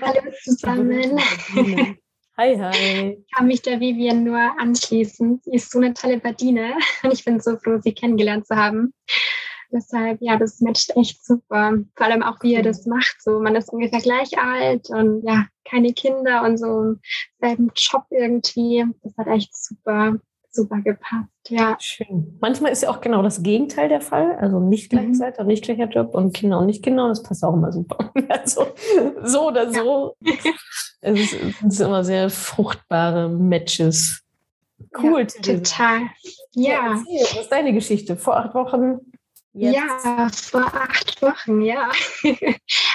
Hallo 0.00 0.32
zusammen. 0.42 1.98
Hi, 2.38 2.56
hi. 2.58 3.18
Ich 3.18 3.30
kann 3.36 3.46
mich 3.46 3.60
der 3.60 3.78
Vivian 3.78 4.24
nur 4.24 4.38
anschließen. 4.58 5.40
Sie 5.44 5.54
ist 5.54 5.70
so 5.70 5.78
eine 5.78 5.92
tolle 5.92 6.18
Badine 6.18 6.74
und 7.02 7.12
ich 7.12 7.24
bin 7.26 7.40
so 7.40 7.58
froh, 7.58 7.78
sie 7.82 7.92
kennengelernt 7.92 8.46
zu 8.46 8.56
haben. 8.56 8.94
Deshalb, 9.70 10.18
ja, 10.22 10.36
das 10.38 10.60
matcht 10.60 10.96
echt 10.96 11.22
super. 11.24 11.78
Vor 11.94 12.06
allem 12.06 12.22
auch, 12.22 12.36
wie 12.42 12.54
er 12.54 12.62
das 12.62 12.86
macht. 12.86 13.16
So, 13.20 13.38
man 13.38 13.54
ist 13.54 13.70
ungefähr 13.70 14.00
gleich 14.00 14.38
alt 14.38 14.88
und 14.88 15.22
ja, 15.24 15.46
keine 15.68 15.92
Kinder 15.92 16.42
und 16.42 16.56
so 16.56 16.94
selben 17.38 17.70
Job 17.74 18.04
irgendwie. 18.10 18.86
Das 19.02 19.14
hat 19.18 19.26
echt 19.26 19.54
super 19.54 20.18
super 20.52 20.80
gepasst. 20.80 21.28
Ja. 21.48 21.76
Schön. 21.80 22.36
Manchmal 22.40 22.72
ist 22.72 22.82
ja 22.82 22.90
auch 22.90 23.00
genau 23.00 23.22
das 23.22 23.42
Gegenteil 23.42 23.88
der 23.88 24.00
Fall. 24.00 24.36
Also 24.36 24.60
nicht 24.60 24.90
gleichzeitig 24.90 25.40
mhm. 25.40 25.46
nicht 25.46 25.64
gleicher 25.64 25.88
Job 25.88 26.14
und 26.14 26.32
Kinder 26.32 26.58
und 26.58 26.66
nicht 26.66 26.82
Kinder. 26.82 27.04
Und 27.04 27.10
das 27.10 27.22
passt 27.22 27.44
auch 27.44 27.54
immer 27.54 27.72
super. 27.72 28.12
Also 28.28 28.66
so 29.24 29.48
oder 29.48 29.72
so. 29.72 30.16
Ja. 30.20 30.32
es, 31.00 31.30
sind 31.30 31.80
immer 31.80 32.02
sehr 32.04 32.30
fruchtbare 32.30 33.28
Matches. 33.28 34.22
Cool. 34.98 35.26
Ja, 35.42 35.56
total. 35.56 36.00
Ja. 36.52 36.72
ja 36.72 36.96
was 36.96 37.40
ist 37.40 37.52
deine 37.52 37.72
Geschichte? 37.72 38.16
Vor 38.16 38.36
acht 38.36 38.54
Wochen 38.54 39.11
Jetzt. 39.54 39.74
Ja, 39.74 40.28
vor 40.30 40.66
acht 40.74 41.20
Wochen, 41.22 41.60
ja. 41.60 41.90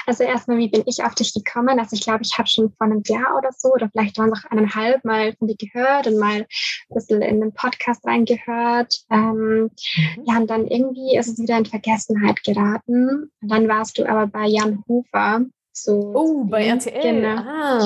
Also 0.06 0.24
erstmal, 0.24 0.56
wie 0.56 0.68
bin 0.68 0.84
ich 0.86 1.04
auf 1.04 1.14
dich 1.14 1.34
gekommen? 1.34 1.78
Also 1.78 1.94
ich 1.94 2.00
glaube, 2.00 2.22
ich 2.22 2.38
habe 2.38 2.48
schon 2.48 2.72
vor 2.72 2.86
einem 2.86 3.02
Jahr 3.06 3.36
oder 3.36 3.50
so, 3.54 3.70
oder 3.74 3.90
vielleicht 3.90 4.16
waren 4.16 4.32
es 4.32 4.42
auch 4.42 4.50
eineinhalb 4.50 5.04
Mal 5.04 5.34
von 5.34 5.48
dir 5.48 5.56
gehört 5.56 6.06
und 6.06 6.18
mal 6.18 6.40
ein 6.40 6.46
bisschen 6.88 7.20
in 7.20 7.42
den 7.42 7.52
Podcast 7.52 8.06
reingehört. 8.06 9.02
Ähm, 9.10 9.64
mhm. 9.64 10.24
Ja, 10.26 10.38
und 10.38 10.48
dann 10.48 10.66
irgendwie 10.66 11.14
ist 11.16 11.28
es 11.28 11.38
wieder 11.38 11.58
in 11.58 11.66
Vergessenheit 11.66 12.42
geraten. 12.42 13.30
Und 13.42 13.48
dann 13.48 13.68
warst 13.68 13.98
du 13.98 14.08
aber 14.08 14.26
bei 14.26 14.46
Jan 14.46 14.82
Hofer 14.88 15.42
so 15.82 16.12
oh, 16.14 16.44
bei 16.44 16.66
RTL. 16.66 17.02
Genau. 17.02 17.40
Ah, 17.40 17.78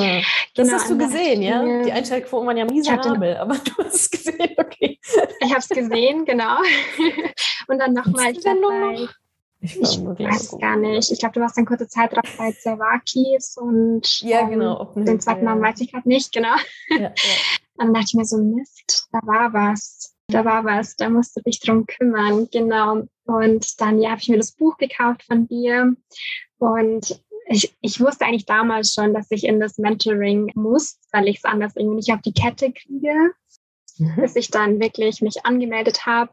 das 0.55 0.68
genau, 0.68 0.72
hast 0.72 0.90
du 0.90 0.98
gesehen, 0.98 1.42
ja? 1.42 1.83
Die 1.83 1.92
Einschaltquoten 1.92 2.46
waren 2.46 2.57
ja 2.57 2.64
miserabel, 2.64 3.37
aber 3.40 3.55
du 3.55 3.85
hast 3.85 3.94
es 3.94 4.11
gesehen, 4.11 4.55
okay. 4.59 4.98
Ich 5.40 5.50
habe 5.50 5.59
es 5.59 5.68
gesehen, 5.68 6.24
genau. 6.24 6.57
Und 7.68 7.78
dann 7.78 7.92
nochmal 7.92 8.33
dabei. 8.33 9.09
Ich, 9.64 9.76
ich 9.76 10.05
weiß 10.05 10.59
gar 10.61 10.76
nicht. 10.76 11.12
Ich 11.12 11.20
glaube, 11.20 11.35
du 11.35 11.40
warst 11.40 11.57
dann 11.57 11.66
kurze 11.66 11.87
Zeit 11.87 12.12
drauf 12.12 12.37
bei 12.37 12.50
Zerwakis 12.50 13.57
und 13.57 14.20
ja, 14.22 14.42
genau, 14.42 14.92
den 14.96 15.20
zweiten 15.20 15.44
Namen 15.44 15.62
weiß 15.62 15.81
ich 15.81 15.92
gerade 15.92 16.09
nicht, 16.09 16.33
genau. 16.33 16.57
Ja, 16.88 16.98
ja. 16.98 17.12
Dann 17.76 17.94
dachte 17.94 18.07
ich 18.09 18.14
mir 18.14 18.24
so, 18.24 18.38
Mist, 18.38 19.09
da 19.12 19.20
war 19.22 19.52
was. 19.52 20.14
Da 20.28 20.44
war 20.44 20.64
was, 20.64 20.96
da 20.96 21.09
musst 21.09 21.37
du 21.37 21.42
dich 21.42 21.61
drum 21.61 21.87
kümmern, 21.87 22.48
genau. 22.50 23.02
Und 23.24 23.81
dann 23.81 24.00
ja, 24.00 24.11
habe 24.11 24.20
ich 24.20 24.28
mir 24.28 24.37
das 24.37 24.52
Buch 24.52 24.76
gekauft 24.76 25.24
von 25.24 25.46
dir 25.46 25.94
und 26.59 27.22
ich, 27.52 27.76
ich 27.80 28.00
wusste 28.00 28.24
eigentlich 28.24 28.46
damals 28.46 28.94
schon, 28.94 29.14
dass 29.14 29.30
ich 29.30 29.44
in 29.44 29.60
das 29.60 29.78
Mentoring 29.78 30.50
muss, 30.54 30.98
weil 31.12 31.28
ich 31.28 31.38
es 31.38 31.44
anders 31.44 31.76
irgendwie 31.76 31.96
nicht 31.96 32.12
auf 32.12 32.22
die 32.22 32.32
Kette 32.32 32.72
kriege. 32.72 33.32
Mhm. 33.98 34.16
Bis 34.16 34.36
ich 34.36 34.50
dann 34.50 34.80
wirklich 34.80 35.20
mich 35.20 35.44
angemeldet 35.44 36.06
habe. 36.06 36.32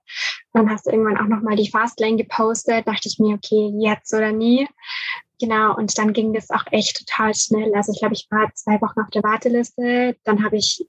Dann 0.54 0.70
hast 0.70 0.86
du 0.86 0.92
irgendwann 0.92 1.18
auch 1.18 1.28
nochmal 1.28 1.56
die 1.56 1.70
Fastlane 1.70 2.18
gepostet. 2.18 2.88
Dachte 2.88 3.10
ich 3.10 3.20
mir, 3.20 3.36
okay, 3.36 3.72
jetzt 3.80 4.14
oder 4.14 4.32
nie. 4.32 4.68
Genau, 5.40 5.76
und 5.76 5.98
dann 5.98 6.14
ging 6.14 6.34
das 6.34 6.50
auch 6.50 6.66
echt 6.72 7.06
total 7.06 7.34
schnell. 7.34 7.74
Also 7.74 7.94
ich 7.94 8.00
glaube, 8.00 8.14
ich 8.14 8.28
war 8.30 8.54
zwei 8.56 8.80
Wochen 8.82 9.00
auf 9.00 9.10
der 9.10 9.24
Warteliste. 9.24 10.18
Dann 10.24 10.44
habe 10.44 10.58
ich 10.58 10.86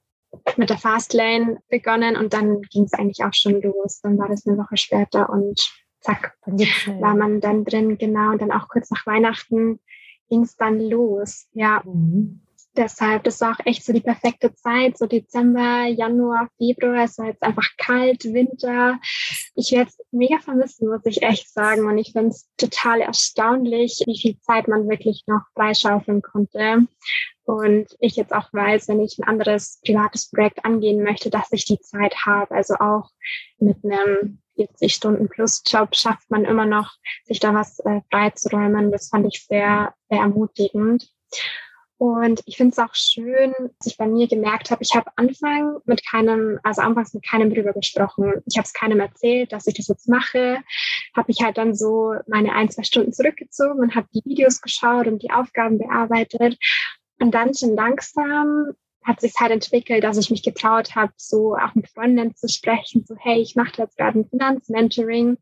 mit 0.57 0.71
der 0.71 0.79
Fastlane 0.79 1.59
begonnen 1.69 2.17
und 2.17 2.33
dann 2.33 2.63
ging 2.63 2.85
es 2.85 2.93
eigentlich 2.93 3.25
auch 3.25 3.35
schon 3.35 3.61
los. 3.63 4.01
Dann 4.01 4.19
war 4.19 4.29
das 4.29 4.47
eine 4.47 4.59
Woche 4.59 4.77
später 4.77 5.29
und 5.29 5.73
zack, 6.01 6.37
war 6.47 7.15
man 7.15 7.41
dann 7.41 7.65
drin, 7.65 7.99
genau. 7.99 8.31
Und 8.31 8.43
dann 8.43 8.53
auch 8.53 8.69
kurz 8.69 8.91
nach 8.91 9.07
Weihnachten 9.07 9.81
ging 10.31 10.43
es 10.43 10.57
dann 10.57 10.81
los. 10.81 11.47
Ja. 11.53 11.83
Mhm. 11.85 12.41
Deshalb, 12.77 13.25
das 13.25 13.41
war 13.41 13.53
auch 13.53 13.67
echt 13.67 13.85
so 13.85 13.93
die 13.93 14.01
perfekte 14.01 14.55
Zeit, 14.55 14.97
so 14.97 15.07
Dezember, 15.07 15.87
Januar, 15.87 16.49
Februar. 16.57 17.05
Es 17.05 17.19
war 17.19 17.27
jetzt 17.27 17.43
einfach 17.43 17.67
kalt, 17.77 18.23
Winter. 18.25 19.01
Ich 19.57 19.73
werde 19.73 19.91
es 19.91 19.99
mega 20.13 20.39
vermissen, 20.39 20.89
muss 20.89 21.05
ich 21.05 21.21
echt 21.21 21.53
sagen. 21.53 21.87
Und 21.87 21.99
ich 21.99 22.13
finde 22.13 22.29
es 22.29 22.49
total 22.57 23.01
erstaunlich, 23.01 24.01
wie 24.07 24.19
viel 24.19 24.39
Zeit 24.39 24.69
man 24.69 24.89
wirklich 24.89 25.25
noch 25.27 25.43
freischaufeln 25.55 26.23
konnte. 26.23 26.87
Und 27.43 27.97
ich 27.99 28.15
jetzt 28.15 28.33
auch 28.33 28.53
weiß, 28.53 28.87
wenn 28.87 29.01
ich 29.01 29.19
ein 29.19 29.27
anderes 29.27 29.81
privates 29.85 30.31
Projekt 30.31 30.65
angehen 30.65 31.03
möchte, 31.03 31.29
dass 31.29 31.51
ich 31.51 31.65
die 31.65 31.81
Zeit 31.81 32.25
habe. 32.25 32.55
Also 32.55 32.75
auch 32.75 33.11
mit 33.59 33.79
einem 33.85 34.39
40 34.67 34.95
Stunden 34.95 35.29
plus 35.29 35.63
Job 35.67 35.95
schafft 35.95 36.31
man 36.31 36.45
immer 36.45 36.67
noch, 36.67 36.93
sich 37.25 37.41
da 37.41 37.55
was 37.55 37.79
äh, 37.81 38.01
freizuräumen. 38.11 38.93
Das 38.93 39.09
fand 39.09 39.27
ich 39.27 39.45
sehr, 39.45 39.95
sehr 40.09 40.21
ermutigend. 40.21 41.11
Und 41.97 42.41
ich 42.47 42.57
finde 42.57 42.73
es 42.73 42.79
auch 42.79 42.95
schön, 42.95 43.53
dass 43.59 43.87
ich 43.87 43.99
bei 43.99 44.07
mir 44.07 44.27
gemerkt 44.27 44.71
habe, 44.71 44.83
ich 44.83 44.95
habe 44.95 45.11
Anfang 45.17 45.81
mit 45.85 46.03
keinem, 46.07 46.59
also 46.63 46.81
anfangs 46.81 47.13
mit 47.13 47.27
keinem 47.27 47.53
drüber 47.53 47.75
gesprochen. 47.75 48.43
Ich 48.47 48.57
habe 48.57 48.65
es 48.65 48.73
keinem 48.73 49.01
erzählt, 49.01 49.53
dass 49.53 49.67
ich 49.67 49.75
das 49.75 49.89
jetzt 49.89 50.09
mache. 50.09 50.63
Habe 51.15 51.27
mich 51.29 51.43
halt 51.43 51.59
dann 51.59 51.75
so 51.75 52.15
meine 52.27 52.55
ein, 52.55 52.71
zwei 52.71 52.85
Stunden 52.85 53.13
zurückgezogen 53.13 53.81
und 53.81 53.95
habe 53.95 54.07
die 54.15 54.23
Videos 54.25 54.63
geschaut 54.63 55.09
und 55.09 55.23
die 55.23 55.31
Aufgaben 55.31 55.77
bearbeitet 55.77 56.57
und 57.21 57.33
dann 57.35 57.55
schon 57.55 57.75
langsam 57.75 58.73
hat 59.05 59.21
sich 59.21 59.33
halt 59.41 59.51
entwickelt, 59.51 60.05
dass 60.05 60.19
ich 60.19 60.31
mich 60.31 60.43
getraut 60.43 60.95
habe, 60.95 61.13
so 61.17 61.57
auch 61.57 61.75
mit 61.75 61.89
Freundinnen 61.89 62.35
zu 62.35 62.49
sprechen, 62.49 63.05
so 63.07 63.17
hey, 63.19 63.41
ich 63.41 63.57
mache 63.57 63.73
jetzt 63.79 63.97
gerade 63.97 64.19
ein 64.19 64.29
Finanzmentoring 64.29 65.39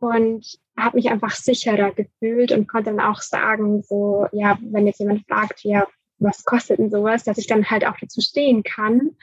und 0.00 0.58
habe 0.76 0.96
mich 0.96 1.10
einfach 1.10 1.34
sicherer 1.34 1.92
gefühlt 1.92 2.52
und 2.52 2.68
konnte 2.68 2.90
dann 2.90 3.00
auch 3.00 3.20
sagen, 3.20 3.82
so 3.82 4.26
ja, 4.32 4.58
wenn 4.60 4.86
jetzt 4.86 5.00
jemand 5.00 5.26
fragt, 5.26 5.62
ja, 5.64 5.86
was 6.18 6.44
kostet 6.44 6.78
denn 6.78 6.90
sowas, 6.90 7.24
dass 7.24 7.38
ich 7.38 7.46
dann 7.46 7.70
halt 7.70 7.86
auch 7.86 7.96
dazu 8.00 8.20
stehen 8.20 8.62
kann. 8.62 9.16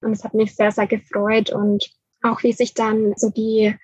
Und 0.00 0.12
es 0.12 0.24
hat 0.24 0.34
mich 0.34 0.54
sehr, 0.54 0.72
sehr 0.72 0.86
gefreut 0.86 1.50
und 1.50 1.90
auch 2.22 2.42
wie 2.42 2.52
sich 2.52 2.74
dann 2.74 3.14
so 3.16 3.30
die 3.30 3.74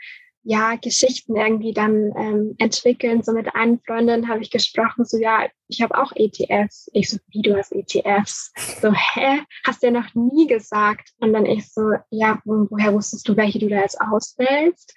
ja, 0.42 0.76
Geschichten 0.76 1.37
irgendwie 1.37 1.72
dann 1.72 2.12
ähm, 2.16 2.54
entwickeln. 2.59 3.22
So 3.22 3.32
mit 3.32 3.54
einer 3.54 3.78
Freundin 3.85 4.28
habe 4.28 4.40
ich 4.42 4.50
gesprochen, 4.50 5.04
so 5.04 5.18
ja, 5.18 5.46
ich 5.68 5.83
habe 5.83 5.98
auch 5.98 6.12
ETFs. 6.14 6.90
Ich 6.92 7.11
so, 7.11 7.18
wie 7.29 7.42
du 7.42 7.57
hast 7.57 7.72
ETFs? 7.72 8.52
So, 8.81 8.92
hä? 8.92 9.40
Hast 9.64 9.83
du 9.83 9.88
ja 9.88 9.92
noch 9.92 10.14
nie 10.14 10.46
gesagt. 10.46 11.11
Und 11.18 11.33
dann 11.33 11.46
ich 11.46 11.72
so, 11.72 11.92
ja, 12.11 12.40
woher 12.44 12.92
wusstest 12.94 13.29
du, 13.29 13.37
welche 13.37 13.59
du 13.59 13.68
da 13.68 13.81
jetzt 13.81 14.00
auswählst? 14.00 14.94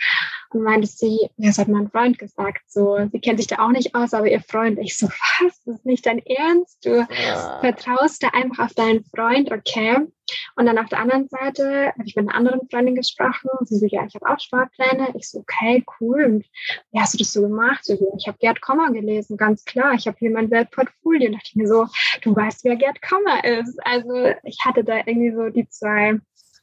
Und 0.52 0.64
meinte 0.64 0.88
sie, 0.88 1.30
ja, 1.38 1.50
das 1.50 1.60
hat 1.60 1.68
mein 1.68 1.90
Freund 1.90 2.18
gesagt. 2.18 2.62
So, 2.68 2.98
sie 3.12 3.20
kennt 3.20 3.40
sich 3.40 3.48
da 3.48 3.60
auch 3.60 3.72
nicht 3.72 3.94
aus, 3.96 4.14
aber 4.14 4.30
ihr 4.30 4.42
Freund. 4.42 4.80
Ich 4.80 4.98
so, 4.98 5.08
was? 5.08 5.64
Das 5.66 5.76
ist 5.76 5.86
nicht 5.86 6.06
dein 6.06 6.20
Ernst? 6.20 6.84
Du 6.84 6.96
ja. 6.96 7.60
vertraust 7.60 8.24
da 8.24 8.30
einfach 8.30 8.66
auf 8.66 8.74
deinen 8.74 9.04
Freund, 9.06 9.52
okay? 9.52 10.08
Und 10.56 10.66
dann 10.66 10.78
auf 10.78 10.90
der 10.90 11.00
anderen 11.00 11.28
Seite 11.28 11.92
habe 11.98 12.04
ich 12.06 12.16
mit 12.16 12.28
einer 12.28 12.36
anderen 12.36 12.68
Freundin 12.70 12.96
gesprochen. 12.96 13.50
Sie 13.62 13.78
so, 13.78 13.86
ja, 13.86 14.06
ich 14.06 14.16
habe 14.16 14.28
auch 14.30 14.40
Sparpläne. 14.40 15.10
Ich 15.16 15.30
so, 15.30 15.40
okay, 15.40 15.84
cool. 16.00 16.24
Und 16.26 16.46
wie 16.92 17.00
hast 17.00 17.14
du 17.14 17.18
das 17.18 17.34
so 17.34 17.42
gemacht? 17.42 17.86
So, 17.86 17.94
ich 18.18 18.28
habe 18.28 18.38
Gerd 18.40 18.62
Kommer 18.62 18.92
gelesen, 18.92 19.38
ganz 19.38 19.66
klar. 19.66 19.94
Ich 19.94 20.08
habe 20.08 20.18
hier 20.20 20.32
mein 20.60 20.66
Weltportfolio. 20.66 21.28
Und 21.28 21.34
dachte 21.34 21.50
ich 21.50 21.56
mir 21.56 21.68
so, 21.68 21.88
du 22.22 22.36
weißt, 22.36 22.64
wer 22.64 22.76
Gerd 22.76 23.02
Kommer 23.02 23.44
ist. 23.44 23.80
Also 23.86 24.34
ich 24.44 24.60
hatte 24.66 24.84
da 24.84 24.98
irgendwie 24.98 25.34
so 25.34 25.50
die 25.50 25.68
zwei 25.70 26.20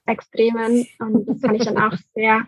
Extremen. 0.07 0.87
Und 0.99 1.29
das 1.29 1.41
fand 1.41 1.57
ich 1.57 1.65
dann 1.65 1.79
auch 1.79 1.97
sehr, 2.15 2.47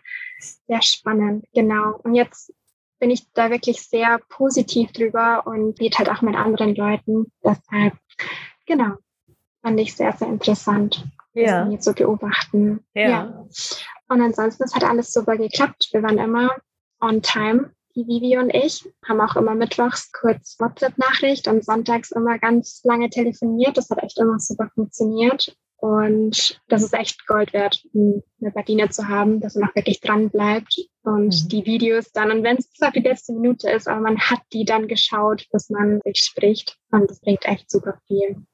sehr 0.66 0.82
spannend. 0.82 1.46
Genau. 1.52 1.98
Und 2.02 2.14
jetzt 2.14 2.52
bin 3.00 3.10
ich 3.10 3.30
da 3.32 3.50
wirklich 3.50 3.82
sehr 3.82 4.20
positiv 4.28 4.92
drüber 4.92 5.46
und 5.46 5.78
geht 5.78 5.98
halt 5.98 6.10
auch 6.10 6.22
mit 6.22 6.34
anderen 6.34 6.74
Leuten. 6.74 7.32
Deshalb, 7.44 7.94
genau, 8.66 8.96
fand 9.62 9.80
ich 9.80 9.94
sehr, 9.94 10.12
sehr 10.12 10.28
interessant, 10.28 11.06
ja. 11.32 11.64
das 11.64 11.72
jetzt 11.72 11.84
so 11.84 11.92
beobachten. 11.92 12.84
Ja. 12.94 13.08
ja. 13.08 13.46
Und 14.08 14.20
ansonsten, 14.20 14.64
es 14.64 14.74
hat 14.74 14.84
alles 14.84 15.12
super 15.12 15.36
geklappt. 15.36 15.90
Wir 15.92 16.02
waren 16.02 16.18
immer 16.18 16.50
on 17.00 17.22
time, 17.22 17.70
die 17.98 18.06
Vivi 18.06 18.38
und 18.38 18.50
ich, 18.50 18.88
haben 19.06 19.20
auch 19.20 19.34
immer 19.36 19.54
mittwochs 19.54 20.12
kurz 20.12 20.56
WhatsApp-Nachricht 20.58 21.48
und 21.48 21.64
sonntags 21.64 22.12
immer 22.12 22.38
ganz 22.38 22.80
lange 22.84 23.10
telefoniert. 23.10 23.76
Das 23.76 23.90
hat 23.90 24.02
echt 24.02 24.18
immer 24.18 24.38
super 24.38 24.70
funktioniert. 24.74 25.56
Und 25.80 26.60
das 26.68 26.82
ist 26.82 26.92
echt 26.92 27.26
Gold 27.28 27.52
wert, 27.52 27.84
eine 27.94 28.50
Badine 28.52 28.88
zu 28.90 29.06
haben, 29.06 29.40
dass 29.40 29.54
man 29.54 29.68
auch 29.68 29.74
wirklich 29.76 30.00
dran 30.00 30.28
bleibt 30.28 30.76
und 31.02 31.44
mhm. 31.44 31.48
die 31.48 31.66
Videos 31.66 32.10
dann, 32.10 32.32
und 32.32 32.42
wenn 32.42 32.56
es 32.56 32.72
zwar 32.72 32.90
die 32.90 33.00
letzte 33.00 33.32
Minute 33.32 33.70
ist, 33.70 33.86
aber 33.86 34.00
man 34.00 34.18
hat 34.18 34.40
die 34.52 34.64
dann 34.64 34.88
geschaut, 34.88 35.46
bis 35.52 35.70
man 35.70 36.00
sich 36.04 36.18
spricht. 36.18 36.76
Und 36.90 37.08
das 37.08 37.20
bringt 37.20 37.46
echt 37.46 37.70
super 37.70 37.96
viel. 38.08 38.44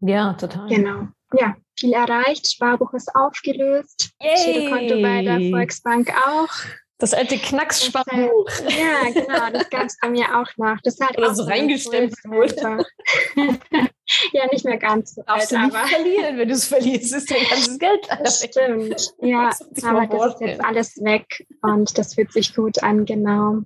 Ja, 0.00 0.34
total. 0.34 0.68
Genau. 0.68 1.08
Ja, 1.32 1.56
viel 1.78 1.94
erreicht. 1.94 2.50
Sparbuch 2.50 2.92
ist 2.92 3.14
aufgelöst. 3.14 4.10
Girokonto 4.20 5.00
bei 5.00 5.22
der 5.22 5.50
Volksbank 5.50 6.12
auch. 6.26 6.50
Das 6.98 7.12
alte 7.12 7.38
Knackssparbuch. 7.38 8.48
Ja, 8.68 9.10
genau, 9.12 9.50
das 9.52 9.68
gab 9.68 9.84
es 9.84 9.98
bei 10.00 10.08
mir 10.10 10.26
auch 10.38 10.48
noch. 10.56 10.76
Das 10.84 10.98
hat 11.00 11.18
Oder 11.18 11.34
so 11.34 11.42
reingestempelt 11.42 12.24
wurde. 12.24 12.86
ja, 14.32 14.46
nicht 14.52 14.64
mehr 14.64 14.78
ganz 14.78 15.16
so 15.16 15.22
Darfst 15.22 15.52
alt, 15.52 15.72
du 15.72 15.78
nicht 15.78 15.88
verlieren. 15.88 16.38
Wenn 16.38 16.48
du 16.48 16.54
es 16.54 16.66
verlierst, 16.66 17.14
ist 17.14 17.30
dein 17.30 17.44
ganzes 17.48 17.78
Geld 17.78 18.08
Das 18.22 18.44
stimmt, 18.44 19.14
ja. 19.20 19.50
Das 19.70 19.84
aber 19.84 20.06
das 20.06 20.34
ist 20.34 20.40
jetzt 20.40 20.64
alles 20.64 20.96
weg 21.02 21.46
und 21.62 21.98
das 21.98 22.14
fühlt 22.14 22.32
sich 22.32 22.54
gut 22.54 22.82
an, 22.82 23.04
genau. 23.04 23.62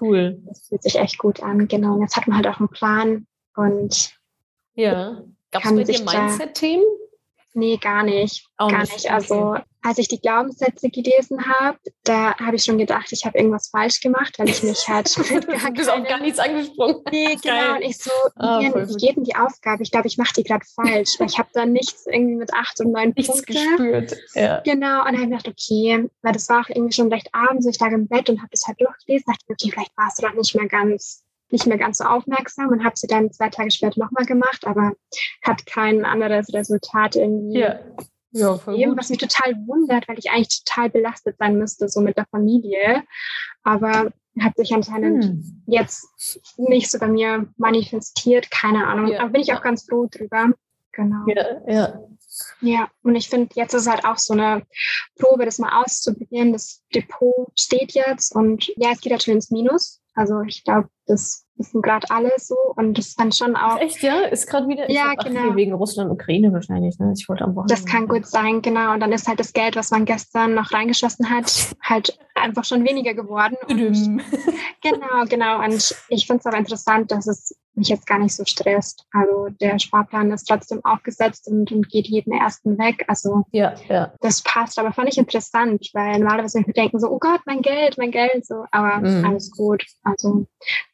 Cool. 0.00 0.40
Das 0.46 0.68
fühlt 0.68 0.82
sich 0.82 0.96
echt 0.96 1.18
gut 1.18 1.42
an, 1.42 1.68
genau. 1.68 1.94
Und 1.94 2.02
jetzt 2.02 2.16
hat 2.16 2.28
man 2.28 2.36
halt 2.36 2.46
auch 2.46 2.60
einen 2.60 2.68
Plan 2.68 3.26
und 3.56 4.14
ja. 4.74 5.22
Gab 5.50 5.64
es 5.64 5.74
bei 5.74 5.84
dir 5.84 6.00
Mindset-Themen? 6.00 6.84
Nee, 7.54 7.76
gar 7.76 8.02
nicht. 8.02 8.46
Auch 8.56 8.70
gar 8.70 8.80
nicht. 8.80 8.92
nicht. 8.94 9.10
Also 9.10 9.56
als 9.82 9.98
ich 9.98 10.08
die 10.08 10.20
Glaubenssätze 10.20 10.90
gelesen 10.90 11.44
habe, 11.44 11.78
da 12.04 12.36
habe 12.38 12.56
ich 12.56 12.64
schon 12.64 12.78
gedacht, 12.78 13.08
ich 13.10 13.24
habe 13.24 13.36
irgendwas 13.36 13.68
falsch 13.68 14.00
gemacht, 14.00 14.38
weil 14.38 14.48
ich 14.48 14.62
mich 14.62 14.88
halt 14.88 15.16
mit 15.18 15.46
gar 15.46 15.70
Du 15.70 15.72
bist 15.72 15.90
auch 15.90 16.04
gar 16.04 16.20
nichts 16.20 16.38
angesprochen. 16.38 17.02
Nee, 17.10 17.36
genau. 17.42 17.74
Und 17.76 17.82
ich 17.82 17.98
so, 17.98 18.10
ah, 18.36 18.60
wie 18.60 18.96
geht 18.96 19.16
denn 19.16 19.24
die 19.24 19.34
Aufgabe? 19.34 19.82
Ich 19.82 19.90
glaube, 19.90 20.06
ich 20.06 20.18
mache 20.18 20.34
die 20.34 20.44
gerade 20.44 20.64
falsch, 20.74 21.18
weil 21.18 21.26
ich 21.28 21.38
habe 21.38 21.48
da 21.52 21.66
nichts 21.66 22.06
irgendwie 22.06 22.36
mit 22.36 22.54
acht 22.54 22.80
und 22.80 22.92
neun 22.92 23.12
nichts 23.16 23.32
Punkte. 23.32 23.52
gespürt. 23.52 24.16
Ja. 24.34 24.60
Genau. 24.60 25.00
Und 25.00 25.12
dann 25.12 25.20
habe 25.20 25.24
ich 25.24 25.30
gedacht, 25.30 25.48
okay, 25.48 26.08
weil 26.22 26.32
das 26.32 26.48
war 26.48 26.60
auch 26.60 26.68
irgendwie 26.68 26.94
schon 26.94 27.12
recht 27.12 27.28
abends, 27.32 27.66
ich 27.66 27.78
lag 27.80 27.90
im 27.90 28.06
Bett 28.06 28.30
und 28.30 28.38
habe 28.38 28.50
das 28.50 28.62
halt 28.66 28.80
durchgelesen, 28.80 29.24
dachte 29.26 29.44
okay, 29.48 29.70
vielleicht 29.72 29.96
warst 29.96 30.18
du 30.18 30.26
doch 30.26 30.34
nicht 30.34 30.54
mehr 30.54 30.68
ganz 30.68 31.24
nicht 31.50 31.66
mehr 31.66 31.76
ganz 31.76 31.98
so 31.98 32.04
aufmerksam 32.04 32.68
und 32.68 32.82
habe 32.82 32.96
sie 32.96 33.06
dann 33.06 33.30
zwei 33.30 33.50
Tage 33.50 33.70
später 33.70 34.00
nochmal 34.00 34.24
gemacht, 34.24 34.66
aber 34.66 34.92
hat 35.42 35.66
kein 35.66 36.06
anderes 36.06 36.50
Resultat 36.54 37.14
irgendwie. 37.14 37.58
Ja. 37.58 37.78
Ja, 38.32 38.56
gegeben, 38.56 38.96
was 38.96 39.10
mich 39.10 39.18
total 39.18 39.54
wundert, 39.66 40.08
weil 40.08 40.18
ich 40.18 40.30
eigentlich 40.30 40.64
total 40.64 40.90
belastet 40.90 41.36
sein 41.38 41.58
müsste, 41.58 41.88
so 41.88 42.00
mit 42.00 42.16
der 42.16 42.26
Familie. 42.30 43.02
Aber 43.62 44.10
hat 44.40 44.56
sich 44.56 44.72
anscheinend 44.72 45.24
hm. 45.24 45.62
jetzt 45.66 46.08
nicht 46.56 46.90
so 46.90 46.98
bei 46.98 47.08
mir 47.08 47.52
manifestiert, 47.56 48.50
keine 48.50 48.86
Ahnung. 48.86 49.08
Ja. 49.08 49.20
Aber 49.20 49.30
bin 49.30 49.42
ich 49.42 49.52
auch 49.52 49.62
ganz 49.62 49.84
froh 49.84 50.08
drüber. 50.10 50.52
Genau. 50.92 51.24
Ja, 51.26 51.60
ja. 51.66 52.00
Ja, 52.60 52.88
und 53.02 53.14
ich 53.14 53.28
finde, 53.28 53.50
jetzt 53.56 53.74
ist 53.74 53.88
halt 53.88 54.06
auch 54.06 54.16
so 54.16 54.32
eine 54.32 54.62
Probe, 55.18 55.44
das 55.44 55.58
mal 55.58 55.82
auszuprobieren. 55.82 56.52
Das 56.52 56.82
Depot 56.94 57.48
steht 57.58 57.92
jetzt 57.92 58.34
und 58.34 58.68
ja, 58.76 58.92
es 58.92 59.00
geht 59.00 59.12
natürlich 59.12 59.36
ins 59.36 59.50
Minus. 59.50 60.01
Also 60.14 60.42
ich 60.42 60.64
glaube, 60.64 60.88
das 61.06 61.46
wissen 61.56 61.82
gerade 61.82 62.06
alle 62.10 62.30
so 62.36 62.56
und 62.76 62.98
das 62.98 63.16
kann 63.16 63.32
schon 63.32 63.56
auch. 63.56 63.78
Echt, 63.80 64.02
ja? 64.02 64.20
Ist 64.22 64.46
gerade 64.46 64.68
wieder. 64.68 64.90
Ja, 64.90 65.12
ach, 65.16 65.24
genau. 65.24 65.56
Wegen 65.56 65.72
Russland, 65.72 66.10
Ukraine 66.10 66.52
wahrscheinlich. 66.52 66.98
Ne? 66.98 67.12
Ich 67.16 67.28
wollte 67.28 67.44
am 67.44 67.54
Wochenende. 67.54 67.74
Das 67.74 67.86
kann 67.86 68.08
gut 68.08 68.26
sein, 68.26 68.62
genau. 68.62 68.92
Und 68.92 69.00
dann 69.00 69.12
ist 69.12 69.28
halt 69.28 69.40
das 69.40 69.52
Geld, 69.52 69.76
was 69.76 69.90
man 69.90 70.04
gestern 70.04 70.54
noch 70.54 70.72
reingeschossen 70.72 71.30
hat, 71.30 71.74
halt 71.82 72.18
einfach 72.42 72.64
schon 72.64 72.84
weniger 72.84 73.14
geworden. 73.14 73.56
genau, 74.82 75.24
genau. 75.28 75.62
Und 75.64 75.94
ich 76.08 76.26
finde 76.26 76.40
es 76.40 76.46
aber 76.46 76.58
interessant, 76.58 77.10
dass 77.10 77.26
es 77.26 77.56
mich 77.74 77.88
jetzt 77.88 78.06
gar 78.06 78.18
nicht 78.18 78.34
so 78.34 78.44
stresst. 78.44 79.06
Also 79.12 79.48
der 79.60 79.78
Sparplan 79.78 80.30
ist 80.32 80.44
trotzdem 80.44 80.84
aufgesetzt 80.84 81.48
und, 81.48 81.72
und 81.72 81.88
geht 81.88 82.06
jeden 82.06 82.32
ersten 82.32 82.78
weg. 82.78 83.04
Also 83.08 83.44
ja, 83.50 83.74
ja. 83.88 84.12
das 84.20 84.42
passt. 84.42 84.78
Aber 84.78 84.92
fand 84.92 85.08
ich 85.08 85.18
interessant, 85.18 85.88
weil 85.94 86.18
normalerweise 86.18 86.60
mir 86.60 86.72
denken 86.72 86.98
so, 86.98 87.08
oh 87.08 87.18
Gott, 87.18 87.40
mein 87.46 87.62
Geld, 87.62 87.96
mein 87.96 88.10
Geld, 88.10 88.46
so. 88.46 88.64
Aber 88.70 88.98
mhm. 88.98 89.24
alles 89.24 89.50
gut. 89.50 89.84
Also 90.02 90.46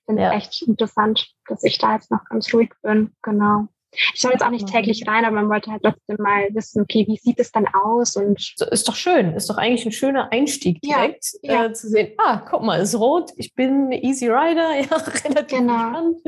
finde 0.06 0.22
ja. 0.22 0.32
echt 0.32 0.62
interessant, 0.62 1.28
dass 1.46 1.62
ich 1.64 1.78
da 1.78 1.94
jetzt 1.94 2.10
noch 2.10 2.24
ganz 2.24 2.52
ruhig 2.52 2.70
bin. 2.82 3.12
Genau. 3.22 3.68
Ich 3.92 4.20
schaue 4.20 4.32
jetzt 4.32 4.42
auch 4.42 4.50
nicht 4.50 4.66
täglich 4.66 5.06
rein, 5.06 5.24
aber 5.24 5.36
man 5.36 5.48
wollte 5.48 5.70
halt 5.70 5.82
trotzdem 5.82 6.16
mal 6.18 6.48
wissen, 6.52 6.82
okay, 6.82 7.06
wie 7.08 7.16
sieht 7.16 7.38
es 7.38 7.50
dann 7.52 7.66
aus? 7.68 8.16
Und 8.16 8.54
ist 8.70 8.88
doch 8.88 8.94
schön, 8.94 9.32
ist 9.34 9.48
doch 9.48 9.56
eigentlich 9.56 9.86
ein 9.86 9.92
schöner 9.92 10.30
Einstieg 10.30 10.80
direkt 10.82 11.32
ja, 11.42 11.66
äh, 11.66 11.72
zu 11.72 11.88
sehen, 11.88 12.12
ah, 12.18 12.42
guck 12.48 12.62
mal, 12.62 12.80
ist 12.80 12.94
rot, 12.94 13.32
ich 13.36 13.54
bin 13.54 13.90
Easy 13.92 14.28
Rider, 14.28 14.74
ja, 14.80 14.96
relativ 14.96 15.58
genau. 15.58 15.90
Spannend. 15.90 16.18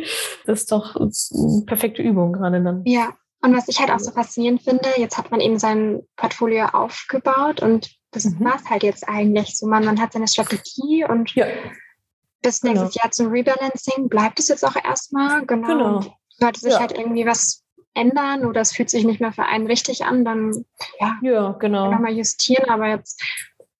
Das 0.46 0.61
ist 0.61 0.73
doch 0.73 0.96
eine 0.96 1.64
perfekte 1.66 2.03
Übung 2.03 2.33
gerade 2.33 2.62
dann. 2.62 2.83
Ja, 2.87 3.11
und 3.42 3.57
was 3.57 3.68
ich 3.68 3.79
halt 3.79 3.90
auch 3.90 4.01
so 4.01 4.11
faszinierend 4.11 4.62
finde, 4.62 4.88
jetzt 4.96 5.16
hat 5.16 5.31
man 5.31 5.40
eben 5.40 5.59
sein 5.59 6.03
Portfolio 6.16 6.66
aufgebaut 6.66 7.62
und 7.62 7.90
das 8.11 8.25
mhm. 8.25 8.44
war 8.44 8.57
es 8.57 8.68
halt 8.68 8.83
jetzt 8.83 9.09
eigentlich 9.09 9.57
so. 9.57 9.66
Man, 9.66 9.85
man 9.85 10.01
hat 10.01 10.12
seine 10.12 10.29
Strategie 10.29 11.05
und 11.05 11.35
ja. 11.35 11.46
bis 12.42 12.61
genau. 12.61 12.83
nächstes 12.83 13.03
Jahr 13.03 13.11
zum 13.12 13.29
Rebalancing 13.29 14.09
bleibt 14.09 14.40
es 14.40 14.49
jetzt 14.49 14.64
auch 14.64 14.77
erstmal. 14.77 15.46
Genau. 15.46 15.68
genau 15.68 16.19
sollte 16.40 16.61
sich 16.61 16.72
ja. 16.72 16.81
halt 16.81 16.96
irgendwie 16.96 17.26
was 17.26 17.64
ändern 17.94 18.44
oder 18.44 18.61
es 18.61 18.72
fühlt 18.72 18.90
sich 18.90 19.05
nicht 19.05 19.20
mehr 19.20 19.33
für 19.33 19.44
einen 19.44 19.66
richtig 19.66 20.05
an, 20.05 20.24
dann 20.24 20.64
ja, 21.00 21.16
ja 21.22 21.53
genau. 21.53 21.90
mal 21.90 22.12
justieren, 22.12 22.68
aber 22.70 22.88
jetzt 22.88 23.20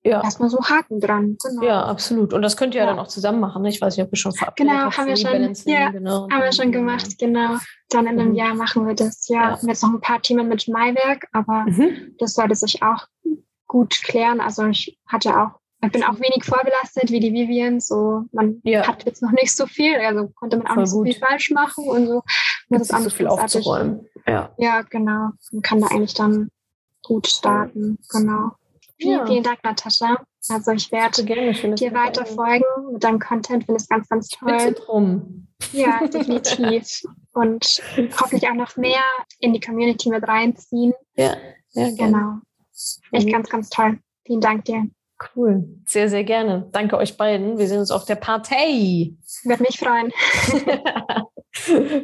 ja. 0.03 0.23
erstmal 0.23 0.51
so 0.51 0.59
Haken 0.63 1.01
dran. 1.01 1.37
Genau. 1.43 1.63
Ja, 1.63 1.85
absolut. 1.85 2.33
Und 2.33 2.43
das 2.43 2.57
könnt 2.57 2.75
ihr 2.75 2.81
ja, 2.81 2.87
ja 2.87 2.91
dann 2.91 2.99
auch 2.99 3.09
zusammen 3.09 3.41
machen. 3.41 3.65
Ich 3.67 3.81
weiß 3.81 3.97
nicht, 3.97 4.05
ob 4.05 4.13
wir 4.13 4.17
schon 4.17 4.33
verabredet 4.33 4.73
Genau, 4.73 4.91
haben 4.91 5.07
wir 5.07 5.17
schon, 5.17 5.55
ja, 5.67 5.91
genau. 5.91 6.29
haben 6.31 6.43
wir 6.43 6.53
schon 6.53 6.73
gemacht, 6.73 7.19
genau. 7.19 7.59
Dann 7.91 8.07
in 8.07 8.19
einem 8.19 8.31
mhm. 8.31 8.35
Jahr 8.35 8.55
machen 8.55 8.87
wir 8.87 8.95
das. 8.95 9.29
Ja, 9.29 9.51
ja. 9.51 9.59
jetzt 9.63 9.83
noch 9.83 9.93
ein 9.93 10.01
paar 10.01 10.23
Themen 10.23 10.49
mit 10.49 10.67
Maiwerk, 10.69 11.27
aber 11.33 11.65
mhm. 11.67 12.15
das 12.19 12.35
sollte 12.35 12.55
sich 12.55 12.83
auch 12.83 13.07
gut 13.67 13.95
klären. 14.03 14.41
Also 14.41 14.67
ich 14.67 14.99
hatte 15.07 15.39
auch 15.39 15.60
ich 15.83 15.93
bin 15.93 16.05
auch 16.05 16.15
wenig 16.17 16.45
vorbelastet 16.45 17.11
wie 17.11 17.21
die 17.21 17.33
Vivian. 17.33 17.81
So, 17.81 18.25
man 18.33 18.61
ja. 18.65 18.87
hat 18.87 19.05
jetzt 19.07 19.23
noch 19.23 19.33
nicht 19.33 19.55
so 19.57 19.67
viel, 19.67 19.97
also 19.97 20.29
konnte 20.29 20.59
man 20.59 20.67
auch 20.67 20.75
Voll 20.75 20.83
nicht 20.83 20.91
so 20.91 21.05
viel 21.05 21.15
falsch 21.15 21.51
machen 21.51 21.85
und 21.89 22.07
so. 22.07 22.23
Das 22.69 22.91
ist 22.91 23.03
so 23.03 23.11
viel 23.11 23.27
aufzuräumen. 23.27 24.07
Ja. 24.27 24.53
ja, 24.59 24.83
genau. 24.83 25.31
Man 25.53 25.63
kann 25.63 25.81
da 25.81 25.89
eigentlich 25.89 26.15
dann 26.15 26.51
gut 27.03 27.27
starten. 27.27 27.99
Genau. 28.11 28.53
Vielen, 28.99 29.19
ja. 29.19 29.27
vielen 29.27 29.43
Dank, 29.43 29.65
Natascha. 29.65 30.23
Also 30.49 30.73
ich 30.73 30.93
werde 30.93 31.25
dir 31.25 31.95
weiter 31.95 32.27
folgen 32.27 32.65
mit 32.93 33.03
deinem 33.03 33.19
Content, 33.19 33.65
finde 33.65 33.81
ich 33.81 33.89
ganz, 33.89 34.09
ganz 34.09 34.29
toll. 34.29 34.75
Drum. 34.75 35.49
Ja, 35.73 36.07
definitiv. 36.07 37.03
Und 37.33 37.83
hoffentlich 38.21 38.49
auch 38.49 38.55
noch 38.55 38.77
mehr 38.77 39.03
in 39.39 39.53
die 39.53 39.61
Community 39.61 40.11
mit 40.11 40.27
reinziehen. 40.27 40.93
Ja, 41.15 41.37
ja 41.73 41.91
genau. 41.97 42.39
Echt 43.13 43.27
mhm. 43.27 43.33
ganz, 43.33 43.49
ganz 43.49 43.71
toll. 43.71 43.99
Vielen 44.27 44.41
Dank 44.41 44.65
dir. 44.67 44.87
Cool. 45.35 45.65
Sehr, 45.87 46.09
sehr 46.09 46.25
gerne. 46.25 46.69
Danke 46.73 46.97
euch 46.97 47.17
beiden. 47.17 47.59
Wir 47.59 47.69
sehen 47.69 47.81
uns 47.81 47.91
auf 47.91 48.05
der 48.05 48.15
Partei. 48.15 49.13
Würde 49.45 49.63
mich 49.63 49.79
freuen. 49.79 50.11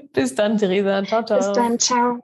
Bis 0.12 0.34
dann, 0.34 0.58
Theresa. 0.58 1.02
Ciao, 1.04 1.24
ciao. 1.24 1.38
Bis 1.38 1.52
dann. 1.52 1.78
Ciao. 1.78 2.18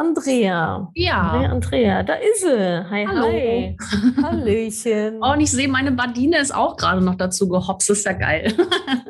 Andrea. 0.00 0.88
Ja. 0.94 1.20
Andrea, 1.20 1.50
Andrea, 1.50 2.02
da 2.02 2.14
ist 2.14 2.40
sie. 2.40 2.90
Hi, 2.90 3.06
Hallo. 3.06 3.26
hi. 3.26 3.76
Hallöchen. 4.22 5.18
Oh, 5.22 5.32
und 5.32 5.40
ich 5.40 5.50
sehe, 5.50 5.68
meine 5.68 5.92
Badine 5.92 6.38
ist 6.38 6.54
auch 6.54 6.76
gerade 6.76 7.02
noch 7.02 7.16
dazu 7.16 7.48
gehopst. 7.48 7.90
Das 7.90 7.98
ist 7.98 8.06
ja 8.06 8.14
geil. 8.14 8.54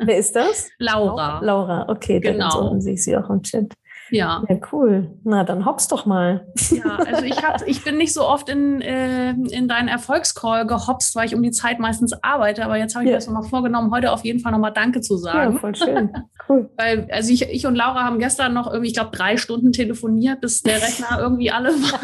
Wer 0.03 0.19
ist 0.19 0.35
das? 0.35 0.69
Laura. 0.79 1.41
Laura, 1.43 1.89
okay. 1.89 2.19
Genau. 2.19 2.71
Dann 2.71 2.81
sehe 2.81 2.95
ich 2.95 3.05
sie 3.05 3.17
auch 3.17 3.31
im 3.31 3.43
Chat. 3.43 3.73
Ja. 4.11 4.42
Ja, 4.49 4.57
cool. 4.73 5.11
Na, 5.25 5.44
dann 5.44 5.64
hops 5.66 5.88
doch 5.88 6.07
mal. 6.07 6.46
Ja, 6.70 6.96
also 6.96 7.25
ich, 7.25 7.42
hab, 7.44 7.66
ich 7.66 7.85
bin 7.85 7.96
nicht 7.96 8.12
so 8.12 8.27
oft 8.27 8.49
in, 8.49 8.81
äh, 8.81 9.31
in 9.31 9.68
deinen 9.68 9.88
Erfolgscall 9.88 10.66
gehopst, 10.66 11.14
weil 11.16 11.27
ich 11.27 11.35
um 11.35 11.42
die 11.42 11.51
Zeit 11.53 11.79
meistens 11.79 12.12
arbeite. 12.23 12.64
Aber 12.64 12.77
jetzt 12.77 12.94
habe 12.94 13.05
ich 13.05 13.09
Ja. 13.11 13.14
mir 13.14 13.18
das 13.18 13.27
nochmal 13.27 13.44
vorgenommen, 13.44 13.92
heute 13.92 14.12
auf 14.12 14.25
jeden 14.25 14.40
Fall 14.40 14.53
nochmal 14.53 14.73
Danke 14.73 15.01
zu 15.01 15.14
Ja, 15.14 15.18
sagen. 15.20 15.59
voll 15.59 15.75
schön. 15.75 16.11
Cool. 16.51 16.69
Weil, 16.77 17.07
also 17.13 17.33
ich, 17.33 17.43
ich 17.43 17.65
und 17.65 17.77
Laura 17.77 18.03
haben 18.03 18.19
gestern 18.19 18.55
noch 18.55 18.67
irgendwie, 18.67 18.89
ich 18.89 18.95
glaube, 18.95 19.17
drei 19.17 19.37
Stunden 19.37 19.71
telefoniert, 19.71 20.41
bis 20.41 20.63
der 20.63 20.83
Rechner 20.83 21.19
irgendwie 21.21 21.53
alle 21.53 21.69
war. 21.71 22.01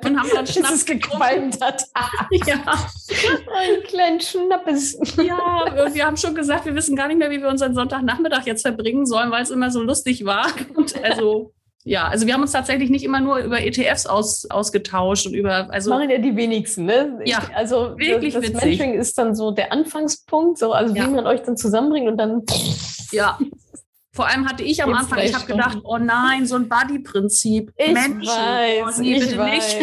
Und 0.04 0.20
haben 0.20 0.28
dann 0.32 0.46
Schnaps 0.46 0.86
gequalmt 0.86 1.60
hat. 1.60 1.82
Ja, 2.46 2.54
Ein 2.64 3.82
kleinen 3.88 4.20
Schnappes. 4.20 4.96
ja, 5.16 5.88
wir 5.92 6.06
haben 6.06 6.16
schon 6.16 6.34
gesagt, 6.36 6.64
wir 6.66 6.76
wissen 6.76 6.94
gar 6.94 7.08
nicht 7.08 7.16
mehr, 7.18 7.30
wie 7.30 7.40
wir 7.40 7.48
unseren 7.48 7.74
Sonntagnachmittag 7.74 8.46
jetzt 8.46 8.62
verbringen 8.62 9.04
sollen, 9.04 9.32
weil 9.32 9.42
es 9.42 9.50
immer 9.50 9.70
so 9.72 9.82
lustig 9.82 10.24
war. 10.24 10.46
Und 10.76 11.02
also, 11.02 11.52
ja, 11.84 12.06
also 12.06 12.26
wir 12.26 12.34
haben 12.34 12.42
uns 12.42 12.52
tatsächlich 12.52 12.90
nicht 12.90 13.04
immer 13.04 13.20
nur 13.20 13.38
über 13.38 13.60
ETFs 13.60 14.06
aus, 14.06 14.46
ausgetauscht 14.48 15.26
und 15.26 15.34
über, 15.34 15.72
also 15.72 15.90
machen 15.90 16.10
ja 16.10 16.18
die 16.18 16.36
wenigsten, 16.36 16.84
ne? 16.84 17.18
Ja, 17.24 17.42
also 17.54 17.98
wirklich 17.98 18.34
das, 18.34 18.52
das. 18.52 18.62
Mentoring 18.64 18.94
ist 18.94 19.18
dann 19.18 19.34
so 19.34 19.50
der 19.50 19.72
Anfangspunkt, 19.72 20.58
so 20.58 20.72
also 20.72 20.94
Ja. 20.94 21.06
wie 21.06 21.10
man 21.14 21.26
euch 21.26 21.42
dann 21.42 21.56
zusammenbringt 21.56 22.06
und 22.08 22.16
dann 22.16 22.42
Ja. 23.10 23.38
Vor 24.18 24.26
allem 24.26 24.48
hatte 24.48 24.64
ich 24.64 24.82
am 24.82 24.90
Jetzt 24.90 24.98
Anfang, 24.98 25.20
ich 25.20 25.32
habe 25.32 25.46
gedacht, 25.46 25.78
oh 25.84 25.96
nein, 25.96 26.44
so 26.44 26.56
ein 26.56 26.68
Buddy-Prinzip. 26.68 27.72
ich 27.76 27.92
Menschen. 27.92 28.26
weiß, 28.26 28.98
oh, 28.98 29.00
nee, 29.00 29.14
ich 29.14 29.38
weiß, 29.38 29.76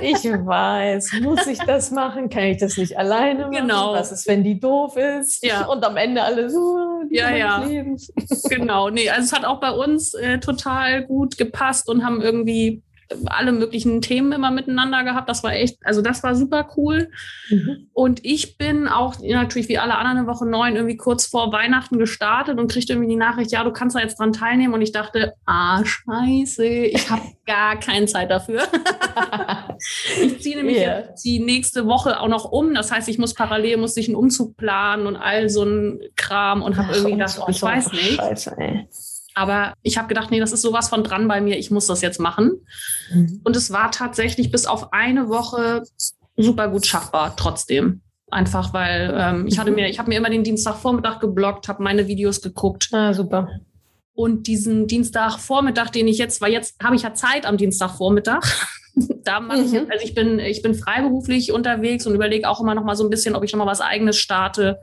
ich 0.00 0.24
weiß. 0.24 1.12
Muss 1.20 1.46
ich 1.46 1.58
das 1.58 1.90
machen? 1.90 2.30
Kann 2.30 2.44
ich 2.44 2.56
das 2.56 2.78
nicht 2.78 2.96
alleine 2.96 3.40
machen? 3.40 3.52
Genau. 3.52 3.92
Was 3.92 4.10
ist, 4.10 4.26
wenn 4.26 4.44
die 4.44 4.58
doof 4.58 4.96
ist? 4.96 5.44
Ja. 5.44 5.66
Und 5.66 5.84
am 5.84 5.98
Ende 5.98 6.22
alle 6.22 6.48
so, 6.48 7.02
die 7.10 7.16
Ja, 7.16 7.36
ja. 7.36 7.62
Lebens. 7.64 8.10
Genau, 8.48 8.88
nee, 8.88 9.10
also 9.10 9.24
es 9.24 9.32
hat 9.34 9.44
auch 9.44 9.60
bei 9.60 9.72
uns 9.72 10.14
äh, 10.14 10.38
total 10.38 11.04
gut 11.04 11.36
gepasst 11.36 11.86
und 11.90 12.02
haben 12.02 12.22
irgendwie 12.22 12.80
alle 13.26 13.52
möglichen 13.52 14.00
Themen 14.00 14.32
immer 14.32 14.50
miteinander 14.50 15.04
gehabt. 15.04 15.28
Das 15.28 15.42
war 15.42 15.52
echt, 15.52 15.78
also 15.84 16.02
das 16.02 16.22
war 16.22 16.34
super 16.34 16.68
cool. 16.76 17.10
Mhm. 17.50 17.88
Und 17.92 18.24
ich 18.24 18.56
bin 18.58 18.88
auch 18.88 19.16
natürlich 19.20 19.68
wie 19.68 19.78
alle 19.78 19.96
anderen 19.96 20.18
eine 20.18 20.26
Woche 20.26 20.46
neun 20.46 20.76
irgendwie 20.76 20.96
kurz 20.96 21.26
vor 21.26 21.52
Weihnachten 21.52 21.98
gestartet 21.98 22.58
und 22.58 22.70
kriegte 22.70 22.92
irgendwie 22.92 23.10
die 23.10 23.16
Nachricht, 23.16 23.52
ja, 23.52 23.64
du 23.64 23.72
kannst 23.72 23.96
da 23.96 24.00
jetzt 24.00 24.18
dran 24.18 24.32
teilnehmen. 24.32 24.74
Und 24.74 24.82
ich 24.82 24.92
dachte, 24.92 25.34
ah, 25.46 25.82
scheiße, 25.84 26.64
ich 26.66 27.10
habe 27.10 27.22
gar 27.46 27.78
keine 27.78 28.06
Zeit 28.06 28.30
dafür. 28.30 28.62
ich 30.22 30.40
ziehe 30.40 30.56
nämlich 30.56 30.78
jetzt 30.78 31.24
die 31.24 31.38
nächste 31.40 31.86
Woche 31.86 32.20
auch 32.20 32.28
noch 32.28 32.50
um. 32.50 32.74
Das 32.74 32.90
heißt, 32.92 33.08
ich 33.08 33.18
muss 33.18 33.34
parallel, 33.34 33.76
muss 33.78 33.96
ich 33.96 34.08
einen 34.08 34.16
Umzug 34.16 34.56
planen 34.56 35.06
und 35.06 35.16
all 35.16 35.48
so 35.48 35.64
ein 35.64 36.00
Kram 36.16 36.62
und 36.62 36.76
habe 36.76 36.92
irgendwie 36.92 37.12
gedacht, 37.12 37.30
so- 37.30 37.46
ich 37.48 37.62
weiß 37.62 37.92
nicht. 37.92 38.16
Scheiße, 38.16 38.54
ey. 38.58 38.88
Aber 39.34 39.74
ich 39.82 39.96
habe 39.98 40.08
gedacht, 40.08 40.30
nee, 40.30 40.40
das 40.40 40.52
ist 40.52 40.62
sowas 40.62 40.88
von 40.88 41.04
dran 41.04 41.26
bei 41.28 41.40
mir, 41.40 41.58
ich 41.58 41.70
muss 41.70 41.86
das 41.86 42.00
jetzt 42.02 42.20
machen. 42.20 42.52
Mhm. 43.12 43.40
Und 43.44 43.56
es 43.56 43.72
war 43.72 43.90
tatsächlich 43.90 44.50
bis 44.50 44.66
auf 44.66 44.92
eine 44.92 45.28
Woche 45.28 45.82
super 46.36 46.68
gut 46.68 46.86
schaffbar, 46.86 47.34
trotzdem. 47.36 48.00
Einfach 48.30 48.72
weil 48.72 49.14
ähm, 49.18 49.46
ich 49.46 49.58
hatte 49.58 49.70
Mhm. 49.70 49.76
mir, 49.76 49.88
ich 49.88 49.98
habe 49.98 50.08
mir 50.08 50.16
immer 50.18 50.30
den 50.30 50.44
Dienstagvormittag 50.44 51.20
geblockt, 51.20 51.68
habe 51.68 51.82
meine 51.82 52.08
Videos 52.08 52.40
geguckt 52.40 52.88
Ah, 52.92 53.12
super. 53.12 53.48
und 54.14 54.46
diesen 54.46 54.86
Dienstagvormittag, 54.86 55.90
den 55.90 56.08
ich 56.08 56.18
jetzt, 56.18 56.40
weil 56.40 56.52
jetzt 56.52 56.82
habe 56.82 56.96
ich 56.96 57.02
ja 57.02 57.12
Zeit 57.14 57.44
am 57.46 57.56
Dienstagvormittag. 57.58 58.40
da 59.24 59.40
mache 59.40 59.60
ich 59.62 59.68
Mhm. 59.68 59.74
jetzt, 59.74 59.90
also 59.92 60.04
ich 60.04 60.14
bin, 60.14 60.38
ich 60.38 60.62
bin 60.62 60.74
freiberuflich 60.74 61.52
unterwegs 61.52 62.06
und 62.06 62.14
überlege 62.14 62.48
auch 62.48 62.60
immer 62.60 62.74
noch 62.74 62.84
mal 62.84 62.96
so 62.96 63.04
ein 63.04 63.10
bisschen, 63.10 63.34
ob 63.34 63.44
ich 63.44 63.52
noch 63.52 63.64
mal 63.64 63.70
was 63.70 63.80
Eigenes 63.82 64.16
starte 64.18 64.78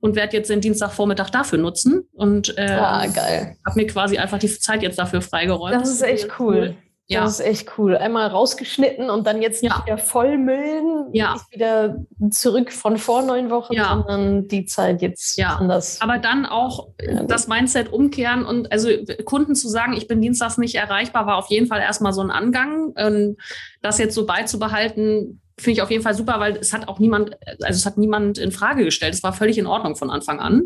und 0.00 0.14
werde 0.16 0.36
jetzt 0.36 0.50
den 0.50 0.60
Dienstagvormittag 0.60 1.30
dafür 1.30 1.58
nutzen 1.58 2.08
und 2.12 2.54
ähm, 2.58 2.78
Ah, 2.78 3.02
habe 3.02 3.54
mir 3.74 3.86
quasi 3.86 4.18
einfach 4.18 4.38
die 4.38 4.48
Zeit 4.58 4.82
jetzt 4.82 4.98
dafür 4.98 5.20
freigeräumt. 5.22 5.74
Das 5.74 5.88
ist 5.90 6.02
echt 6.02 6.38
cool. 6.38 6.76
Ja. 7.08 7.20
Das 7.22 7.38
ist 7.38 7.46
echt 7.46 7.78
cool. 7.78 7.96
Einmal 7.96 8.26
rausgeschnitten 8.26 9.10
und 9.10 9.28
dann 9.28 9.40
jetzt 9.40 9.62
Ja. 9.62 9.76
nicht 9.76 9.86
wieder 9.86 9.96
vollmüllen, 9.98 11.06
Ja. 11.12 11.34
nicht 11.34 11.52
wieder 11.52 11.98
zurück 12.30 12.72
von 12.72 12.96
vor 12.96 13.22
neun 13.22 13.48
Wochen, 13.48 13.74
Ja. 13.74 13.90
sondern 14.04 14.48
die 14.48 14.64
Zeit 14.66 15.02
jetzt 15.02 15.36
Ja. 15.38 15.54
anders. 15.54 16.00
Aber 16.00 16.18
dann 16.18 16.46
auch 16.46 16.88
Ja, 17.00 17.22
das 17.22 17.46
Mindset 17.46 17.92
umkehren 17.92 18.44
und 18.44 18.72
also 18.72 18.88
Kunden 19.24 19.54
zu 19.54 19.68
sagen, 19.68 19.92
ich 19.92 20.08
bin 20.08 20.20
dienstags 20.20 20.58
nicht 20.58 20.74
erreichbar, 20.74 21.26
war 21.26 21.36
auf 21.36 21.48
jeden 21.48 21.68
Fall 21.68 21.80
erstmal 21.80 22.12
so 22.12 22.22
ein 22.22 22.32
Angang. 22.32 22.92
Und 22.96 23.36
das 23.82 23.98
jetzt 23.98 24.16
so 24.16 24.26
beizubehalten, 24.26 25.40
finde 25.58 25.72
ich 25.72 25.82
auf 25.82 25.90
jeden 25.90 26.02
Fall 26.02 26.14
super, 26.14 26.38
weil 26.38 26.56
es 26.56 26.72
hat 26.72 26.88
auch 26.88 26.98
niemand, 26.98 27.36
also 27.62 27.76
es 27.78 27.86
hat 27.86 27.96
niemand 27.98 28.38
in 28.38 28.52
Frage 28.52 28.84
gestellt. 28.84 29.14
Es 29.14 29.22
war 29.22 29.32
völlig 29.32 29.56
in 29.58 29.66
Ordnung 29.66 29.96
von 29.96 30.10
Anfang 30.10 30.38
an. 30.40 30.62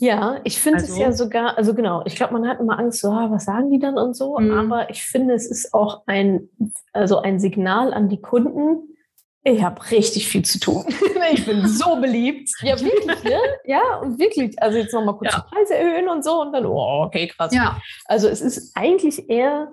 Ja, 0.00 0.40
ich 0.44 0.60
finde 0.60 0.78
es 0.78 0.90
Also- 0.90 1.00
ja 1.02 1.12
sogar, 1.12 1.58
also 1.58 1.74
genau, 1.74 2.02
ich 2.04 2.14
glaube, 2.14 2.32
man 2.34 2.46
hat 2.48 2.60
immer 2.60 2.78
Angst, 2.78 3.00
so, 3.00 3.08
ah, 3.08 3.28
was 3.30 3.46
sagen 3.46 3.70
die 3.70 3.80
dann 3.80 3.98
und 3.98 4.14
so, 4.14 4.38
Mhm. 4.38 4.52
aber 4.52 4.90
ich 4.90 5.02
finde, 5.02 5.34
es 5.34 5.46
ist 5.50 5.74
auch 5.74 6.02
ein, 6.06 6.48
also 6.92 7.18
ein 7.20 7.40
Signal 7.40 7.92
an 7.92 8.08
die 8.08 8.20
Kunden, 8.20 8.94
ich 9.42 9.62
habe 9.62 9.80
richtig 9.90 10.28
viel 10.28 10.44
zu 10.44 10.60
tun. 10.60 10.84
ich 11.32 11.44
bin 11.46 11.66
so 11.66 11.96
beliebt. 11.96 12.50
Ja, 12.62 12.78
wirklich, 12.78 13.24
ne? 13.24 13.38
Ja, 13.64 13.80
und 14.02 14.18
wirklich. 14.18 14.60
Also 14.62 14.78
jetzt 14.78 14.92
nochmal 14.92 15.16
kurz 15.16 15.32
Ja. 15.32 15.40
die 15.48 15.54
Preise 15.54 15.74
erhöhen 15.74 16.08
und 16.08 16.22
so 16.24 16.42
und 16.42 16.52
dann, 16.52 16.66
oh, 16.66 17.04
okay, 17.06 17.26
krass. 17.28 17.52
Ja. 17.54 17.80
Also 18.04 18.28
es 18.28 18.40
ist 18.42 18.76
eigentlich 18.76 19.28
eher 19.30 19.72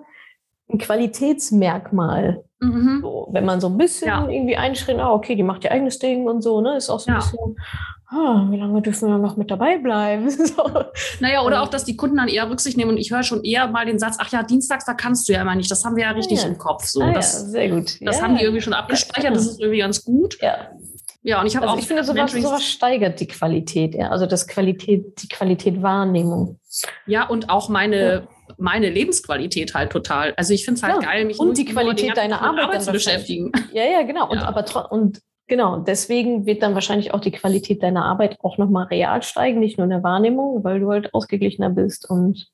ein 0.68 0.78
Qualitätsmerkmal. 0.78 2.44
Mhm. 2.60 3.00
So, 3.02 3.28
wenn 3.32 3.44
man 3.44 3.60
so 3.60 3.68
ein 3.68 3.76
bisschen 3.76 4.08
Ja. 4.08 4.28
irgendwie 4.28 4.56
einschränkt, 4.56 5.02
ah, 5.02 5.12
okay, 5.12 5.34
die 5.34 5.42
macht 5.42 5.64
ihr 5.64 5.72
eigenes 5.72 5.98
Ding 5.98 6.26
und 6.26 6.42
so, 6.42 6.60
ne? 6.60 6.76
Ist 6.76 6.88
auch 6.90 7.00
so 7.00 7.10
ein 7.10 7.14
Ja. 7.14 7.20
bisschen, 7.20 7.56
ah, 8.08 8.46
wie 8.50 8.56
lange 8.56 8.80
dürfen 8.80 9.08
wir 9.08 9.18
noch 9.18 9.36
mit 9.36 9.50
dabei 9.50 9.76
bleiben? 9.78 10.28
so. 10.30 10.64
Naja, 11.20 11.42
oder 11.42 11.62
auch, 11.62 11.68
dass 11.68 11.84
die 11.84 11.96
Kunden 11.96 12.16
dann 12.16 12.28
eher 12.28 12.50
Rücksicht 12.50 12.76
nehmen 12.76 12.92
und 12.92 12.96
ich 12.96 13.12
höre 13.12 13.22
schon 13.22 13.44
eher 13.44 13.68
mal 13.68 13.84
den 13.84 13.98
Satz, 13.98 14.16
ach 14.18 14.30
ja, 14.32 14.42
dienstags, 14.42 14.86
da 14.86 14.94
kannst 14.94 15.28
du 15.28 15.34
ja 15.34 15.42
immer 15.42 15.54
nicht. 15.54 15.70
Das 15.70 15.84
haben 15.84 15.96
wir 15.96 16.04
ja 16.04 16.10
richtig 16.12 16.42
ja. 16.42 16.48
im 16.48 16.56
Kopf. 16.58 16.84
So, 16.86 17.02
ah, 17.02 17.12
das 17.12 17.34
ja, 17.34 17.38
sehr 17.48 17.68
gut. 17.68 17.98
das 18.00 18.22
haben 18.22 18.36
die 18.36 18.42
irgendwie 18.42 18.62
schon 18.62 18.72
abgespeichert, 18.72 19.36
das 19.36 19.46
ist 19.46 19.60
irgendwie 19.60 19.80
ganz 19.80 20.04
gut. 20.04 20.38
Ja. 20.40 20.70
Ja, 21.22 21.40
und 21.40 21.48
ich 21.48 21.56
habe 21.56 21.66
Also 21.66 21.74
auch 21.76 21.80
ich 21.80 21.88
finde, 21.88 22.04
sowas, 22.04 22.30
sowas 22.30 22.64
steigert 22.64 23.18
die 23.18 23.26
Qualität, 23.26 23.96
ja. 23.96 24.10
Also 24.10 24.26
das 24.26 24.46
Qualität, 24.46 25.20
die 25.20 25.28
Qualität 25.28 25.82
Wahrnehmung. 25.82 26.60
Ja, 27.06 27.26
und 27.28 27.50
auch 27.50 27.68
meine, 27.68 28.28
meine 28.58 28.90
Lebensqualität 28.90 29.74
halt 29.74 29.90
total. 29.92 30.34
Also 30.36 30.54
ich 30.54 30.64
finde 30.64 30.78
es 30.78 30.82
halt 30.82 31.02
Ja, 31.02 31.08
geil, 31.10 31.24
mich 31.24 31.38
und 31.38 31.56
die 31.58 31.64
Qualität 31.64 32.16
deiner 32.16 32.40
Arbeit 32.42 32.74
dann 32.74 32.80
zu 32.80 32.92
beschäftigen. 32.92 33.52
Ja, 33.72 33.84
ja, 33.84 34.02
genau. 34.02 34.30
Und 34.30 34.38
Ja. 34.38 34.48
aber 34.48 34.92
und 34.92 35.20
genau, 35.46 35.78
deswegen 35.78 36.46
wird 36.46 36.62
dann 36.62 36.74
wahrscheinlich 36.74 37.12
auch 37.14 37.20
die 37.20 37.32
Qualität 37.32 37.82
deiner 37.82 38.04
Arbeit 38.04 38.38
auch 38.42 38.58
nochmal 38.58 38.86
real 38.86 39.22
steigen, 39.22 39.60
nicht 39.60 39.78
nur 39.78 39.84
in 39.84 39.90
der 39.90 40.02
Wahrnehmung, 40.02 40.64
weil 40.64 40.80
du 40.80 40.90
halt 40.90 41.12
ausgeglichener 41.14 41.70
bist 41.70 42.08
und 42.10 42.48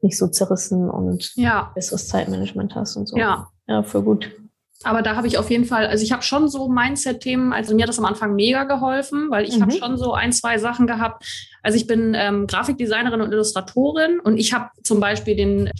nicht 0.00 0.16
so 0.16 0.28
zerrissen 0.28 0.88
und 0.88 1.32
Ja, 1.36 1.72
besseres 1.74 2.08
Zeitmanagement 2.08 2.74
hast 2.74 2.96
und 2.96 3.06
so. 3.06 3.16
ja. 3.18 3.48
Ja, 3.66 3.82
für 3.84 4.02
gut. 4.02 4.32
Aber 4.82 5.02
da 5.02 5.14
habe 5.14 5.26
ich 5.26 5.36
auf 5.36 5.50
jeden 5.50 5.66
Fall, 5.66 5.86
also 5.86 6.02
ich 6.02 6.10
habe 6.12 6.22
schon 6.22 6.48
so 6.48 6.68
Mindset-Themen, 6.68 7.52
also 7.52 7.74
mir 7.74 7.82
hat 7.82 7.90
das 7.90 7.98
am 7.98 8.06
Anfang 8.06 8.34
mega 8.34 8.64
geholfen, 8.64 9.30
weil 9.30 9.44
ich 9.46 9.56
Mhm. 9.58 9.62
habe 9.62 9.72
schon 9.72 9.96
so 9.98 10.14
ein, 10.14 10.32
zwei 10.32 10.56
Sachen 10.58 10.86
gehabt. 10.86 11.24
Also 11.62 11.76
ich 11.76 11.86
bin 11.86 12.14
ähm, 12.16 12.46
Grafikdesignerin 12.46 13.20
und 13.20 13.30
Illustratorin 13.32 14.20
und 14.20 14.38
ich 14.38 14.54
habe 14.54 14.70
zum 14.82 14.98
Beispiel 15.00 15.36
den 15.36 15.70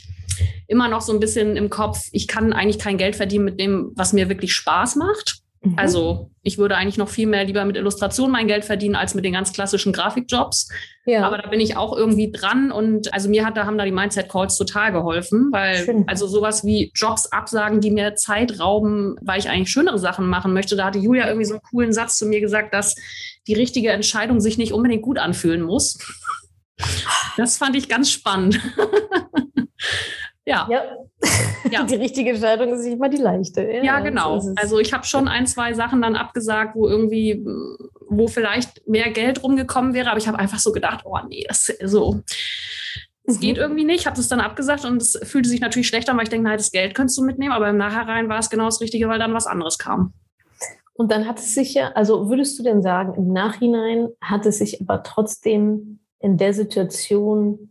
immer 0.68 0.88
noch 0.88 1.00
so 1.00 1.12
ein 1.12 1.20
bisschen 1.20 1.56
im 1.56 1.70
Kopf, 1.70 2.08
ich 2.12 2.28
kann 2.28 2.52
eigentlich 2.52 2.78
kein 2.78 2.98
Geld 2.98 3.16
verdienen 3.16 3.44
mit 3.46 3.58
dem, 3.60 3.92
was 3.94 4.12
mir 4.12 4.28
wirklich 4.28 4.52
Spaß 4.52 4.96
macht. 4.96 5.39
Mhm. 5.62 5.74
Also 5.76 6.30
ich 6.42 6.56
würde 6.56 6.76
eigentlich 6.76 6.96
noch 6.96 7.08
viel 7.08 7.26
mehr 7.26 7.44
lieber 7.44 7.64
mit 7.66 7.76
Illustration 7.76 8.30
mein 8.30 8.46
Geld 8.46 8.64
verdienen 8.64 8.94
als 8.94 9.14
mit 9.14 9.24
den 9.24 9.34
ganz 9.34 9.52
klassischen 9.52 9.92
Grafikjobs. 9.92 10.70
ja. 11.04 11.26
Aber 11.26 11.36
da 11.36 11.48
bin 11.48 11.60
ich 11.60 11.76
auch 11.76 11.94
irgendwie 11.94 12.32
dran 12.32 12.72
und 12.72 13.12
also 13.12 13.28
mir 13.28 13.44
hat 13.44 13.58
da 13.58 13.66
haben 13.66 13.76
da 13.76 13.84
die 13.84 13.92
Mindset 13.92 14.30
Calls 14.30 14.56
total 14.56 14.92
geholfen, 14.92 15.50
weil 15.52 15.76
Schön. 15.76 16.04
also 16.06 16.26
sowas 16.26 16.64
wie 16.64 16.92
Jobs 16.94 17.26
absagen, 17.26 17.80
die 17.80 17.90
mir 17.90 18.14
Zeit 18.14 18.58
rauben, 18.58 19.16
weil 19.20 19.38
ich 19.38 19.50
eigentlich 19.50 19.70
schönere 19.70 19.98
Sachen 19.98 20.26
machen 20.28 20.54
möchte. 20.54 20.76
Da 20.76 20.86
hatte 20.86 20.98
Julia 20.98 21.26
irgendwie 21.26 21.46
so 21.46 21.54
einen 21.54 21.62
coolen 21.62 21.92
Satz 21.92 22.16
zu 22.16 22.26
mir 22.26 22.40
gesagt, 22.40 22.72
dass 22.72 22.94
die 23.46 23.54
richtige 23.54 23.90
Entscheidung 23.90 24.40
sich 24.40 24.56
nicht 24.56 24.72
unbedingt 24.72 25.02
gut 25.02 25.18
anfühlen 25.18 25.62
muss. 25.62 25.98
Das 27.36 27.58
fand 27.58 27.76
ich 27.76 27.88
ganz 27.88 28.10
spannend. 28.10 28.58
Ja. 30.46 30.68
ja. 31.70 31.84
Die 31.84 31.94
richtige 31.94 32.30
Entscheidung 32.30 32.72
ist 32.72 32.84
nicht 32.84 32.98
mal 32.98 33.10
die 33.10 33.18
leichte. 33.18 33.62
Ja, 33.62 33.82
ja 33.82 34.00
genau. 34.00 34.38
So 34.40 34.54
also 34.56 34.78
ich 34.78 34.92
habe 34.92 35.04
schon 35.04 35.28
ein, 35.28 35.46
zwei 35.46 35.74
Sachen 35.74 36.02
dann 36.02 36.16
abgesagt, 36.16 36.74
wo 36.74 36.88
irgendwie, 36.88 37.44
wo 38.08 38.26
vielleicht 38.26 38.86
mehr 38.88 39.10
Geld 39.10 39.42
rumgekommen 39.42 39.94
wäre, 39.94 40.10
aber 40.10 40.18
ich 40.18 40.28
habe 40.28 40.38
einfach 40.38 40.58
so 40.58 40.72
gedacht, 40.72 41.02
oh 41.04 41.18
nee, 41.28 41.44
das 41.46 41.66
so. 41.84 42.22
Es 43.24 43.36
mhm. 43.36 43.40
geht 43.40 43.58
irgendwie 43.58 43.84
nicht, 43.84 44.06
habe 44.06 44.16
das 44.16 44.28
dann 44.28 44.40
abgesagt 44.40 44.84
und 44.84 45.02
es 45.02 45.18
fühlte 45.22 45.48
sich 45.48 45.60
natürlich 45.60 45.88
schlecht 45.88 46.08
an, 46.08 46.16
weil 46.16 46.24
ich 46.24 46.30
denke, 46.30 46.48
nein, 46.48 46.58
das 46.58 46.72
Geld 46.72 46.94
könntest 46.94 47.18
du 47.18 47.24
mitnehmen, 47.24 47.52
aber 47.52 47.68
im 47.68 47.76
Nachhinein 47.76 48.28
war 48.28 48.38
es 48.38 48.50
genau 48.50 48.64
das 48.64 48.80
Richtige, 48.80 49.08
weil 49.08 49.18
dann 49.18 49.34
was 49.34 49.46
anderes 49.46 49.78
kam. 49.78 50.14
Und 50.94 51.12
dann 51.12 51.26
hat 51.26 51.38
es 51.38 51.54
sich 51.54 51.74
ja, 51.74 51.92
also 51.92 52.28
würdest 52.28 52.58
du 52.58 52.62
denn 52.62 52.82
sagen, 52.82 53.14
im 53.14 53.32
Nachhinein 53.32 54.08
hat 54.20 54.44
es 54.44 54.58
sich 54.58 54.80
aber 54.82 55.02
trotzdem 55.02 56.00
in 56.18 56.36
der 56.36 56.52
Situation 56.52 57.69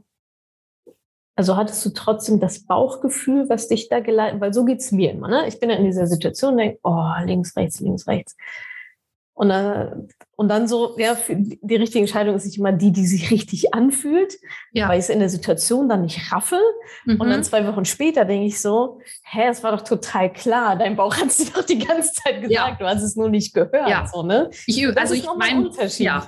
also 1.39 1.55
hattest 1.55 1.85
du 1.85 1.91
trotzdem 1.91 2.41
das 2.41 2.65
Bauchgefühl, 2.65 3.47
was 3.47 3.69
dich 3.69 3.87
da 3.87 4.01
geleitet, 4.01 4.41
weil 4.41 4.53
so 4.53 4.65
geht 4.65 4.79
es 4.79 4.91
mir 4.91 5.11
immer. 5.11 5.29
Ne? 5.29 5.47
Ich 5.47 5.57
bin 5.57 5.69
ja 5.69 5.77
in 5.77 5.85
dieser 5.85 6.05
Situation 6.05 6.51
und 6.51 6.57
denke, 6.57 6.79
oh, 6.83 7.13
links, 7.23 7.55
rechts, 7.55 7.79
links, 7.79 8.07
rechts. 8.07 8.35
Und, 9.39 9.51
äh, 9.51 9.95
und 10.35 10.49
dann 10.49 10.67
so, 10.67 10.97
ja, 10.97 11.15
die 11.29 11.75
richtige 11.77 11.99
Entscheidung 11.99 12.35
ist 12.35 12.43
nicht 12.43 12.57
immer 12.57 12.73
die, 12.73 12.91
die 12.91 13.07
sich 13.07 13.31
richtig 13.31 13.73
anfühlt, 13.73 14.33
ja. 14.73 14.89
weil 14.89 14.99
ich 14.99 15.05
es 15.05 15.09
in 15.09 15.19
der 15.19 15.29
Situation 15.29 15.87
dann 15.87 16.01
nicht 16.01 16.33
raffe. 16.33 16.59
Mhm. 17.05 17.21
Und 17.21 17.29
dann 17.29 17.39
mhm. 17.39 17.43
zwei 17.43 17.65
Wochen 17.65 17.85
später 17.85 18.25
denke 18.25 18.47
ich 18.47 18.61
so, 18.61 18.99
hä, 19.23 19.47
es 19.49 19.63
war 19.63 19.71
doch 19.71 19.85
total 19.85 20.33
klar, 20.33 20.75
dein 20.75 20.97
Bauch 20.97 21.15
hat 21.15 21.27
es 21.27 21.53
doch 21.53 21.63
die 21.63 21.79
ganze 21.79 22.11
Zeit 22.11 22.41
gesagt, 22.41 22.51
ja. 22.51 22.75
du 22.77 22.85
hast 22.85 23.01
es 23.01 23.15
nur 23.15 23.29
nicht 23.29 23.53
gehört. 23.53 23.87
Ja. 23.87 24.07
So, 24.11 24.23
ne? 24.23 24.49
ich, 24.65 24.85
also 24.97 25.13
ich 25.13 25.25
mein, 25.37 25.69
ja. 25.99 26.27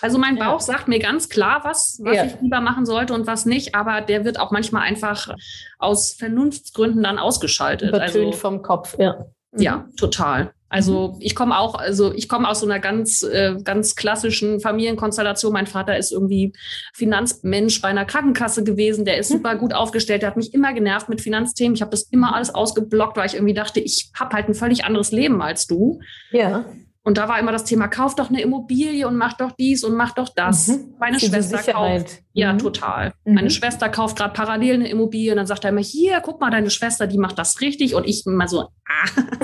Also 0.00 0.18
mein 0.18 0.38
Bauch 0.38 0.60
sagt 0.60 0.86
mir 0.86 1.00
ganz 1.00 1.28
klar, 1.28 1.62
was, 1.64 1.98
was 2.04 2.26
ich 2.26 2.40
lieber 2.42 2.60
machen 2.60 2.86
sollte 2.86 3.12
und 3.12 3.26
was 3.26 3.44
nicht, 3.44 3.74
aber 3.74 4.02
der 4.02 4.24
wird 4.24 4.38
auch 4.38 4.52
manchmal 4.52 4.82
einfach 4.82 5.34
aus 5.80 6.12
Vernunftsgründen 6.12 7.02
dann 7.02 7.18
ausgeschaltet. 7.18 7.88
Übertönt 7.88 8.26
also, 8.26 8.32
vom 8.38 8.62
Kopf, 8.62 8.96
ja. 9.00 9.26
Ja, 9.56 9.78
mhm. 9.78 9.96
total. 9.96 10.54
Also 10.72 11.12
mhm. 11.12 11.16
ich 11.20 11.34
komme 11.34 11.58
auch, 11.58 11.74
also 11.74 12.14
ich 12.14 12.30
komme 12.30 12.48
aus 12.48 12.60
so 12.60 12.66
einer 12.66 12.80
ganz, 12.80 13.22
äh, 13.22 13.56
ganz 13.62 13.94
klassischen 13.94 14.58
Familienkonstellation. 14.58 15.52
Mein 15.52 15.66
Vater 15.66 15.98
ist 15.98 16.12
irgendwie 16.12 16.54
Finanzmensch 16.94 17.82
bei 17.82 17.88
einer 17.88 18.06
Krankenkasse 18.06 18.64
gewesen. 18.64 19.04
Der 19.04 19.18
ist 19.18 19.30
mhm. 19.30 19.36
super 19.36 19.56
gut 19.56 19.74
aufgestellt. 19.74 20.22
Der 20.22 20.30
hat 20.30 20.38
mich 20.38 20.54
immer 20.54 20.72
genervt 20.72 21.10
mit 21.10 21.20
Finanzthemen. 21.20 21.74
Ich 21.74 21.82
habe 21.82 21.90
das 21.90 22.04
immer 22.04 22.34
alles 22.34 22.54
ausgeblockt, 22.54 23.18
weil 23.18 23.26
ich 23.26 23.34
irgendwie 23.34 23.52
dachte, 23.52 23.80
ich 23.80 24.10
habe 24.18 24.34
halt 24.34 24.48
ein 24.48 24.54
völlig 24.54 24.86
anderes 24.86 25.12
Leben 25.12 25.42
als 25.42 25.66
du. 25.66 26.00
Ja. 26.30 26.64
Und 27.04 27.18
da 27.18 27.28
war 27.28 27.40
immer 27.40 27.50
das 27.50 27.64
Thema, 27.64 27.88
kauf 27.88 28.14
doch 28.14 28.28
eine 28.28 28.40
Immobilie 28.40 29.08
und 29.08 29.16
mach 29.16 29.32
doch 29.32 29.52
dies 29.52 29.82
und 29.82 29.96
mach 29.96 30.12
doch 30.12 30.28
das. 30.28 30.68
Mhm. 30.68 30.94
Meine 31.00 31.16
Diese 31.16 31.32
Schwester 31.32 31.58
Sicherheit. 31.58 32.04
kauft. 32.04 32.22
Ja, 32.32 32.52
mhm. 32.52 32.58
total. 32.58 33.12
Mhm. 33.24 33.34
Meine 33.34 33.50
Schwester 33.50 33.88
kauft 33.88 34.16
gerade 34.16 34.32
parallel 34.32 34.74
eine 34.74 34.88
Immobilie 34.88 35.32
und 35.32 35.38
dann 35.38 35.46
sagt 35.46 35.64
er 35.64 35.70
immer, 35.70 35.82
hier, 35.82 36.20
guck 36.20 36.40
mal, 36.40 36.50
deine 36.50 36.70
Schwester, 36.70 37.08
die 37.08 37.18
macht 37.18 37.38
das 37.38 37.60
richtig. 37.60 37.96
Und 37.96 38.06
ich 38.06 38.24
immer 38.24 38.46
so, 38.46 38.60
ah. 38.62 39.08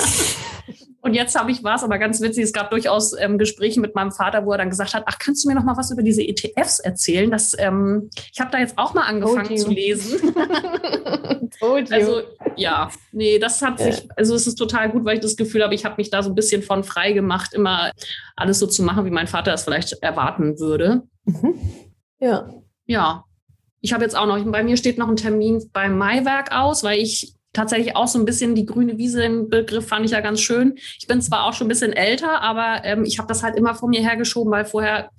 Und 1.01 1.15
jetzt 1.15 1.39
habe 1.39 1.51
ich 1.53 1.63
was, 1.63 1.85
aber 1.85 1.99
ganz 1.99 2.21
witzig, 2.21 2.45
es 2.45 2.53
gab 2.53 2.71
durchaus 2.71 3.19
ähm, 3.19 3.39
Gespräche 3.39 3.81
mit 3.81 3.95
meinem 3.95 4.11
Vater, 4.11 4.45
wo 4.45 4.53
er 4.53 4.59
dann 4.59 4.69
gesagt 4.69 4.95
hat, 4.95 5.05
ach, 5.07 5.19
kannst 5.19 5.45
du 5.45 5.49
mir 5.49 5.55
noch 5.55 5.65
mal 5.65 5.77
was 5.77 5.91
über 5.93 6.03
diese 6.03 6.23
ETFs 6.23 6.81
erzählen? 6.81 7.31
Das, 7.31 7.57
ähm, 7.59 8.11
ich 8.33 8.41
habe 8.41 8.51
da 8.51 8.59
jetzt 8.59 8.77
auch 8.77 8.95
mal 8.95 9.05
angefangen 9.05 9.57
zu 9.57 9.71
lesen. 9.71 10.35
also 11.91 12.23
ja, 12.57 12.91
nee, 13.13 13.39
das 13.39 13.63
hat 13.63 13.79
sich, 13.79 14.09
also 14.17 14.35
es 14.35 14.47
ist 14.49 14.57
total 14.57 14.91
gut, 14.91 15.05
weil 15.05 15.15
ich 15.15 15.21
das 15.21 15.37
Gefühl 15.37 15.63
habe, 15.63 15.75
ich 15.75 15.85
habe 15.85 15.95
mich 15.99 16.11
da 16.11 16.23
so 16.23 16.31
ein 16.31 16.35
bisschen 16.35 16.63
von 16.63 16.83
frei 16.83 17.13
gemacht, 17.13 17.48
immer 17.53 17.93
alles 18.37 18.59
so 18.59 18.67
zu 18.67 18.83
machen, 18.83 19.05
wie 19.05 19.11
mein 19.11 19.27
Vater 19.27 19.53
es 19.53 19.65
vielleicht 19.65 19.93
erwarten 20.03 20.59
würde. 20.59 21.03
Mhm. 21.25 21.55
Ja. 22.21 22.49
Ja, 22.87 23.25
ich 23.81 23.93
habe 23.93 24.05
jetzt 24.05 24.17
auch 24.17 24.27
noch, 24.27 24.43
bei 24.51 24.63
mir 24.63 24.77
steht 24.77 24.99
noch 24.99 25.09
ein 25.09 25.17
Termin 25.17 25.71
beim 25.73 25.97
Maiwerk 25.97 26.53
aus, 26.53 26.83
weil 26.83 26.99
ich 26.99 27.35
tatsächlich 27.53 27.97
auch 27.97 28.09
so 28.09 28.19
ein 28.19 28.25
bisschen 28.25 28.55
die 28.55 28.67
grüne 28.67 28.99
Wiese, 28.99 29.21
den 29.21 29.49
Begriff 29.49 29.89
fand 29.89 30.05
ich 30.05 30.11
ja 30.11 30.21
ganz 30.21 30.41
schön. 30.41 30.75
Ich 30.99 31.07
bin 31.07 31.21
zwar 31.21 31.45
auch 31.47 31.53
schon 31.53 31.67
ein 31.67 31.71
bisschen 31.71 31.93
älter, 31.93 32.43
aber 32.43 32.85
ähm, 32.85 33.05
ich 33.05 33.19
habe 33.19 33.29
das 33.29 33.43
halt 33.43 33.57
immer 33.57 33.75
vor 33.75 33.89
mir 33.89 34.01
hergeschoben, 34.01 34.53
weil 34.53 34.65
vorher, 34.65 35.11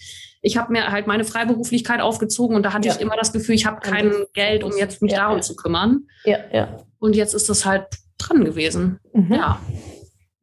ich 0.42 0.58
habe 0.58 0.72
mir 0.72 0.92
halt 0.92 1.08
meine 1.08 1.24
Freiberuflichkeit 1.24 2.02
aufgezogen 2.02 2.56
und 2.56 2.64
da 2.64 2.74
hatte 2.74 2.88
ja. 2.88 2.94
ich 2.94 3.02
immer 3.02 3.16
das 3.16 3.34
Gefühl, 3.34 3.56
ich 3.56 3.66
habe 3.66 3.80
kein 3.82 4.14
Geld, 4.34 4.64
um 4.64 4.76
jetzt 4.78 5.02
mich 5.02 5.12
ja, 5.14 5.20
darum 5.20 5.38
ja. 5.38 5.42
zu 5.42 5.56
kümmern. 5.56 6.08
Ja, 6.24 6.38
ja. 6.52 6.78
Und 7.00 7.16
jetzt 7.16 7.34
ist 7.34 7.50
das 7.50 7.66
halt 7.66 7.88
dran 8.18 8.46
gewesen. 8.46 9.00
Mhm. 9.14 9.34
Ja. 9.34 9.60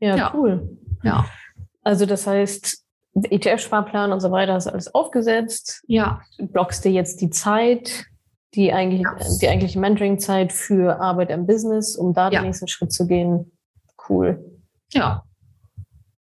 ja. 0.00 0.32
cool. 0.34 0.78
Ja. 1.02 1.26
Also 1.86 2.06
das 2.06 2.26
heißt, 2.26 2.84
ETF-Sparplan 3.14 4.12
und 4.12 4.20
so 4.20 4.30
weiter 4.30 4.56
ist 4.56 4.66
alles 4.66 4.94
aufgesetzt. 4.94 5.82
Ja. 5.86 6.20
Blockst 6.38 6.84
dir 6.84 6.92
jetzt 6.92 7.20
die 7.20 7.30
Zeit 7.30 8.06
die 8.56 8.72
eigentlich 8.72 9.02
ja. 9.02 9.38
die 9.40 9.48
eigentliche 9.48 9.78
Mentoring-Zeit 9.78 10.52
für 10.52 10.98
Arbeit 10.98 11.30
im 11.30 11.46
Business, 11.46 11.94
um 11.94 12.14
da 12.14 12.30
den 12.30 12.42
nächsten 12.42 12.68
Schritt 12.68 12.92
zu 12.92 13.06
gehen. 13.06 13.52
Cool. 14.08 14.60
Ja, 14.92 15.24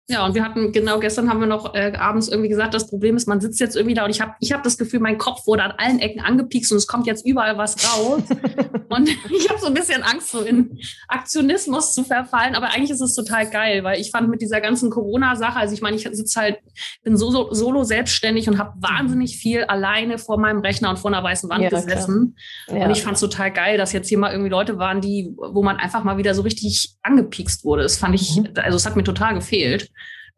ja, 0.10 0.26
und 0.26 0.36
wir 0.36 0.44
hatten, 0.44 0.74
genau 0.74 1.00
gestern 1.00 1.30
haben 1.30 1.40
wir 1.40 1.48
noch 1.48 1.76
äh, 1.76 1.94
abends 1.96 2.28
irgendwie 2.28 2.50
gesagt, 2.50 2.74
das 2.74 2.90
Problem 2.90 3.16
ist, 3.16 3.26
man 3.26 3.40
sitzt 3.40 3.62
jetzt 3.62 3.78
irgendwie 3.78 3.96
da 3.96 4.04
und 4.04 4.10
ich 4.10 4.20
habe 4.20 4.34
ich 4.42 4.52
hab 4.52 4.62
das 4.62 4.78
Gefühl, 4.78 5.00
mein 5.00 5.18
Kopf 5.18 5.48
wurde 5.48 5.64
an 5.64 5.72
allen 5.78 6.00
Ecken 6.00 6.20
angepiekst 6.20 6.74
und 6.74 6.78
es 6.78 6.88
kommt 6.88 7.08
jetzt 7.08 7.26
überall 7.26 7.58
was 7.58 7.78
raus. 7.88 8.22
und 8.90 9.10
ich 9.30 9.50
habe 9.50 9.62
so 9.62 9.68
ein 9.68 9.74
bisschen 9.74 10.04
Angst, 10.04 10.32
so 10.32 10.42
in 10.42 10.78
Aktionismus 11.08 11.94
zu 11.94 12.04
verfallen. 12.04 12.56
Aber 12.56 12.68
eigentlich 12.68 12.92
ist 12.92 13.00
es 13.00 13.16
total 13.16 13.50
geil, 13.50 13.86
weil 13.86 13.98
ich 14.02 14.12
fand 14.12 14.30
mit 14.30 14.42
dieser 14.42 14.60
ganzen 14.60 14.90
Corona-Sache, 14.90 15.58
also 15.58 15.74
ich 15.74 15.82
meine, 15.82 15.96
ich 15.96 16.04
sitze 16.04 16.38
halt, 16.38 16.58
bin 17.04 17.16
so, 17.16 17.32
so 17.32 17.54
solo 17.54 17.86
selbstständig 17.86 18.50
und 18.50 18.58
habe 18.58 18.74
wahnsinnig 18.82 19.38
viel 19.38 19.64
alleine 19.64 20.18
vor 20.18 20.38
meinem 20.38 20.60
Rechner 20.60 20.90
und 20.90 21.00
vor 21.00 21.12
einer 21.12 21.24
weißen 21.24 21.50
Wand 21.50 21.64
ja, 21.64 21.70
gesessen. 21.70 22.36
Ja. 22.68 22.86
Und 22.86 22.92
ich 22.92 23.04
fand 23.04 23.16
es 23.16 23.22
total 23.22 23.52
geil, 23.52 23.78
dass 23.78 23.94
jetzt 23.94 24.10
hier 24.10 24.18
mal 24.18 24.32
irgendwie 24.32 24.52
Leute 24.52 24.78
waren, 24.78 25.00
die, 25.00 25.34
wo 25.38 25.64
man 25.64 25.78
einfach 25.78 26.04
mal 26.04 26.18
wieder 26.18 26.36
so 26.36 26.42
richtig 26.42 26.98
angepiekst 27.04 27.64
wurde. 27.64 27.84
Das 27.84 27.96
fand 27.96 28.16
ich, 28.16 28.36
mhm. 28.36 28.50
also 28.56 28.76
es 28.76 28.86
hat 28.86 28.98
mir 28.98 29.06
total 29.06 29.36
gefehlt. 29.36 29.90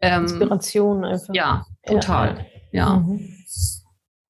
Ähm, 0.02 0.24
Inspiration 0.24 1.06
einfach. 1.06 1.34
Ja, 1.34 1.66
total. 1.86 2.46
Ja. 2.72 2.98
Mhm. 2.98 3.30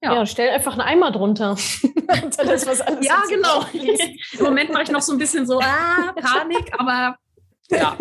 Ja. 0.02 0.14
ja. 0.14 0.26
stell 0.26 0.50
einfach 0.50 0.74
einen 0.74 0.82
Eimer 0.82 1.12
drunter. 1.12 1.52
das, 2.38 2.68
was 2.68 2.82
alles 2.82 3.06
ja, 3.06 3.24
genau. 3.30 3.66
Im 4.38 4.44
Moment 4.44 4.72
mache 4.72 4.84
ich 4.84 4.92
noch 4.92 5.02
so 5.02 5.14
ein 5.14 5.18
bisschen 5.18 5.48
so, 5.48 5.60
ah, 5.60 6.14
Panik, 6.14 6.72
aber 6.78 7.18
ja, 7.72 7.98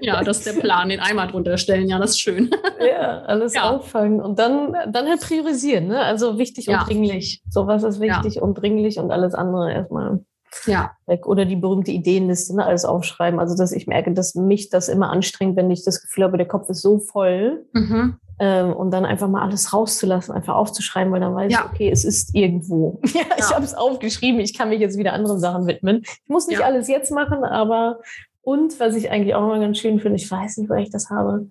ja, 0.00 0.22
das 0.22 0.38
ist 0.38 0.46
der 0.46 0.60
Plan, 0.60 0.88
den 0.88 1.00
Eimer 1.00 1.26
drunter 1.26 1.56
stellen. 1.56 1.88
Ja, 1.88 1.98
das 1.98 2.10
ist 2.10 2.20
schön. 2.20 2.50
Ja, 2.78 3.22
alles 3.22 3.54
ja. 3.54 3.70
auffangen 3.70 4.20
und 4.20 4.38
dann, 4.38 4.74
dann 4.88 5.08
halt 5.08 5.20
priorisieren. 5.20 5.88
Ne? 5.88 5.98
Also 5.98 6.38
wichtig 6.38 6.66
ja. 6.66 6.80
und 6.80 6.88
dringlich. 6.88 7.42
So 7.48 7.66
was 7.66 7.82
ist 7.82 8.00
wichtig 8.00 8.34
ja. 8.36 8.42
und 8.42 8.54
dringlich 8.54 8.98
und 8.98 9.10
alles 9.10 9.34
andere 9.34 9.72
erstmal 9.72 10.20
ja. 10.66 10.92
weg. 11.06 11.26
Oder 11.26 11.44
die 11.44 11.56
berühmte 11.56 11.90
Ideenliste, 11.90 12.56
ne, 12.56 12.64
alles 12.64 12.84
aufschreiben. 12.84 13.38
Also, 13.38 13.56
dass 13.56 13.72
ich 13.72 13.86
merke, 13.86 14.12
dass 14.12 14.34
mich 14.34 14.70
das 14.70 14.88
immer 14.88 15.10
anstrengt, 15.10 15.56
wenn 15.56 15.70
ich 15.70 15.84
das 15.84 16.00
Gefühl 16.00 16.24
habe, 16.24 16.36
der 16.36 16.48
Kopf 16.48 16.68
ist 16.68 16.82
so 16.82 16.98
voll. 16.98 17.66
Mhm. 17.72 18.16
Ähm, 18.38 18.74
und 18.74 18.90
dann 18.90 19.06
einfach 19.06 19.28
mal 19.28 19.42
alles 19.42 19.72
rauszulassen, 19.72 20.34
einfach 20.34 20.54
aufzuschreiben, 20.54 21.10
weil 21.10 21.20
dann 21.20 21.34
weiß 21.34 21.50
ja. 21.50 21.60
ich, 21.60 21.72
okay, 21.72 21.90
es 21.90 22.04
ist 22.04 22.34
irgendwo. 22.34 23.00
ja, 23.14 23.22
ich 23.38 23.48
ja. 23.48 23.54
habe 23.54 23.64
es 23.64 23.74
aufgeschrieben, 23.74 24.40
ich 24.40 24.56
kann 24.56 24.68
mich 24.68 24.80
jetzt 24.80 24.98
wieder 24.98 25.14
anderen 25.14 25.40
Sachen 25.40 25.66
widmen. 25.66 26.02
Ich 26.04 26.28
muss 26.28 26.46
nicht 26.46 26.60
ja. 26.60 26.66
alles 26.66 26.86
jetzt 26.86 27.10
machen, 27.10 27.44
aber 27.44 28.00
und 28.42 28.78
was 28.78 28.94
ich 28.94 29.10
eigentlich 29.10 29.34
auch 29.34 29.42
immer 29.42 29.58
ganz 29.58 29.78
schön 29.78 29.98
finde, 29.98 30.16
ich 30.16 30.30
weiß 30.30 30.58
nicht, 30.58 30.68
woher 30.68 30.82
ich 30.82 30.90
das 30.90 31.08
habe, 31.08 31.48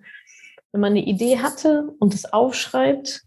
wenn 0.72 0.80
man 0.80 0.92
eine 0.92 1.04
Idee 1.04 1.38
hatte 1.40 1.92
und 1.98 2.14
es 2.14 2.32
aufschreibt 2.32 3.22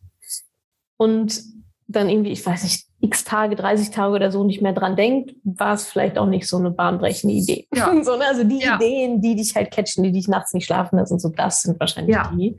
und 0.97 1.43
dann 1.87 2.09
irgendwie, 2.09 2.31
ich 2.31 2.45
weiß 2.45 2.63
nicht, 2.63 2.88
x 3.01 3.23
Tage, 3.23 3.55
30 3.55 3.91
Tage 3.91 4.13
oder 4.13 4.31
so 4.31 4.43
nicht 4.43 4.61
mehr 4.61 4.73
dran 4.73 4.95
denkt, 4.95 5.35
war 5.43 5.73
es 5.73 5.87
vielleicht 5.87 6.17
auch 6.17 6.25
nicht 6.25 6.47
so 6.47 6.57
eine 6.57 6.71
bahnbrechende 6.71 7.33
Idee. 7.33 7.67
Ja. 7.73 7.91
so, 8.03 8.17
ne? 8.17 8.25
Also 8.27 8.43
die 8.43 8.59
ja. 8.59 8.75
Ideen, 8.75 9.21
die 9.21 9.35
dich 9.35 9.55
halt 9.55 9.71
catchen, 9.71 10.03
die 10.03 10.11
dich 10.11 10.27
nachts 10.27 10.53
nicht 10.53 10.65
schlafen 10.65 10.97
lassen, 10.97 11.19
so 11.19 11.29
das 11.29 11.61
sind 11.61 11.79
wahrscheinlich 11.79 12.15
ja. 12.15 12.31
die, 12.35 12.57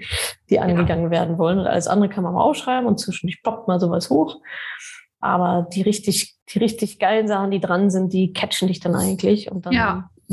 die 0.49 0.59
angegangen 0.59 1.11
werden 1.11 1.39
wollen. 1.39 1.59
Und 1.59 1.67
alles 1.67 1.89
andere 1.89 2.09
kann 2.09 2.25
man 2.25 2.35
mal 2.35 2.43
aufschreiben 2.43 2.87
und 2.87 2.99
zwischendurch 2.99 3.43
poppt 3.43 3.69
mal 3.69 3.81
sowas 3.81 4.09
hoch. 4.09 4.41
Aber 5.21 5.69
die 5.73 5.83
richtig, 5.83 6.37
die 6.49 6.59
richtig 6.59 6.99
geilen 6.99 7.29
Sachen, 7.29 7.51
die 7.51 7.61
dran 7.61 7.91
sind, 7.91 8.13
die 8.13 8.33
catchen 8.33 8.69
dich 8.69 8.81
dann 8.81 8.95
eigentlich. 8.95 9.51
Und 9.51 9.67
dann 9.67 9.75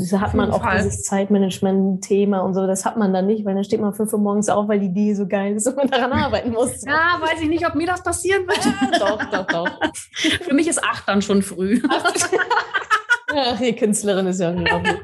Das 0.00 0.12
hat 0.12 0.32
man 0.32 0.52
auch 0.52 0.62
Fall. 0.62 0.76
dieses 0.76 1.02
Zeitmanagement-Thema 1.02 2.38
und 2.38 2.54
so, 2.54 2.68
das 2.68 2.84
hat 2.84 2.96
man 2.96 3.12
dann 3.12 3.26
nicht, 3.26 3.44
weil 3.44 3.56
dann 3.56 3.64
steht 3.64 3.80
man 3.80 3.92
fünf 3.92 4.12
Uhr 4.12 4.20
morgens 4.20 4.48
auf, 4.48 4.68
weil 4.68 4.78
die 4.78 4.86
Idee 4.86 5.12
so 5.14 5.26
geil 5.26 5.56
ist 5.56 5.66
und 5.66 5.76
man 5.76 5.88
daran 5.88 6.12
arbeiten 6.12 6.52
muss. 6.52 6.82
Ja, 6.86 7.18
weiß 7.20 7.40
ich 7.42 7.48
nicht, 7.48 7.66
ob 7.66 7.74
mir 7.74 7.88
das 7.88 8.04
passieren 8.04 8.46
wird. 8.46 9.00
Doch, 9.00 9.24
doch, 9.30 9.46
doch. 9.46 9.80
Für 10.42 10.54
mich 10.54 10.68
ist 10.68 10.82
acht 10.82 11.08
dann 11.08 11.20
schon 11.20 11.42
früh. 11.42 11.82
ja, 13.34 13.54
die 13.54 13.74
Künstlerin 13.74 14.26
ist 14.26 14.40
ja 14.40 14.50
unglaublich. 14.50 14.96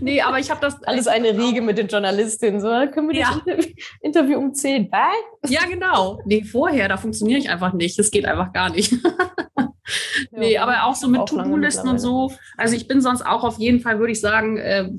nee, 0.00 0.20
aber 0.20 0.38
ich 0.38 0.50
habe 0.50 0.60
das. 0.60 0.82
Alles 0.84 1.06
eine 1.06 1.36
Riege 1.36 1.62
mit 1.62 1.78
den 1.78 1.88
Journalistinnen. 1.88 2.60
So, 2.60 2.68
können 2.92 3.08
wir 3.08 3.16
ja. 3.16 3.40
das 3.46 3.66
Interview 4.00 4.38
um 4.38 4.54
10? 4.54 4.90
Bye? 4.90 5.00
Ja, 5.48 5.64
genau. 5.68 6.20
Nee, 6.26 6.44
vorher, 6.44 6.88
da 6.88 6.96
funktioniere 6.96 7.38
ich 7.38 7.48
einfach 7.48 7.72
nicht. 7.72 7.98
Das 7.98 8.10
geht 8.10 8.26
einfach 8.26 8.52
gar 8.52 8.70
nicht. 8.70 8.92
nee, 10.30 10.54
ja, 10.54 10.62
aber 10.62 10.84
auch 10.84 10.94
so 10.94 11.08
mit 11.08 11.26
To-Do-Listen 11.26 11.88
und 11.88 11.98
so. 11.98 12.32
Also 12.56 12.76
ich 12.76 12.86
bin 12.88 13.00
sonst 13.00 13.22
auch 13.22 13.44
auf 13.44 13.58
jeden 13.58 13.80
Fall, 13.80 13.98
würde 13.98 14.12
ich 14.12 14.20
sagen, 14.20 14.58
äh, 14.58 14.90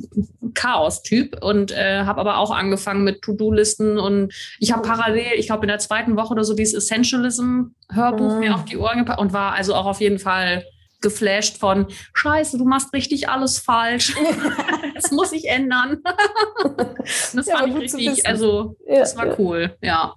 Chaos-Typ 0.54 1.44
und 1.44 1.72
äh, 1.72 2.04
habe 2.04 2.20
aber 2.20 2.38
auch 2.38 2.52
angefangen 2.52 3.04
mit 3.04 3.22
To-Do-Listen 3.22 4.00
und 4.00 4.34
ich 4.60 4.72
habe 4.72 4.82
parallel, 4.82 5.34
ich 5.38 5.48
glaube 5.48 5.64
in 5.64 5.70
der 5.70 5.80
zweiten 5.80 6.16
Woche 6.16 6.32
oder 6.32 6.44
so 6.44 6.56
dieses 6.56 6.86
Essentialism-Hörbuch 6.86 8.34
mhm. 8.34 8.40
mir 8.40 8.56
auf 8.56 8.66
die 8.66 8.78
Ohren 8.78 9.00
gepackt 9.00 9.20
und 9.20 9.34
war 9.34 9.54
also 9.54 9.76
auch 9.76 9.86
auf 9.86 10.02
jeden 10.02 10.20
Fall 10.20 10.64
geflasht 11.02 11.58
von 11.58 11.88
Scheiße, 12.14 12.58
du 12.58 12.66
machst 12.66 12.94
richtig 12.94 13.30
alles 13.30 13.60
falsch. 13.60 14.16
das 14.96 15.12
muss 15.12 15.32
ich 15.32 15.48
ändern. 15.48 16.02
das 17.34 17.46
ja, 17.46 17.58
fand 17.58 17.84
ich 17.84 17.94
richtig, 17.94 18.26
also 18.28 18.76
ja, 18.86 19.00
das 19.00 19.16
war 19.16 19.28
ja. 19.28 19.36
cool, 19.38 19.78
ja. 19.82 20.14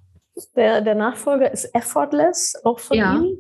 Der, 0.56 0.80
der 0.80 0.94
Nachfolger 0.94 1.50
ist 1.50 1.66
Effortless, 1.74 2.54
auch 2.64 2.78
von 2.78 2.96
ihm. 2.96 3.38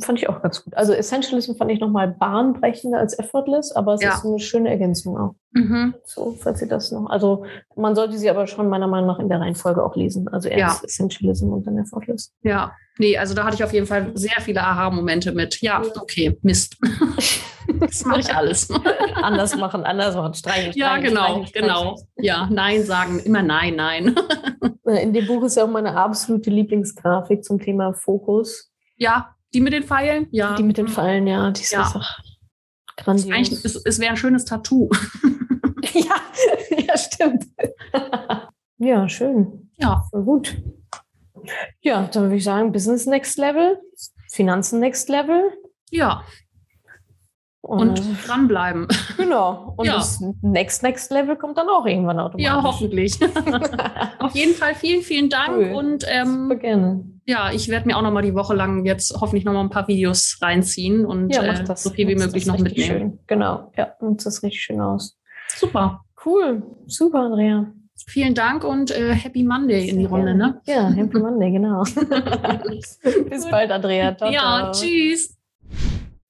Fand 0.00 0.18
ich 0.18 0.28
auch 0.28 0.42
ganz 0.42 0.64
gut. 0.64 0.74
Also 0.74 0.92
Essentialism 0.92 1.54
fand 1.54 1.70
ich 1.70 1.80
nochmal 1.80 2.08
bahnbrechender 2.08 2.98
als 2.98 3.18
Effortless, 3.18 3.72
aber 3.72 3.94
es 3.94 4.02
ist 4.02 4.24
eine 4.24 4.40
schöne 4.40 4.70
Ergänzung 4.70 5.16
auch. 5.16 5.34
Mhm. 5.52 5.94
So, 6.04 6.36
falls 6.40 6.58
Sie 6.58 6.66
das 6.66 6.90
noch. 6.90 7.08
Also 7.08 7.44
man 7.76 7.94
sollte 7.94 8.18
sie 8.18 8.28
aber 8.28 8.48
schon 8.48 8.68
meiner 8.68 8.88
Meinung 8.88 9.06
nach 9.06 9.20
in 9.20 9.28
der 9.28 9.40
Reihenfolge 9.40 9.84
auch 9.84 9.94
lesen. 9.94 10.28
Also 10.28 10.48
erst 10.48 10.82
ja. 10.82 10.84
Essentialism 10.84 11.52
und 11.52 11.66
dann 11.66 11.78
Effortless. 11.78 12.34
Ja, 12.42 12.72
nee, 12.98 13.16
also 13.16 13.34
da 13.34 13.44
hatte 13.44 13.54
ich 13.54 13.62
auf 13.62 13.72
jeden 13.72 13.86
Fall 13.86 14.10
sehr 14.14 14.40
viele 14.40 14.62
Aha-Momente 14.62 15.30
mit. 15.30 15.60
Ja, 15.60 15.80
okay, 15.96 16.36
Mist. 16.42 16.76
das 17.80 18.04
mache 18.04 18.20
ich 18.20 18.34
alles. 18.34 18.68
anders 19.14 19.56
machen, 19.56 19.84
anders 19.84 20.16
machen, 20.16 20.34
streichen. 20.34 20.72
Ja, 20.74 20.98
genau, 20.98 21.44
streichen, 21.44 21.52
genau. 21.52 21.96
Ja, 22.16 22.48
Nein 22.50 22.82
sagen, 22.82 23.20
immer 23.20 23.42
Nein, 23.42 23.76
Nein. 23.76 24.16
in 24.84 25.12
dem 25.12 25.26
Buch 25.26 25.44
ist 25.44 25.56
ja 25.56 25.64
auch 25.64 25.70
meine 25.70 25.96
absolute 25.96 26.50
Lieblingsgrafik 26.50 27.44
zum 27.44 27.60
Thema 27.60 27.94
Fokus. 27.94 28.72
Ja, 28.96 29.34
die 29.54 29.60
mit 29.60 29.72
den 29.72 29.84
Pfeilen? 29.84 30.26
Ja. 30.32 30.56
Die 30.56 30.62
mit 30.62 30.76
den 30.76 30.88
Pfeilen, 30.88 31.26
ja. 31.26 31.50
Die 31.50 31.62
ist 31.62 31.72
ja. 31.72 31.84
einfach 31.84 32.20
grandios. 32.96 33.64
Es, 33.64 33.76
es 33.76 33.98
wäre 33.98 34.10
ein 34.10 34.16
schönes 34.16 34.44
Tattoo. 34.44 34.90
ja, 35.92 36.16
ja, 36.86 36.96
stimmt. 36.96 37.46
ja, 38.78 39.08
schön. 39.08 39.70
Ja. 39.76 40.04
Voll 40.10 40.24
gut. 40.24 40.62
Ja, 41.80 42.08
dann 42.12 42.24
würde 42.24 42.36
ich 42.36 42.44
sagen, 42.44 42.72
Business 42.72 43.06
Next 43.06 43.38
Level, 43.38 43.80
Finanzen 44.30 44.80
Next 44.80 45.08
Level. 45.08 45.52
Ja. 45.90 46.24
Und, 47.64 48.00
und 48.00 48.28
dranbleiben. 48.28 48.86
Genau. 49.16 49.74
Und 49.76 49.86
ja. 49.86 49.94
das 49.94 50.22
Next 50.42 50.82
Next 50.82 51.10
Level 51.10 51.36
kommt 51.36 51.56
dann 51.56 51.68
auch 51.68 51.86
irgendwann 51.86 52.18
automatisch. 52.18 52.44
Ja, 52.44 52.62
hoffentlich. 52.62 53.18
Auf 54.18 54.34
jeden 54.34 54.54
Fall 54.54 54.74
vielen, 54.74 55.02
vielen 55.02 55.30
Dank. 55.30 55.56
Cool. 55.56 55.72
Und 55.72 56.04
ähm, 56.08 56.52
gerne. 56.60 57.04
Ja, 57.26 57.50
ich 57.52 57.68
werde 57.68 57.86
mir 57.86 57.96
auch 57.96 58.02
noch 58.02 58.12
mal 58.12 58.22
die 58.22 58.34
Woche 58.34 58.54
lang 58.54 58.84
jetzt 58.84 59.18
hoffentlich 59.18 59.44
noch 59.44 59.54
mal 59.54 59.60
ein 59.60 59.70
paar 59.70 59.88
Videos 59.88 60.38
reinziehen 60.42 61.06
und 61.06 61.34
ja, 61.34 61.42
äh, 61.42 61.76
so 61.76 61.90
viel 61.90 62.06
wie 62.08 62.16
möglich 62.16 62.44
noch 62.44 62.58
mitnehmen. 62.58 62.98
Schön. 62.98 63.18
Genau, 63.26 63.72
ja, 63.76 63.94
und 64.00 64.24
das 64.26 64.42
richtig 64.42 64.60
schön 64.60 64.80
aus. 64.80 65.16
Super. 65.48 66.04
Cool. 66.24 66.62
Super, 66.86 67.20
Andrea. 67.20 67.72
Vielen 68.06 68.34
Dank 68.34 68.64
und 68.64 68.90
äh, 68.90 69.14
Happy 69.14 69.42
Monday 69.42 69.88
in 69.88 69.98
die 69.98 70.04
Runde, 70.04 70.34
ne? 70.34 70.60
Ja, 70.66 70.90
Happy 70.90 71.18
Monday, 71.18 71.52
genau. 71.52 71.84
Bis 73.30 73.48
bald, 73.50 73.70
Andrea. 73.70 74.16
Ciao, 74.16 74.30
ja, 74.30 74.40
ciao. 74.40 74.72
tschüss. 74.72 75.33